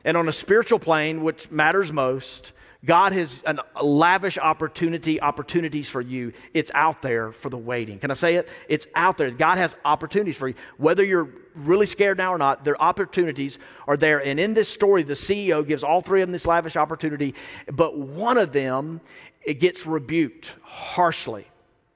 And 0.06 0.16
on 0.18 0.28
a 0.28 0.32
spiritual 0.32 0.80
plane, 0.80 1.24
which 1.24 1.50
matters 1.50 1.92
most, 1.92 2.54
God 2.84 3.14
has 3.14 3.42
an, 3.46 3.60
a 3.76 3.84
lavish 3.84 4.40
opportunity, 4.40 5.22
opportunities 5.22 5.88
for 5.88 6.02
you. 6.02 6.34
It's 6.54 6.72
out 6.74 7.04
there 7.04 7.32
for 7.32 7.50
the 7.50 7.58
waiting. 7.58 8.00
Can 8.00 8.10
I 8.10 8.16
say 8.16 8.36
it? 8.36 8.50
It's 8.68 8.88
out 8.96 9.18
there. 9.18 9.30
God 9.30 9.60
has 9.60 9.76
opportunities 9.86 10.36
for 10.36 10.48
you. 10.48 10.56
Whether 10.78 11.04
you're 11.04 11.30
really 11.54 11.86
scared 11.86 12.18
now 12.18 12.34
or 12.34 12.40
not, 12.40 12.64
their 12.64 12.82
opportunities 12.82 13.60
are 13.88 13.98
there. 13.98 14.24
And 14.26 14.40
in 14.40 14.56
this 14.56 14.68
story, 14.68 15.04
the 15.04 15.14
CEO 15.14 15.66
gives 15.68 15.84
all 15.84 16.02
three 16.02 16.22
of 16.24 16.28
them 16.28 16.32
this 16.32 16.48
lavish 16.48 16.76
opportunity, 16.76 17.36
but 17.72 17.98
one 17.98 18.38
of 18.38 18.52
them 18.52 19.02
it 19.44 19.56
gets 19.56 19.88
rebuked 19.88 20.54
harshly 20.62 21.48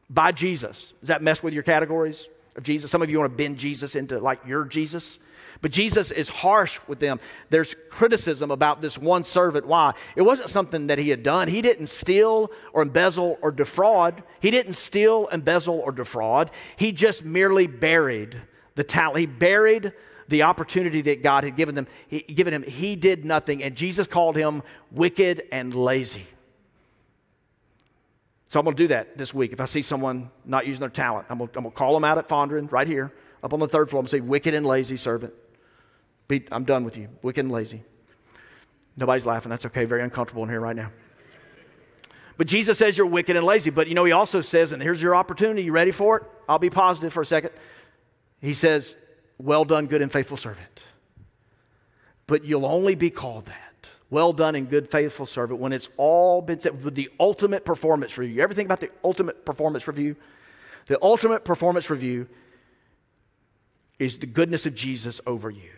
by 0.10 0.32
Jesus. 0.32 0.94
Does 1.00 1.10
that 1.10 1.22
mess 1.22 1.42
with 1.42 1.54
your 1.54 1.64
categories 1.64 2.28
of 2.56 2.64
Jesus? 2.64 2.92
Some 2.92 3.02
of 3.02 3.10
you 3.10 3.20
want 3.20 3.32
to 3.32 3.38
bend 3.38 3.58
Jesus 3.58 3.96
into 3.96 4.20
like 4.20 4.40
your 4.46 4.66
Jesus. 4.66 5.20
But 5.62 5.72
Jesus 5.72 6.12
is 6.12 6.30
harsh 6.30 6.80
with 6.88 7.00
them. 7.00 7.20
There's 7.50 7.76
criticism 7.90 8.52
about 8.52 8.82
this 8.82 8.98
one 8.98 9.24
servant. 9.24 9.66
Why? 9.66 9.94
It 10.16 10.22
wasn't 10.22 10.50
something 10.50 10.88
that 10.88 10.98
he 10.98 11.10
had 11.10 11.24
done. 11.24 11.48
He 11.48 11.62
didn't 11.62 11.88
steal 11.88 12.52
or 12.74 12.82
embezzle 12.82 13.38
or 13.42 13.52
defraud. 13.52 14.22
He 14.42 14.52
didn't 14.52 14.74
steal, 14.74 15.28
embezzle, 15.28 15.80
or 15.80 15.92
defraud. 15.92 16.52
He 16.76 16.92
just 16.92 17.24
merely 17.24 17.68
buried 17.68 18.40
the 18.76 18.84
talent. 18.84 19.20
He 19.20 19.26
buried 19.26 19.94
the 20.28 20.44
opportunity 20.44 21.02
that 21.02 21.24
God 21.24 21.44
had 21.44 21.56
given 21.56 21.76
them. 21.76 21.88
He, 22.08 22.22
given 22.22 22.54
him. 22.54 22.64
He 22.64 22.96
did 22.96 23.26
nothing, 23.26 23.64
and 23.64 23.76
Jesus 23.76 24.08
called 24.08 24.36
him 24.36 24.64
wicked 24.92 25.44
and 25.52 25.74
lazy. 25.74 26.28
So 28.56 28.62
I'm 28.62 28.64
going 28.64 28.78
to 28.78 28.84
do 28.84 28.88
that 28.88 29.18
this 29.18 29.34
week. 29.34 29.52
If 29.52 29.60
I 29.60 29.66
see 29.66 29.82
someone 29.82 30.30
not 30.46 30.66
using 30.66 30.80
their 30.80 30.88
talent, 30.88 31.28
I'm 31.30 31.40
going, 31.40 31.50
to, 31.50 31.58
I'm 31.58 31.66
to 31.66 31.72
call 31.72 31.94
them 31.94 32.06
out 32.06 32.18
at 32.18 32.30
Fondren 32.30 32.72
right 32.72 32.88
here, 32.88 33.12
up 33.44 33.52
on 33.52 33.60
the 33.60 33.68
third 33.68 33.90
floor. 33.90 34.00
I'm 34.00 34.04
going 34.04 34.12
to 34.12 34.12
say, 34.12 34.22
wicked 34.22 34.54
and 34.54 34.66
lazy 34.66 34.96
servant. 34.96 35.34
Be, 36.30 36.48
I'm 36.54 36.64
done 36.64 36.86
with 36.86 36.96
you. 36.96 37.10
Wicked 37.22 37.44
and 37.44 37.52
lazy. 37.52 37.84
Nobody's 38.96 39.26
laughing. 39.26 39.50
That's 39.50 39.66
okay. 39.66 39.84
Very 39.84 40.04
uncomfortable 40.04 40.42
in 40.44 40.48
here 40.48 40.62
right 40.62 40.76
now. 40.78 40.90
But 42.38 42.48
Jesus 42.48 42.78
says 42.78 42.98
you're 42.98 43.08
wicked 43.08 43.36
and 43.36 43.46
lazy. 43.46 43.72
But 43.72 43.90
you 43.90 43.94
know, 43.94 44.06
he 44.06 44.14
also 44.14 44.40
says, 44.40 44.72
and 44.72 44.82
here's 44.82 45.02
your 45.02 45.18
opportunity. 45.18 45.64
You 45.64 45.74
ready 45.74 45.92
for 45.92 46.20
it? 46.20 46.24
I'll 46.48 46.58
be 46.58 46.70
positive 46.70 47.12
for 47.12 47.20
a 47.20 47.26
second. 47.26 47.52
He 48.40 48.54
says, 48.54 48.96
Well 49.38 49.66
done, 49.66 49.88
good 49.88 50.02
and 50.02 50.10
faithful 50.10 50.38
servant. 50.38 50.82
But 52.26 52.46
you'll 52.46 52.66
only 52.66 52.96
be 52.96 53.10
called 53.10 53.48
that. 53.48 53.65
Well 54.10 54.34
done 54.34 54.56
and 54.56 54.70
good, 54.70 54.90
faithful 54.90 55.26
servant 55.26 55.60
when 55.60 55.74
it's 55.74 55.90
all 55.98 56.42
been 56.42 56.60
said 56.60 56.84
with 56.84 56.96
the 56.96 57.10
ultimate 57.20 57.66
performance 57.66 58.18
review. 58.18 58.36
You 58.36 58.44
ever 58.44 58.54
think 58.54 58.68
about 58.68 58.80
the 58.80 58.92
ultimate 59.04 59.46
performance 59.46 59.88
review? 59.88 60.16
The 60.86 61.02
ultimate 61.02 61.44
performance 61.44 61.90
review 61.90 62.28
is 63.98 64.18
the 64.18 64.28
goodness 64.28 64.66
of 64.66 64.76
Jesus 64.76 65.22
over 65.26 65.50
you. 65.50 65.72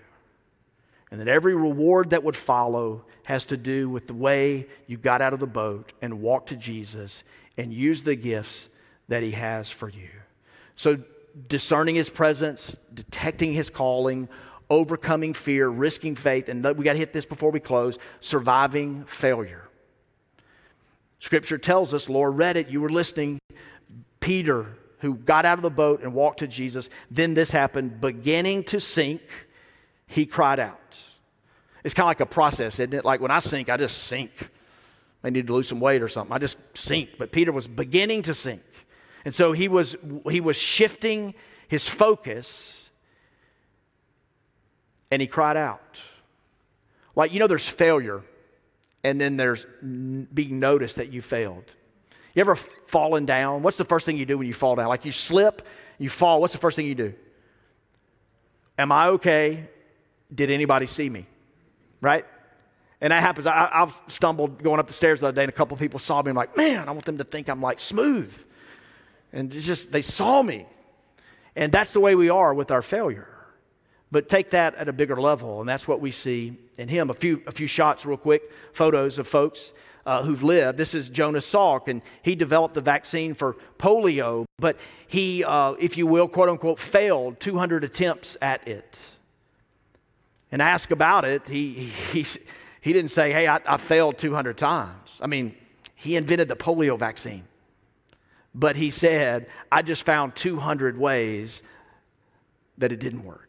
And 1.10 1.22
that 1.22 1.30
every 1.30 1.56
reward 1.56 2.10
that 2.10 2.24
would 2.24 2.36
follow 2.36 3.06
has 3.24 3.46
to 3.46 3.58
do 3.58 3.90
with 3.90 4.08
the 4.08 4.14
way 4.14 4.68
you 4.88 4.98
got 4.98 5.22
out 5.22 5.34
of 5.34 5.40
the 5.40 5.48
boat 5.48 5.94
and 6.02 6.22
walked 6.22 6.50
to 6.50 6.58
Jesus 6.58 7.24
and 7.58 7.74
used 7.74 8.04
the 8.04 8.16
gifts 8.16 8.68
that 9.08 9.24
he 9.24 9.32
has 9.32 9.70
for 9.70 9.88
you. 9.88 10.10
So, 10.76 10.98
discerning 11.48 11.96
his 11.96 12.10
presence, 12.10 12.76
detecting 12.94 13.54
his 13.54 13.70
calling, 13.70 14.28
overcoming 14.70 15.34
fear, 15.34 15.68
risking 15.68 16.16
faith, 16.16 16.50
and 16.50 16.64
we 16.78 16.84
got 16.84 16.94
to 16.94 17.00
hit 17.00 17.14
this 17.14 17.26
before 17.26 17.52
we 17.52 17.60
close 17.60 17.98
surviving 18.20 19.06
failure. 19.06 19.64
Scripture 21.20 21.58
tells 21.58 21.94
us, 21.94 22.10
Laura 22.10 22.30
read 22.30 22.58
it, 22.58 22.68
you 22.68 22.82
were 22.82 22.90
listening. 22.90 23.40
Peter, 24.20 24.68
who 25.00 25.16
got 25.16 25.46
out 25.46 25.58
of 25.58 25.62
the 25.62 25.70
boat 25.70 26.02
and 26.04 26.14
walked 26.14 26.40
to 26.40 26.48
Jesus, 26.48 26.90
then 27.10 27.34
this 27.34 27.50
happened, 27.50 28.02
beginning 28.02 28.64
to 28.66 28.80
sink, 28.80 29.22
he 30.06 30.26
cried 30.26 30.60
out. 30.60 31.04
It's 31.84 31.94
kind 31.94 32.06
of 32.06 32.10
like 32.10 32.20
a 32.20 32.26
process, 32.26 32.80
isn't 32.80 32.94
it? 32.94 33.06
Like 33.06 33.22
when 33.22 33.32
I 33.32 33.40
sink, 33.40 33.70
I 33.70 33.78
just 33.78 34.04
sink. 34.04 34.32
I 35.24 35.30
need 35.30 35.48
to 35.48 35.54
lose 35.54 35.68
some 35.68 35.80
weight 35.80 36.02
or 36.02 36.08
something. 36.08 36.34
I 36.34 36.38
just 36.38 36.58
sink. 36.74 37.12
But 37.18 37.32
Peter 37.32 37.52
was 37.52 37.68
beginning 37.68 38.24
to 38.24 38.34
sink. 38.34 38.62
And 39.26 39.34
so 39.34 39.52
he 39.52 39.68
was, 39.68 39.96
he 40.30 40.42
was 40.42 40.56
shifting 40.56 41.34
his 41.68 41.88
focus 41.88 42.87
and 45.12 45.22
he 45.22 45.28
cried 45.28 45.58
out. 45.58 46.00
Like, 47.16 47.34
you 47.34 47.40
know, 47.40 47.48
there's 47.48 47.68
failure, 47.68 48.22
and 49.04 49.20
then 49.20 49.38
there's 49.38 49.66
being 49.82 50.60
noticed 50.60 50.98
that 50.98 51.12
you 51.12 51.22
failed. 51.22 51.66
You 52.36 52.42
ever 52.42 52.56
fallen 52.56 53.26
down? 53.26 53.64
What's 53.64 53.78
the 53.78 53.86
first 53.86 54.06
thing 54.06 54.18
you 54.18 54.26
do 54.26 54.38
when 54.38 54.48
you 54.48 54.54
fall 54.54 54.76
down? 54.76 54.88
Like 54.88 55.06
you 55.06 55.12
slip, 55.12 55.66
you 55.98 56.10
fall. 56.10 56.40
What's 56.40 56.54
the 56.54 56.60
first 56.60 56.76
thing 56.76 56.86
you 56.86 56.96
do? 56.96 57.14
Am 58.78 58.92
I 58.92 59.08
okay? 59.08 59.68
Did 60.34 60.52
anybody 60.52 60.86
see 60.86 61.10
me? 61.10 61.26
Right? 62.00 62.26
And 63.02 63.12
that 63.12 63.22
happens. 63.22 63.48
I, 63.48 63.70
have 63.72 64.00
stumbled 64.08 64.62
going 64.62 64.80
up 64.80 64.88
the 64.88 64.94
stairs 64.94 65.22
the 65.22 65.28
other 65.28 65.36
day, 65.36 65.44
and 65.44 65.50
a 65.50 65.56
couple 65.56 65.74
of 65.74 65.80
people 65.80 66.00
saw 66.00 66.22
me. 66.22 66.30
I'm 66.30 66.36
like, 66.36 66.56
man, 66.56 66.88
I 66.88 66.92
want 66.92 67.06
them 67.06 67.18
to 67.20 67.24
think 67.24 67.50
I'm 67.50 67.62
like 67.62 67.80
smooth. 67.80 68.32
And 69.34 69.52
just, 69.52 69.92
they 69.92 70.02
saw 70.02 70.42
me. 70.42 70.68
And 71.56 71.72
that's 71.72 71.94
the 71.94 72.00
way 72.00 72.16
we 72.16 72.30
are 72.30 72.54
with 72.54 72.72
our 72.72 72.82
failure. 72.82 73.28
But 74.12 74.30
take 74.30 74.52
that 74.52 74.76
at 74.76 74.88
a 74.88 74.94
bigger 74.94 75.20
level, 75.20 75.60
and 75.60 75.68
that's 75.68 75.88
what 75.88 76.00
we 76.00 76.12
see 76.12 76.58
in 76.78 76.88
him. 76.88 77.10
A 77.10 77.14
few, 77.14 77.42
a 77.46 77.52
few 77.52 77.68
shots, 77.68 78.06
real 78.06 78.18
quick, 78.18 78.52
photos 78.72 79.18
of 79.18 79.28
folks 79.28 79.74
uh, 80.06 80.24
who've 80.24 80.44
lived. 80.44 80.78
This 80.78 80.96
is 80.96 81.10
Jonas 81.10 81.46
Salk, 81.52 81.90
and 81.90 82.02
he 82.22 82.34
developed 82.34 82.74
the 82.74 82.82
vaccine 82.82 83.34
for 83.34 83.58
polio, 83.78 84.46
but 84.58 84.78
he, 85.08 85.44
uh, 85.44 85.74
if 85.74 85.98
you 85.98 86.08
will, 86.08 86.30
quote 86.30 86.48
unquote, 86.48 86.80
failed 86.80 87.42
200 87.42 87.84
attempts 87.84 88.38
at 88.42 88.66
it. 88.68 88.98
And 90.50 90.62
ask 90.62 90.92
about 90.92 91.26
it, 91.26 91.46
he, 91.46 91.74
he, 92.14 92.26
he 92.80 92.94
didn't 92.94 93.12
say, 93.12 93.34
hey, 93.34 93.48
I, 93.48 93.60
I 93.66 93.76
failed 93.76 94.18
200 94.18 94.58
times. 94.58 95.20
I 95.22 95.28
mean, 95.28 95.54
he 95.96 96.16
invented 96.16 96.48
the 96.48 96.56
polio 96.56 96.98
vaccine. 96.98 97.44
But 98.56 98.78
he 98.78 98.90
said, 98.90 99.48
I 99.70 99.82
just 99.82 100.04
found 100.04 100.38
200 100.38 100.98
ways 100.98 101.64
that 102.78 102.94
it 102.94 103.00
didn't 103.02 103.26
work. 103.26 103.47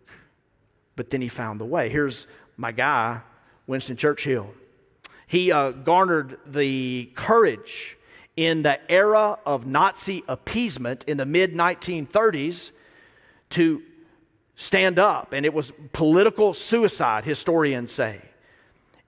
But 0.99 1.11
then 1.11 1.21
he 1.21 1.29
found 1.29 1.61
the 1.61 1.65
way. 1.65 1.91
Here's 1.91 2.27
my 2.57 2.73
guy, 2.73 3.21
Winston 3.69 3.97
Churchill. 3.97 4.53
He 5.29 5.53
uh, 5.53 5.71
garnered 5.71 6.41
the 6.45 7.13
courage 7.15 7.97
in 8.35 8.63
the 8.63 8.81
era 8.91 9.39
of 9.47 9.65
Nazi 9.65 10.25
appeasement 10.27 11.05
in 11.05 11.17
the 11.17 11.25
mid 11.25 11.55
1930s 11.55 12.73
to 13.51 13.81
stand 14.57 14.99
up, 14.99 15.33
and 15.33 15.47
it 15.47 15.55
was 15.55 15.73
political 15.93 16.53
suicide, 16.53 17.25
historians 17.25 17.93
say. 17.93 18.21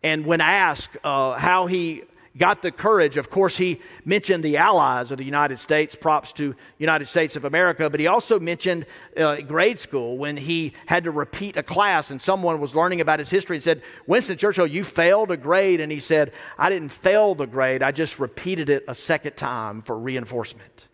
And 0.04 0.24
when 0.24 0.40
asked 0.40 0.96
uh, 1.02 1.32
how 1.32 1.66
he 1.66 2.04
got 2.36 2.62
the 2.62 2.70
courage. 2.70 3.16
Of 3.16 3.30
course, 3.30 3.56
he 3.56 3.80
mentioned 4.04 4.44
the 4.44 4.56
allies 4.56 5.10
of 5.10 5.18
the 5.18 5.24
United 5.24 5.58
States, 5.58 5.94
props 5.94 6.32
to 6.34 6.54
United 6.78 7.06
States 7.06 7.36
of 7.36 7.44
America, 7.44 7.90
but 7.90 7.98
he 7.98 8.06
also 8.06 8.38
mentioned 8.38 8.86
uh, 9.16 9.40
grade 9.40 9.78
school 9.78 10.16
when 10.16 10.36
he 10.36 10.72
had 10.86 11.04
to 11.04 11.10
repeat 11.10 11.56
a 11.56 11.62
class 11.62 12.10
and 12.10 12.22
someone 12.22 12.60
was 12.60 12.74
learning 12.74 13.00
about 13.00 13.18
his 13.18 13.30
history 13.30 13.56
and 13.56 13.62
said, 13.62 13.82
Winston 14.06 14.38
Churchill, 14.38 14.66
you 14.66 14.84
failed 14.84 15.30
a 15.30 15.36
grade. 15.36 15.80
And 15.80 15.90
he 15.90 16.00
said, 16.00 16.32
I 16.56 16.68
didn't 16.70 16.90
fail 16.90 17.34
the 17.34 17.46
grade, 17.46 17.82
I 17.82 17.92
just 17.92 18.18
repeated 18.18 18.70
it 18.70 18.84
a 18.86 18.94
second 18.94 19.36
time 19.36 19.82
for 19.82 19.98
reinforcement. 19.98 20.86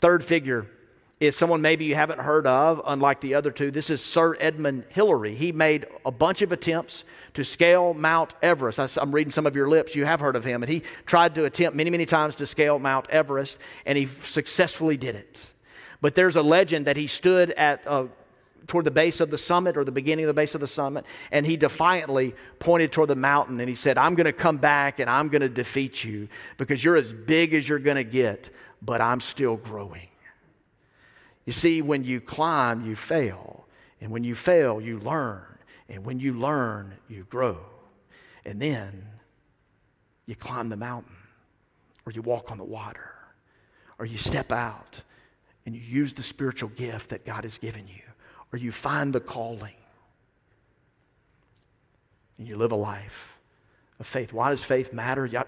Third 0.00 0.24
figure 0.24 0.66
is 1.18 1.34
someone 1.34 1.62
maybe 1.62 1.86
you 1.86 1.94
haven't 1.94 2.20
heard 2.20 2.46
of, 2.46 2.82
unlike 2.86 3.20
the 3.22 3.34
other 3.34 3.50
two. 3.50 3.70
This 3.70 3.88
is 3.88 4.04
Sir 4.04 4.36
Edmund 4.38 4.84
Hillary. 4.90 5.34
He 5.34 5.50
made 5.50 5.86
a 6.04 6.10
bunch 6.10 6.42
of 6.42 6.52
attempts 6.52 7.04
to 7.34 7.42
scale 7.42 7.94
Mount 7.94 8.34
Everest. 8.42 8.78
I, 8.78 9.00
am 9.00 9.12
reading 9.12 9.30
some 9.30 9.46
of 9.46 9.56
your 9.56 9.66
lips. 9.66 9.94
You 9.94 10.04
have 10.04 10.20
heard 10.20 10.36
of 10.36 10.44
him. 10.44 10.62
And 10.62 10.70
he 10.70 10.82
tried 11.06 11.34
to 11.36 11.46
attempt 11.46 11.74
many, 11.74 11.88
many 11.88 12.04
times 12.04 12.34
to 12.36 12.46
scale 12.46 12.78
Mount 12.78 13.08
Everest, 13.08 13.56
and 13.86 13.96
he 13.96 14.06
successfully 14.24 14.98
did 14.98 15.16
it. 15.16 15.38
But 16.02 16.14
there's 16.14 16.36
a 16.36 16.42
legend 16.42 16.86
that 16.86 16.98
he 16.98 17.06
stood 17.06 17.50
at 17.52 17.86
uh, 17.86 18.08
toward 18.66 18.84
the 18.84 18.90
base 18.90 19.20
of 19.20 19.30
the 19.30 19.38
summit 19.38 19.78
or 19.78 19.84
the 19.84 19.92
beginning 19.92 20.26
of 20.26 20.28
the 20.28 20.34
base 20.34 20.54
of 20.54 20.60
the 20.60 20.66
summit, 20.66 21.06
and 21.30 21.46
he 21.46 21.56
defiantly 21.56 22.34
pointed 22.58 22.92
toward 22.92 23.08
the 23.08 23.16
mountain 23.16 23.58
and 23.58 23.68
he 23.70 23.74
said, 23.74 23.96
I'm 23.96 24.16
going 24.16 24.26
to 24.26 24.34
come 24.34 24.58
back 24.58 24.98
and 24.98 25.08
I'm 25.08 25.28
going 25.28 25.40
to 25.40 25.48
defeat 25.48 26.04
you 26.04 26.28
because 26.58 26.84
you're 26.84 26.96
as 26.96 27.12
big 27.12 27.54
as 27.54 27.66
you're 27.66 27.78
going 27.78 27.96
to 27.96 28.04
get, 28.04 28.50
but 28.82 29.00
I'm 29.00 29.20
still 29.20 29.56
growing. 29.56 30.08
You 31.46 31.52
see, 31.52 31.80
when 31.80 32.04
you 32.04 32.20
climb, 32.20 32.84
you 32.84 32.96
fail. 32.96 33.66
And 34.00 34.10
when 34.10 34.24
you 34.24 34.34
fail, 34.34 34.80
you 34.80 34.98
learn. 34.98 35.42
And 35.88 36.04
when 36.04 36.18
you 36.18 36.34
learn, 36.34 36.94
you 37.08 37.24
grow. 37.30 37.58
And 38.44 38.60
then 38.60 39.06
you 40.26 40.34
climb 40.34 40.68
the 40.68 40.76
mountain, 40.76 41.16
or 42.04 42.12
you 42.12 42.20
walk 42.20 42.50
on 42.50 42.58
the 42.58 42.64
water, 42.64 43.14
or 43.98 44.06
you 44.06 44.18
step 44.18 44.52
out 44.52 45.02
and 45.64 45.74
you 45.74 45.80
use 45.80 46.12
the 46.12 46.22
spiritual 46.22 46.68
gift 46.70 47.10
that 47.10 47.24
God 47.24 47.44
has 47.44 47.58
given 47.58 47.86
you, 47.88 48.02
or 48.52 48.58
you 48.58 48.70
find 48.70 49.12
the 49.12 49.20
calling 49.20 49.74
and 52.38 52.46
you 52.46 52.56
live 52.56 52.72
a 52.72 52.76
life 52.76 53.38
of 53.98 54.06
faith. 54.06 54.32
Why 54.32 54.50
does 54.50 54.62
faith 54.62 54.92
matter? 54.92 55.26
Y'all, 55.26 55.46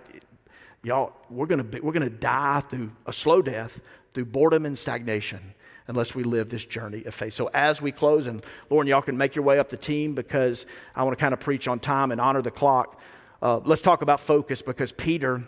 y'all 0.83 1.13
we're 1.29 1.47
going 1.47 1.65
we're 1.83 1.93
going 1.93 2.09
to 2.09 2.11
die 2.11 2.61
through 2.61 2.91
a 3.07 3.13
slow 3.13 3.43
death 3.43 3.81
through 4.15 4.27
boredom 4.27 4.67
and 4.67 4.79
stagnation 4.79 5.41
unless 5.89 6.15
we 6.15 6.23
live 6.23 6.51
this 6.51 6.65
journey 6.65 7.05
of 7.05 7.15
faith. 7.15 7.33
So 7.33 7.51
as 7.53 7.83
we 7.83 7.91
close, 7.91 8.27
and 8.27 8.43
Lauren, 8.71 8.87
y'all 8.87 9.03
can 9.03 9.17
make 9.17 9.35
your 9.35 9.45
way 9.45 9.59
up 9.59 9.71
the 9.71 9.77
team 9.77 10.15
because 10.15 10.67
I 10.95 11.03
want 11.03 11.19
to 11.19 11.21
kind 11.21 11.33
of 11.33 11.41
preach 11.41 11.67
on 11.67 11.81
time 11.81 12.13
and 12.13 12.21
honor 12.21 12.43
the 12.43 12.51
clock. 12.51 13.01
Uh, 13.43 13.61
let's 13.65 13.83
talk 13.83 14.03
about 14.03 14.21
focus 14.21 14.61
because 14.61 14.93
Peter, 14.93 15.43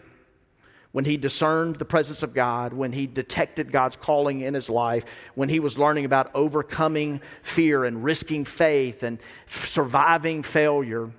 when 0.93 1.05
he 1.05 1.18
discerned 1.18 1.76
the 1.76 1.84
presence 1.84 2.22
of 2.22 2.32
God, 2.32 2.72
when 2.72 2.93
he 2.93 3.07
detected 3.07 3.70
God's 3.70 3.97
calling 3.97 4.41
in 4.41 4.55
his 4.55 4.70
life, 4.70 5.05
when 5.34 5.51
he 5.51 5.61
was 5.61 5.76
learning 5.76 6.07
about 6.07 6.30
overcoming 6.34 7.20
fear 7.43 7.84
and 7.84 8.03
risking 8.03 8.47
faith 8.47 9.03
and 9.03 9.18
surviving 9.47 10.43
failure, 10.43 11.11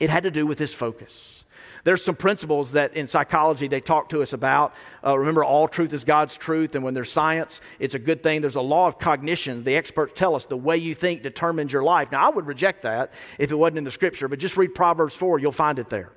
it 0.00 0.10
had 0.10 0.24
to 0.24 0.30
do 0.30 0.44
with 0.44 0.58
his 0.58 0.74
focus. 0.74 1.43
There's 1.84 2.02
some 2.02 2.16
principles 2.16 2.72
that 2.72 2.94
in 2.94 3.06
psychology 3.06 3.68
they 3.68 3.80
talk 3.80 4.08
to 4.08 4.22
us 4.22 4.32
about. 4.32 4.74
Uh, 5.04 5.18
remember, 5.18 5.44
all 5.44 5.68
truth 5.68 5.92
is 5.92 6.02
God's 6.04 6.36
truth, 6.36 6.74
and 6.74 6.82
when 6.82 6.94
there's 6.94 7.12
science, 7.12 7.60
it's 7.78 7.94
a 7.94 7.98
good 7.98 8.22
thing. 8.22 8.40
There's 8.40 8.56
a 8.56 8.62
law 8.62 8.86
of 8.86 8.98
cognition. 8.98 9.64
The 9.64 9.76
experts 9.76 10.14
tell 10.16 10.34
us 10.34 10.46
the 10.46 10.56
way 10.56 10.78
you 10.78 10.94
think 10.94 11.22
determines 11.22 11.72
your 11.72 11.82
life. 11.82 12.10
Now, 12.10 12.26
I 12.26 12.30
would 12.30 12.46
reject 12.46 12.82
that 12.82 13.12
if 13.38 13.52
it 13.52 13.54
wasn't 13.54 13.78
in 13.78 13.84
the 13.84 13.90
scripture, 13.90 14.28
but 14.28 14.38
just 14.38 14.56
read 14.56 14.74
Proverbs 14.74 15.14
4, 15.14 15.38
you'll 15.38 15.52
find 15.52 15.78
it 15.78 15.90
there. 15.90 16.10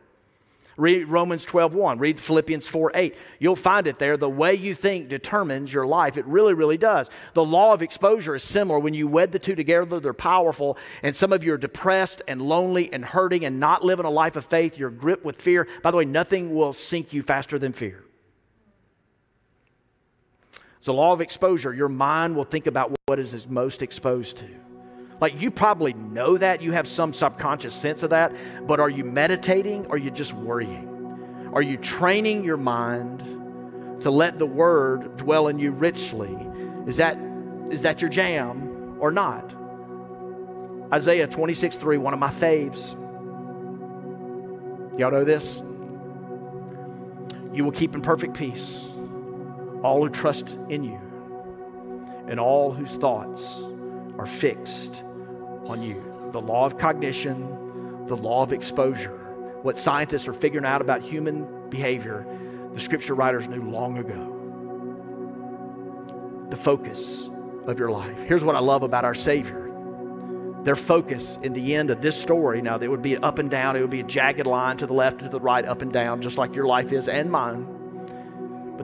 Read 0.77 1.05
Romans 1.05 1.43
12 1.43 1.73
1. 1.73 1.97
Read 1.97 2.19
Philippians 2.19 2.67
4 2.67 2.91
8. 2.93 3.15
You'll 3.39 3.55
find 3.55 3.87
it 3.87 3.97
there. 3.97 4.15
The 4.15 4.29
way 4.29 4.53
you 4.53 4.75
think 4.75 5.09
determines 5.09 5.73
your 5.73 5.87
life. 5.87 6.17
It 6.17 6.25
really, 6.27 6.53
really 6.53 6.77
does. 6.77 7.09
The 7.33 7.43
law 7.43 7.73
of 7.73 7.81
exposure 7.81 8.35
is 8.35 8.43
similar. 8.43 8.77
When 8.77 8.93
you 8.93 9.07
wed 9.07 9.31
the 9.31 9.39
two 9.39 9.55
together, 9.55 9.99
they're 9.99 10.13
powerful. 10.13 10.77
And 11.01 11.15
some 11.15 11.33
of 11.33 11.43
you 11.43 11.53
are 11.53 11.57
depressed 11.57 12.21
and 12.27 12.39
lonely 12.39 12.93
and 12.93 13.03
hurting 13.03 13.43
and 13.43 13.59
not 13.59 13.83
living 13.83 14.05
a 14.05 14.11
life 14.11 14.35
of 14.35 14.45
faith. 14.45 14.77
You're 14.77 14.91
gripped 14.91 15.25
with 15.25 15.41
fear. 15.41 15.67
By 15.81 15.89
the 15.89 15.97
way, 15.97 16.05
nothing 16.05 16.53
will 16.53 16.73
sink 16.73 17.11
you 17.11 17.23
faster 17.23 17.57
than 17.57 17.73
fear. 17.73 18.03
It's 20.77 20.85
the 20.85 20.93
law 20.93 21.11
of 21.11 21.21
exposure. 21.21 21.73
Your 21.73 21.89
mind 21.89 22.35
will 22.35 22.43
think 22.43 22.67
about 22.67 22.95
what 23.07 23.17
is 23.17 23.47
most 23.47 23.81
exposed 23.81 24.37
to. 24.37 24.66
Like 25.19 25.41
you 25.41 25.49
probably 25.49 25.93
know 25.93 26.37
that, 26.37 26.61
you 26.61 26.73
have 26.73 26.87
some 26.87 27.11
subconscious 27.11 27.73
sense 27.73 28.03
of 28.03 28.11
that, 28.11 28.35
but 28.67 28.79
are 28.79 28.89
you 28.89 29.03
meditating 29.03 29.87
or 29.87 29.95
are 29.95 29.97
you 29.97 30.11
just 30.11 30.33
worrying? 30.33 31.49
Are 31.53 31.61
you 31.61 31.77
training 31.77 32.43
your 32.43 32.57
mind 32.57 33.21
to 34.01 34.11
let 34.11 34.37
the 34.37 34.45
word 34.45 35.17
dwell 35.17 35.47
in 35.47 35.57
you 35.57 35.71
richly? 35.71 36.37
Is 36.85 36.97
that 36.97 37.17
is 37.71 37.81
that 37.81 38.01
your 38.01 38.09
jam 38.09 38.97
or 38.99 39.11
not? 39.11 39.53
Isaiah 40.93 41.27
26 41.27 41.75
3, 41.75 41.97
one 41.97 42.13
of 42.13 42.19
my 42.19 42.29
faves. 42.29 42.93
Y'all 44.99 45.11
know 45.11 45.23
this? 45.25 45.63
You 47.53 47.63
will 47.63 47.71
keep 47.71 47.95
in 47.95 48.01
perfect 48.01 48.35
peace 48.35 48.93
all 49.83 50.03
who 50.03 50.09
trust 50.09 50.57
in 50.69 50.83
you 50.83 50.99
and 52.27 52.39
all 52.39 52.71
whose 52.71 52.93
thoughts 52.93 53.63
are 54.17 54.25
fixed 54.25 55.03
on 55.69 55.81
you. 55.81 56.29
The 56.31 56.41
law 56.41 56.65
of 56.65 56.77
cognition, 56.77 58.05
the 58.07 58.17
law 58.17 58.43
of 58.43 58.53
exposure, 58.53 59.17
what 59.61 59.77
scientists 59.77 60.27
are 60.27 60.33
figuring 60.33 60.65
out 60.65 60.81
about 60.81 61.01
human 61.01 61.69
behavior, 61.69 62.25
the 62.73 62.79
scripture 62.79 63.15
writers 63.15 63.47
knew 63.47 63.61
long 63.61 63.97
ago. 63.97 64.33
The 66.49 66.57
focus 66.57 67.29
of 67.65 67.79
your 67.79 67.91
life. 67.91 68.23
Here's 68.23 68.43
what 68.43 68.55
I 68.55 68.59
love 68.59 68.83
about 68.83 69.03
our 69.03 69.15
Savior. 69.15 69.63
Their 70.63 70.75
focus 70.75 71.37
in 71.43 71.53
the 71.53 71.75
end 71.75 71.89
of 71.89 72.01
this 72.01 72.19
story, 72.19 72.61
now, 72.61 72.77
it 72.77 72.89
would 72.89 73.01
be 73.01 73.17
up 73.17 73.39
and 73.39 73.49
down, 73.49 73.75
it 73.75 73.81
would 73.81 73.89
be 73.89 74.01
a 74.01 74.03
jagged 74.03 74.47
line 74.47 74.77
to 74.77 74.87
the 74.87 74.93
left 74.93 75.19
to 75.19 75.29
the 75.29 75.39
right, 75.39 75.65
up 75.65 75.81
and 75.81 75.91
down, 75.91 76.21
just 76.21 76.37
like 76.37 76.55
your 76.55 76.65
life 76.65 76.91
is 76.91 77.07
and 77.07 77.31
mine. 77.31 77.76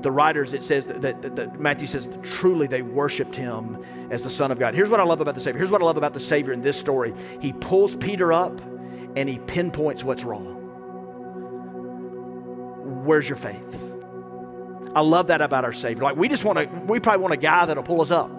The 0.04 0.12
writers, 0.12 0.54
it 0.54 0.62
says 0.62 0.86
that, 0.88 1.02
that, 1.02 1.36
that, 1.38 1.60
Matthew 1.60 1.88
says 1.88 2.10
truly 2.24 2.68
they 2.68 2.82
worshiped 2.82 3.36
him 3.36 3.84
as 4.12 4.22
the 4.22 4.30
Son 4.30 4.52
of 4.52 4.60
God. 4.60 4.76
Here's 4.76 4.90
what 4.90 5.00
I 5.00 5.04
love 5.04 5.22
about 5.22 5.34
the 5.34 5.42
Savior. 5.42 5.58
Here's 5.58 5.72
what 5.72 5.82
I 5.82 5.86
love 5.86 5.96
about 5.96 6.14
the 6.14 6.20
Savior 6.20 6.52
in 6.52 6.62
this 6.62 6.78
story. 6.78 7.14
He 7.40 7.54
pulls 7.54 7.96
Peter 7.96 8.34
up 8.34 8.60
and 9.16 9.30
he 9.30 9.40
pinpoints 9.40 10.04
what's 10.04 10.26
wrong. 10.26 10.60
Where's 13.06 13.28
your 13.28 13.38
faith? 13.38 13.94
I 14.94 15.00
love 15.02 15.28
that 15.28 15.42
about 15.42 15.64
our 15.64 15.74
Savior. 15.74 16.04
Like 16.04 16.18
we 16.18 16.28
just 16.28 16.44
want 16.44 16.60
to, 16.60 16.66
we 16.86 17.00
probably 17.00 17.22
want 17.22 17.34
a 17.34 17.38
guy 17.38 17.66
that'll 17.66 17.84
pull 17.84 18.02
us 18.02 18.12
up. 18.12 18.30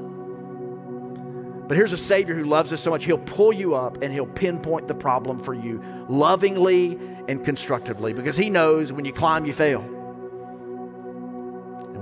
But 1.66 1.78
here's 1.78 1.94
a 1.94 1.98
Savior 1.98 2.34
who 2.34 2.44
loves 2.44 2.74
us 2.74 2.82
so 2.82 2.90
much, 2.90 3.06
He'll 3.06 3.16
pull 3.16 3.54
you 3.54 3.74
up 3.74 4.02
and 4.02 4.12
He'll 4.12 4.26
pinpoint 4.26 4.86
the 4.86 4.94
problem 4.94 5.40
for 5.40 5.54
you 5.54 5.82
lovingly 6.10 7.00
and 7.26 7.42
constructively 7.42 8.12
because 8.12 8.36
He 8.36 8.50
knows 8.50 8.92
when 8.92 9.06
you 9.06 9.14
climb, 9.14 9.46
you 9.46 9.54
fail. 9.54 9.82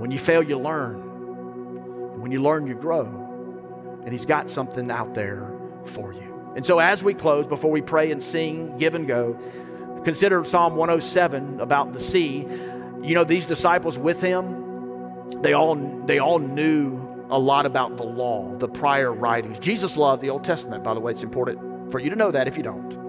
When 0.03 0.11
you 0.11 0.19
fail, 0.19 0.43
you 0.43 0.59
learn. 0.59 0.95
And 0.95 2.21
when 2.21 2.29
you 2.29 2.41
learn, 2.41 2.67
you 2.67 2.73
grow. 2.75 3.05
And 4.03 4.11
He's 4.11 4.25
got 4.25 4.49
something 4.49 4.91
out 4.91 5.13
there 5.13 5.49
for 5.85 6.11
you. 6.11 6.51
And 6.57 6.65
so, 6.65 6.79
as 6.79 7.01
we 7.05 7.13
close, 7.13 7.47
before 7.47 7.71
we 7.71 7.81
pray 7.81 8.11
and 8.11 8.21
sing, 8.21 8.77
give 8.77 8.95
and 8.95 9.07
go, 9.07 9.39
consider 10.03 10.43
Psalm 10.43 10.75
107 10.75 11.61
about 11.61 11.93
the 11.93 12.01
sea. 12.01 12.45
You 13.01 13.15
know, 13.15 13.23
these 13.23 13.45
disciples 13.45 13.97
with 13.97 14.19
him, 14.19 15.39
they 15.41 15.53
all, 15.53 15.75
they 16.05 16.19
all 16.19 16.39
knew 16.39 17.25
a 17.29 17.39
lot 17.39 17.65
about 17.65 17.95
the 17.95 18.03
law, 18.03 18.57
the 18.57 18.67
prior 18.67 19.13
writings. 19.13 19.57
Jesus 19.57 19.95
loved 19.95 20.21
the 20.21 20.31
Old 20.31 20.43
Testament, 20.43 20.83
by 20.83 20.93
the 20.93 20.99
way. 20.99 21.13
It's 21.13 21.23
important 21.23 21.93
for 21.93 21.99
you 21.99 22.09
to 22.09 22.17
know 22.17 22.29
that 22.29 22.45
if 22.49 22.57
you 22.57 22.63
don't. 22.63 23.02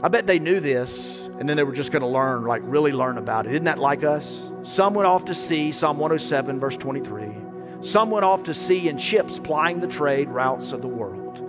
I 0.00 0.06
bet 0.06 0.28
they 0.28 0.38
knew 0.38 0.60
this, 0.60 1.24
and 1.40 1.48
then 1.48 1.56
they 1.56 1.64
were 1.64 1.72
just 1.72 1.90
going 1.90 2.02
to 2.02 2.08
learn, 2.08 2.44
like 2.44 2.62
really 2.64 2.92
learn 2.92 3.18
about 3.18 3.46
it. 3.46 3.52
Isn't 3.52 3.64
that 3.64 3.78
like 3.78 4.04
us? 4.04 4.52
Some 4.62 4.94
went 4.94 5.08
off 5.08 5.24
to 5.24 5.34
sea, 5.34 5.72
Psalm 5.72 5.98
107, 5.98 6.60
verse 6.60 6.76
23. 6.76 7.34
Some 7.80 8.10
went 8.10 8.24
off 8.24 8.44
to 8.44 8.54
sea 8.54 8.88
in 8.88 8.96
ships 8.96 9.40
plying 9.40 9.80
the 9.80 9.88
trade 9.88 10.28
routes 10.28 10.70
of 10.70 10.82
the 10.82 10.88
world. 10.88 11.44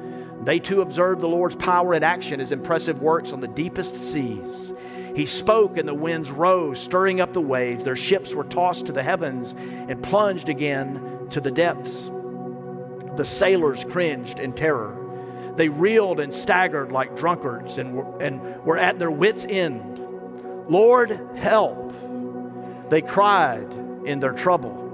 They 0.45 0.58
too 0.58 0.82
observed 0.82 1.22
the 1.22 1.28
Lord's 1.28 1.56
power 1.56 1.93
in 1.93 2.04
action, 2.04 2.39
his 2.39 2.52
impressive 2.52 3.04
works 3.04 3.34
on 3.34 3.41
the 3.41 3.47
deepest 3.47 3.95
seas. 3.95 4.74
He 5.16 5.28
spoke, 5.28 5.78
and 5.78 5.88
the 5.88 5.93
winds 5.93 6.32
rose, 6.32 6.80
stirring 6.80 7.22
up 7.22 7.34
the 7.34 7.41
waves. 7.41 7.84
Their 7.84 7.95
ships 7.95 8.34
were 8.34 8.45
tossed 8.45 8.88
to 8.88 8.91
the 8.91 9.04
heavens 9.04 9.54
and 9.54 10.02
plunged 10.02 10.50
again 10.50 11.28
to 11.30 11.39
the 11.39 11.52
depths. 11.52 12.10
The 13.16 13.26
sailors 13.26 13.86
cringed 13.86 14.39
in 14.39 14.54
terror. 14.54 14.99
They 15.56 15.70
reeled 15.70 16.20
and 16.20 16.34
staggered 16.34 16.91
like 16.91 17.16
drunkards 17.16 17.78
and 17.78 17.95
were, 17.95 18.22
and 18.22 18.64
were 18.64 18.78
at 18.78 19.00
their 19.00 19.12
wits' 19.12 19.45
end. 19.47 20.00
Lord, 20.70 21.10
help! 21.36 21.93
They 22.89 23.02
cried 23.02 23.72
in 24.06 24.20
their 24.20 24.34
trouble 24.34 24.89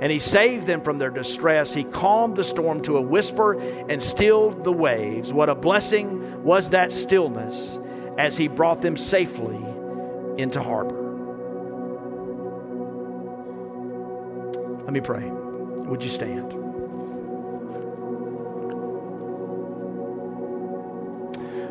and 0.00 0.12
he 0.12 0.18
saved 0.18 0.66
them 0.66 0.82
from 0.82 0.98
their 0.98 1.10
distress. 1.10 1.72
He 1.72 1.84
calmed 1.84 2.36
the 2.36 2.44
storm 2.44 2.82
to 2.82 2.96
a 2.96 3.00
whisper 3.00 3.58
and 3.88 4.02
stilled 4.02 4.64
the 4.64 4.72
waves. 4.72 5.32
What 5.32 5.48
a 5.48 5.54
blessing 5.54 6.42
was 6.42 6.70
that 6.70 6.92
stillness 6.92 7.78
as 8.18 8.36
he 8.36 8.48
brought 8.48 8.82
them 8.82 8.98
safely 8.98 9.64
into 10.36 10.62
harbor. 10.62 11.00
Let 14.84 14.92
me 14.92 15.00
pray. 15.00 15.24
Would 15.24 16.04
you 16.04 16.10
stand? 16.10 16.63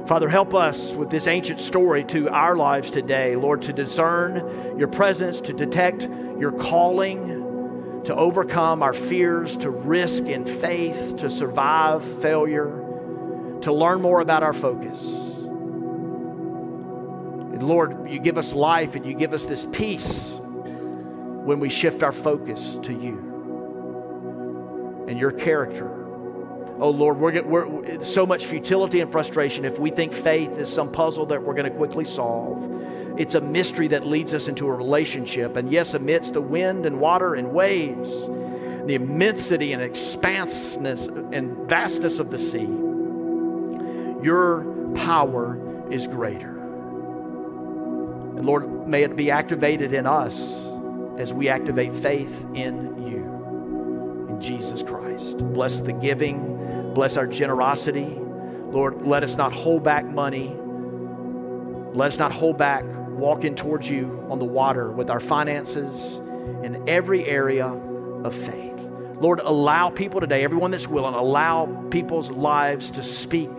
Father, 0.08 0.28
help 0.28 0.54
us 0.54 0.94
with 0.94 1.10
this 1.10 1.28
ancient 1.28 1.60
story 1.60 2.04
to 2.06 2.30
our 2.30 2.56
lives 2.56 2.92
today, 2.92 3.36
Lord, 3.36 3.62
to 3.64 3.74
discern 3.74 4.78
your 4.78 4.90
presence, 4.90 5.40
to 5.42 5.54
detect 5.54 6.04
your 6.40 6.52
calling 6.52 7.44
to 8.06 8.16
overcome 8.16 8.82
our 8.84 8.94
fears, 8.94 9.56
to 9.58 9.70
risk 9.70 10.26
in 10.26 10.46
faith, 10.46 11.18
to 11.18 11.30
survive 11.30 12.04
failure, 12.22 12.68
to 13.62 13.72
learn 13.72 14.02
more 14.02 14.20
about 14.20 14.44
our 14.44 14.52
focus. 14.54 15.38
And 17.54 17.64
Lord, 17.64 18.10
you 18.10 18.20
give 18.20 18.38
us 18.38 18.52
life 18.54 18.96
and 18.96 19.06
you 19.06 19.14
give 19.14 19.34
us 19.34 19.46
this 19.46 19.66
peace 19.72 20.34
when 20.34 21.62
we 21.62 21.70
shift 21.70 22.04
our 22.04 22.12
focus 22.12 22.78
to 22.84 22.92
you 22.92 23.30
and 25.08 25.18
your 25.18 25.32
character. 25.32 26.03
Oh 26.84 26.90
Lord, 26.90 27.18
we're, 27.18 27.42
we're 27.44 28.04
so 28.04 28.26
much 28.26 28.46
futility 28.46 29.00
and 29.00 29.10
frustration 29.10 29.64
if 29.64 29.80
we 29.80 29.90
think 29.90 30.12
faith 30.12 30.58
is 30.58 30.70
some 30.70 30.92
puzzle 30.92 31.26
that 31.28 31.42
we're 31.42 31.54
going 31.54 31.72
to 31.72 31.78
quickly 31.78 32.04
solve. 32.04 32.70
It's 33.18 33.36
a 33.36 33.40
mystery 33.40 33.88
that 33.88 34.06
leads 34.06 34.34
us 34.34 34.50
into 34.50 34.68
a 34.68 34.74
relationship. 34.74 35.56
And 35.56 35.72
yes, 35.72 35.94
amidst 35.94 36.34
the 36.34 36.42
wind 36.42 36.86
and 36.86 37.00
water 37.00 37.36
and 37.36 37.54
waves, 37.54 38.28
the 38.28 38.96
immensity 38.96 39.72
and 39.72 39.82
expanseness 39.82 41.08
and 41.08 41.56
vastness 41.70 42.20
of 42.20 42.32
the 42.32 42.38
sea, 42.38 42.68
your 44.22 44.66
power 44.96 45.58
is 45.90 46.06
greater. 46.06 46.58
And 48.36 48.46
Lord, 48.46 48.90
may 48.90 49.04
it 49.04 49.16
be 49.16 49.32
activated 49.32 49.94
in 49.94 50.06
us 50.06 50.68
as 51.18 51.32
we 51.32 51.48
activate 51.48 51.96
faith 51.96 52.46
in 52.54 53.08
you, 53.08 54.28
in 54.28 54.42
Jesus 54.42 54.84
Christ. 54.84 55.38
Bless 55.38 55.80
the 55.80 55.94
giving, 55.94 56.53
bless 56.94 57.18
our 57.18 57.28
generosity. 57.28 58.18
Lord, 58.72 59.06
let 59.06 59.24
us 59.24 59.36
not 59.36 59.52
hold 59.52 59.84
back 59.84 60.06
money. 60.06 60.56
Let 61.94 62.08
us 62.08 62.18
not 62.18 62.32
hold 62.32 62.58
back 62.58 62.84
walking 63.10 63.56
towards 63.56 63.88
you 63.88 64.26
on 64.30 64.40
the 64.40 64.46
water 64.46 64.92
with 64.92 65.10
our 65.10 65.20
finances 65.20 66.20
in 66.64 66.84
every 66.88 67.26
area 67.26 67.68
of 67.68 68.34
faith. 68.34 68.74
Lord, 69.20 69.40
allow 69.40 69.90
people 69.90 70.20
today, 70.20 70.44
everyone 70.44 70.72
that's 70.72 70.88
willing, 70.88 71.14
allow 71.14 71.68
people's 71.92 72.32
lives 72.32 72.90
to 72.92 73.04
speak, 73.04 73.52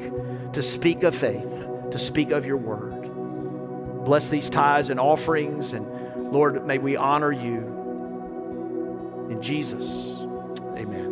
to 0.53 0.63
speak 0.63 1.03
of 1.05 1.15
faith, 1.15 1.69
to 1.91 1.99
speak 1.99 2.33
of 2.33 2.45
your 2.45 2.57
word. 2.57 4.05
Bless 4.05 4.29
these 4.29 4.51
tithes 4.51 4.91
and 4.91 5.01
offerings, 5.01 5.73
and 5.73 5.87
Lord, 6.33 6.67
may 6.67 6.79
we 6.79 6.97
honor 6.97 7.33
you. 7.33 7.73
In 9.31 9.41
Jesus, 9.41 10.19
amen. 10.77 11.04